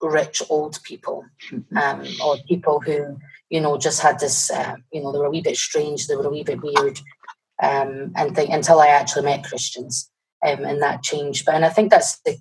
rich 0.01 0.41
old 0.49 0.79
people, 0.83 1.25
um, 1.75 2.05
or 2.23 2.37
people 2.47 2.79
who 2.79 3.17
you 3.49 3.61
know 3.61 3.77
just 3.77 4.01
had 4.01 4.19
this. 4.19 4.51
Uh, 4.51 4.75
you 4.91 5.01
know, 5.01 5.11
they 5.11 5.19
were 5.19 5.25
a 5.25 5.31
wee 5.31 5.41
bit 5.41 5.57
strange. 5.57 6.07
They 6.07 6.15
were 6.15 6.27
a 6.27 6.29
wee 6.29 6.43
bit 6.43 6.61
weird, 6.61 6.99
um, 7.61 8.11
and 8.15 8.37
until 8.37 8.79
I 8.79 8.87
actually 8.87 9.25
met 9.25 9.45
Christians, 9.45 10.09
um, 10.45 10.63
and 10.63 10.81
that 10.81 11.03
changed. 11.03 11.45
But 11.45 11.55
and 11.55 11.65
I 11.65 11.69
think 11.69 11.91
that's 11.91 12.19
the. 12.21 12.37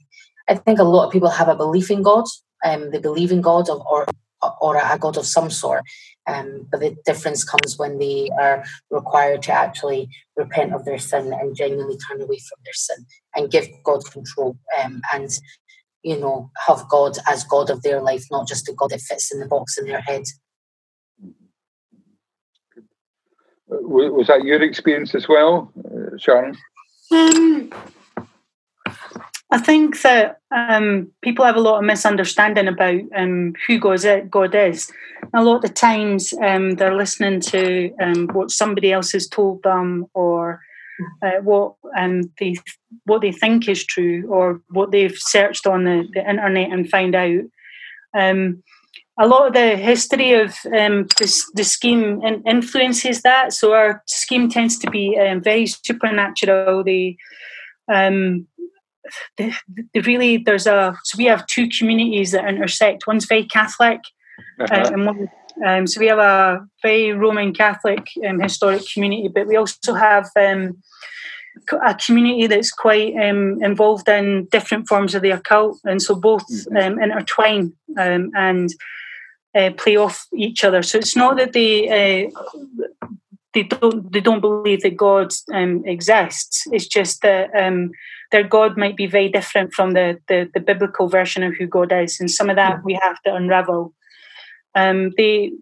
I 0.48 0.56
think 0.56 0.78
a 0.78 0.84
lot 0.84 1.06
of 1.06 1.12
people 1.12 1.30
have 1.30 1.48
a 1.48 1.56
belief 1.56 1.90
in 1.90 2.02
God. 2.02 2.24
Um, 2.64 2.90
they 2.90 2.98
believe 2.98 3.32
in 3.32 3.40
God, 3.40 3.68
or 3.70 4.06
or 4.60 4.76
a 4.76 4.98
God 4.98 5.16
of 5.16 5.26
some 5.26 5.50
sort. 5.50 5.82
Um, 6.26 6.66
but 6.70 6.80
the 6.80 6.96
difference 7.04 7.44
comes 7.44 7.78
when 7.78 7.98
they 7.98 8.30
are 8.38 8.64
required 8.90 9.42
to 9.42 9.52
actually 9.52 10.08
repent 10.36 10.74
of 10.74 10.84
their 10.84 10.98
sin 10.98 11.32
and 11.32 11.56
genuinely 11.56 11.96
turn 11.98 12.20
away 12.20 12.38
from 12.38 12.58
their 12.64 12.74
sin 12.74 13.06
and 13.34 13.50
give 13.50 13.68
God 13.84 14.00
control 14.10 14.56
um, 14.82 15.00
and, 15.12 15.30
you 16.02 16.18
know, 16.18 16.50
have 16.66 16.88
God 16.88 17.18
as 17.26 17.44
God 17.44 17.70
of 17.70 17.82
their 17.82 18.00
life, 18.00 18.24
not 18.30 18.48
just 18.48 18.68
a 18.68 18.72
God 18.72 18.90
that 18.90 19.00
fits 19.00 19.32
in 19.32 19.40
the 19.40 19.46
box 19.46 19.78
in 19.78 19.86
their 19.86 20.00
head. 20.00 20.22
Was 23.82 24.26
that 24.28 24.44
your 24.44 24.62
experience 24.62 25.14
as 25.14 25.28
well, 25.28 25.72
uh, 25.84 26.16
Sharon? 26.18 26.56
Um, 27.10 27.70
I 29.50 29.58
think 29.58 30.02
that 30.02 30.40
um, 30.50 31.12
people 31.22 31.44
have 31.44 31.56
a 31.56 31.60
lot 31.60 31.78
of 31.78 31.84
misunderstanding 31.84 32.66
about 32.66 33.00
um, 33.14 33.54
who 33.66 33.78
God 33.78 34.54
is. 34.54 34.92
A 35.32 35.42
lot 35.42 35.56
of 35.56 35.62
the 35.62 35.68
times 35.68 36.34
um, 36.42 36.72
they're 36.72 36.96
listening 36.96 37.40
to 37.40 37.94
um, 38.02 38.28
what 38.32 38.50
somebody 38.50 38.92
else 38.92 39.12
has 39.12 39.28
told 39.28 39.62
them, 39.62 40.06
or 40.14 40.60
uh, 41.22 41.40
what 41.42 41.74
um, 41.96 42.22
they 42.40 42.56
what 43.04 43.20
they 43.20 43.32
think 43.32 43.68
is 43.68 43.84
true, 43.84 44.26
or 44.28 44.60
what 44.70 44.90
they've 44.90 45.16
searched 45.16 45.66
on 45.66 45.84
the, 45.84 46.08
the 46.14 46.28
internet 46.28 46.72
and 46.72 46.90
found 46.90 47.14
out. 47.14 47.42
Um, 48.12 48.62
a 49.18 49.28
lot 49.28 49.46
of 49.46 49.52
the 49.52 49.76
history 49.76 50.32
of 50.32 50.54
the, 50.64 51.44
the 51.54 51.64
scheme 51.64 52.20
influences 52.46 53.22
that. 53.22 53.52
So 53.52 53.72
our 53.72 54.02
scheme 54.06 54.48
tends 54.48 54.78
to 54.78 54.90
be 54.90 55.16
very 55.42 55.66
supernatural. 55.66 56.82
They 56.82 57.16
um, 57.92 58.46
the, 59.36 59.52
the 59.92 60.00
really 60.00 60.38
there's 60.38 60.66
a 60.66 60.96
so 61.04 61.18
we 61.18 61.26
have 61.26 61.46
two 61.46 61.68
communities 61.68 62.32
that 62.32 62.48
intersect. 62.48 63.06
One's 63.06 63.26
very 63.26 63.44
Catholic, 63.44 64.00
uh, 64.60 64.64
uh-huh. 64.64 64.74
uh, 64.74 64.90
and 64.92 65.06
one, 65.06 65.28
um, 65.64 65.86
so 65.86 66.00
we 66.00 66.06
have 66.06 66.18
a 66.18 66.66
very 66.82 67.12
Roman 67.12 67.52
Catholic 67.52 68.08
um, 68.26 68.40
historic 68.40 68.82
community, 68.92 69.28
but 69.28 69.46
we 69.46 69.56
also 69.56 69.94
have 69.94 70.28
um, 70.36 70.82
a 71.86 71.94
community 71.94 72.46
that's 72.46 72.72
quite 72.72 73.14
um, 73.16 73.62
involved 73.62 74.08
in 74.08 74.48
different 74.50 74.88
forms 74.88 75.14
of 75.14 75.22
the 75.22 75.30
occult, 75.30 75.78
and 75.84 76.02
so 76.02 76.14
both 76.14 76.44
mm-hmm. 76.50 76.76
Um, 76.76 77.02
intertwine 77.02 77.72
um, 77.98 78.30
and 78.34 78.70
uh, 79.54 79.70
play 79.76 79.96
off 79.96 80.26
each 80.34 80.64
other. 80.64 80.82
So 80.82 80.98
it's 80.98 81.16
not 81.16 81.36
that 81.36 81.52
they 81.52 82.26
uh, 82.26 82.30
they 83.54 83.62
don't 83.62 84.12
they 84.12 84.20
don't 84.20 84.40
believe 84.40 84.82
that 84.82 84.96
God 84.96 85.32
um, 85.52 85.82
exists. 85.86 86.64
It's 86.72 86.86
just 86.86 87.22
that 87.22 87.50
um, 87.56 87.92
their 88.32 88.42
God 88.42 88.76
might 88.76 88.96
be 88.96 89.06
very 89.06 89.28
different 89.28 89.72
from 89.72 89.92
the, 89.92 90.18
the, 90.28 90.50
the 90.52 90.60
biblical 90.60 91.08
version 91.08 91.42
of 91.44 91.54
who 91.54 91.66
God 91.66 91.92
is, 91.92 92.18
and 92.20 92.30
some 92.30 92.50
of 92.50 92.56
that 92.56 92.84
we 92.84 92.98
have 93.00 93.22
to 93.22 93.34
unravel. 93.34 93.94
Um, 94.74 95.12
they 95.16 95.52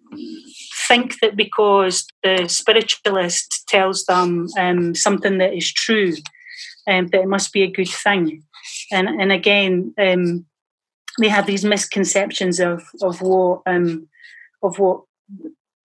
think 0.88 1.20
that 1.20 1.36
because 1.36 2.07
the 2.22 2.49
spiritualist 2.49 3.64
tells 3.68 4.07
them 4.07 4.49
um, 4.59 4.95
something 4.95 5.36
that 5.36 5.53
is 5.53 5.70
true, 5.70 6.14
um, 6.86 7.09
that 7.09 7.20
it 7.20 7.28
must 7.28 7.53
be 7.53 7.62
a 7.62 7.70
good 7.70 7.90
thing, 7.90 8.43
and 8.90 9.07
and 9.07 9.30
again 9.30 9.93
um, 9.99 10.47
they 11.19 11.29
have 11.29 11.47
these 11.47 11.65
misconceptions 11.65 12.61
of 12.61 12.85
of 13.03 13.21
what 13.21 13.63
um, 13.67 14.09
of 14.63 14.79
what 14.79 15.03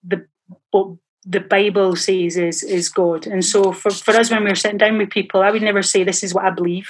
the 0.03 0.25
what 0.71 0.97
the 1.25 1.39
Bible 1.41 1.95
says 1.95 2.37
is 2.37 2.63
is 2.63 2.89
God. 2.89 3.27
And 3.27 3.43
so 3.43 3.73
for, 3.73 3.91
for 3.91 4.15
us 4.15 4.31
when 4.31 4.43
we're 4.43 4.55
sitting 4.55 4.77
down 4.77 4.97
with 4.97 5.09
people, 5.09 5.41
I 5.41 5.51
would 5.51 5.61
never 5.61 5.83
say 5.83 6.03
this 6.03 6.23
is 6.23 6.33
what 6.33 6.45
I 6.45 6.51
believe. 6.51 6.89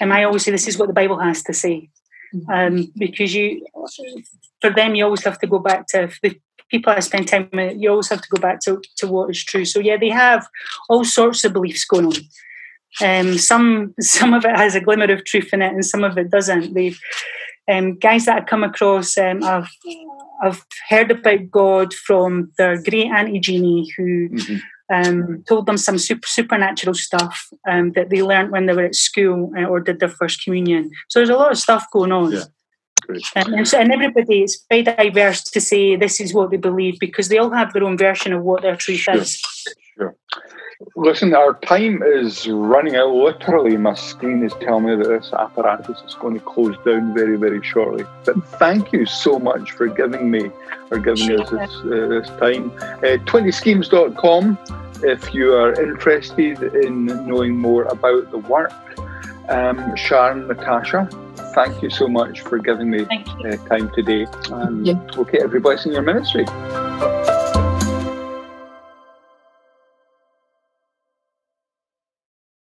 And 0.00 0.12
I 0.12 0.24
always 0.24 0.44
say 0.44 0.50
this 0.50 0.68
is 0.68 0.76
what 0.76 0.88
the 0.88 0.94
Bible 0.94 1.18
has 1.18 1.42
to 1.44 1.52
say. 1.52 1.88
Um, 2.50 2.90
because 2.96 3.34
you 3.34 3.64
for 4.60 4.70
them 4.70 4.94
you 4.94 5.04
always 5.04 5.24
have 5.24 5.38
to 5.40 5.46
go 5.46 5.58
back 5.58 5.86
to 5.88 6.10
the 6.22 6.40
people 6.70 6.92
I 6.92 7.00
spend 7.00 7.28
time 7.28 7.50
with, 7.52 7.76
you 7.78 7.90
always 7.90 8.08
have 8.08 8.22
to 8.22 8.28
go 8.30 8.40
back 8.40 8.60
to, 8.60 8.80
to 8.96 9.06
what 9.06 9.28
is 9.30 9.44
true. 9.44 9.66
So 9.66 9.78
yeah, 9.78 9.98
they 9.98 10.08
have 10.08 10.48
all 10.88 11.04
sorts 11.04 11.44
of 11.44 11.52
beliefs 11.52 11.84
going 11.84 12.06
on. 12.06 12.14
Um, 13.00 13.38
some 13.38 13.94
some 14.00 14.34
of 14.34 14.44
it 14.44 14.56
has 14.56 14.74
a 14.74 14.80
glimmer 14.80 15.10
of 15.12 15.24
truth 15.24 15.50
in 15.52 15.62
it 15.62 15.72
and 15.72 15.84
some 15.84 16.04
of 16.04 16.18
it 16.18 16.30
doesn't. 16.30 16.74
They've 16.74 16.98
um, 17.70 17.98
guys 17.98 18.26
that 18.26 18.42
I 18.42 18.44
come 18.44 18.64
across 18.64 19.16
um, 19.16 19.42
I've 19.44 19.68
I've 20.42 20.66
heard 20.88 21.10
about 21.12 21.50
God 21.50 21.94
from 21.94 22.50
their 22.58 22.82
great 22.82 23.06
auntie 23.06 23.38
Jeannie, 23.38 23.88
who 23.96 24.28
mm-hmm. 24.28 24.56
um, 24.92 25.44
told 25.48 25.66
them 25.66 25.78
some 25.78 25.98
super, 25.98 26.26
supernatural 26.26 26.94
stuff 26.94 27.48
um, 27.68 27.92
that 27.92 28.10
they 28.10 28.22
learned 28.22 28.50
when 28.50 28.66
they 28.66 28.72
were 28.72 28.86
at 28.86 28.96
school 28.96 29.52
uh, 29.56 29.64
or 29.64 29.78
did 29.78 30.00
their 30.00 30.08
first 30.08 30.42
communion. 30.42 30.90
So 31.08 31.20
there's 31.20 31.30
a 31.30 31.36
lot 31.36 31.52
of 31.52 31.58
stuff 31.58 31.86
going 31.92 32.10
on. 32.10 32.32
Yeah. 32.32 32.44
And, 33.36 33.66
so, 33.66 33.78
and 33.78 33.92
everybody 33.92 34.42
is 34.42 34.64
very 34.68 34.82
diverse 34.82 35.42
to 35.44 35.60
say 35.60 35.96
this 35.96 36.20
is 36.20 36.34
what 36.34 36.50
they 36.50 36.56
believe 36.56 36.98
because 36.98 37.28
they 37.28 37.38
all 37.38 37.50
have 37.50 37.72
their 37.72 37.84
own 37.84 37.96
version 37.96 38.32
of 38.32 38.42
what 38.42 38.62
their 38.62 38.76
truth 38.76 39.00
sure. 39.00 39.14
is. 39.14 39.40
Sure. 39.96 40.16
Listen, 40.96 41.34
our 41.34 41.54
time 41.60 42.02
is 42.02 42.48
running 42.48 42.96
out. 42.96 43.14
Literally, 43.14 43.76
my 43.76 43.94
screen 43.94 44.44
is 44.44 44.52
telling 44.60 44.86
me 44.86 44.96
that 44.96 45.08
this 45.08 45.32
apparatus 45.32 46.02
is 46.06 46.14
going 46.14 46.34
to 46.34 46.40
close 46.40 46.76
down 46.84 47.14
very, 47.14 47.36
very 47.36 47.62
shortly. 47.62 48.04
But 48.24 48.42
thank 48.58 48.92
you 48.92 49.06
so 49.06 49.38
much 49.38 49.72
for 49.72 49.86
giving 49.86 50.30
me 50.30 50.50
or 50.90 50.98
giving 50.98 51.40
us 51.40 51.50
this, 51.50 51.70
uh, 51.84 52.06
this 52.08 52.28
time. 52.40 52.70
Uh, 52.80 53.18
20schemes.com 53.24 54.58
if 55.02 55.34
you 55.34 55.52
are 55.54 55.80
interested 55.82 56.62
in 56.62 57.06
knowing 57.06 57.56
more 57.56 57.84
about 57.84 58.30
the 58.30 58.38
work. 58.38 58.72
Um, 59.48 59.96
Sharon, 59.96 60.46
Natasha, 60.46 61.08
thank 61.54 61.82
you 61.82 61.90
so 61.90 62.08
much 62.08 62.40
for 62.40 62.58
giving 62.58 62.90
me 62.90 63.02
uh, 63.04 63.56
time 63.68 63.90
today. 63.90 64.26
And 64.50 64.88
okay, 65.16 65.38
everybody's 65.42 65.84
in 65.84 65.92
your 65.92 66.02
ministry. 66.02 66.44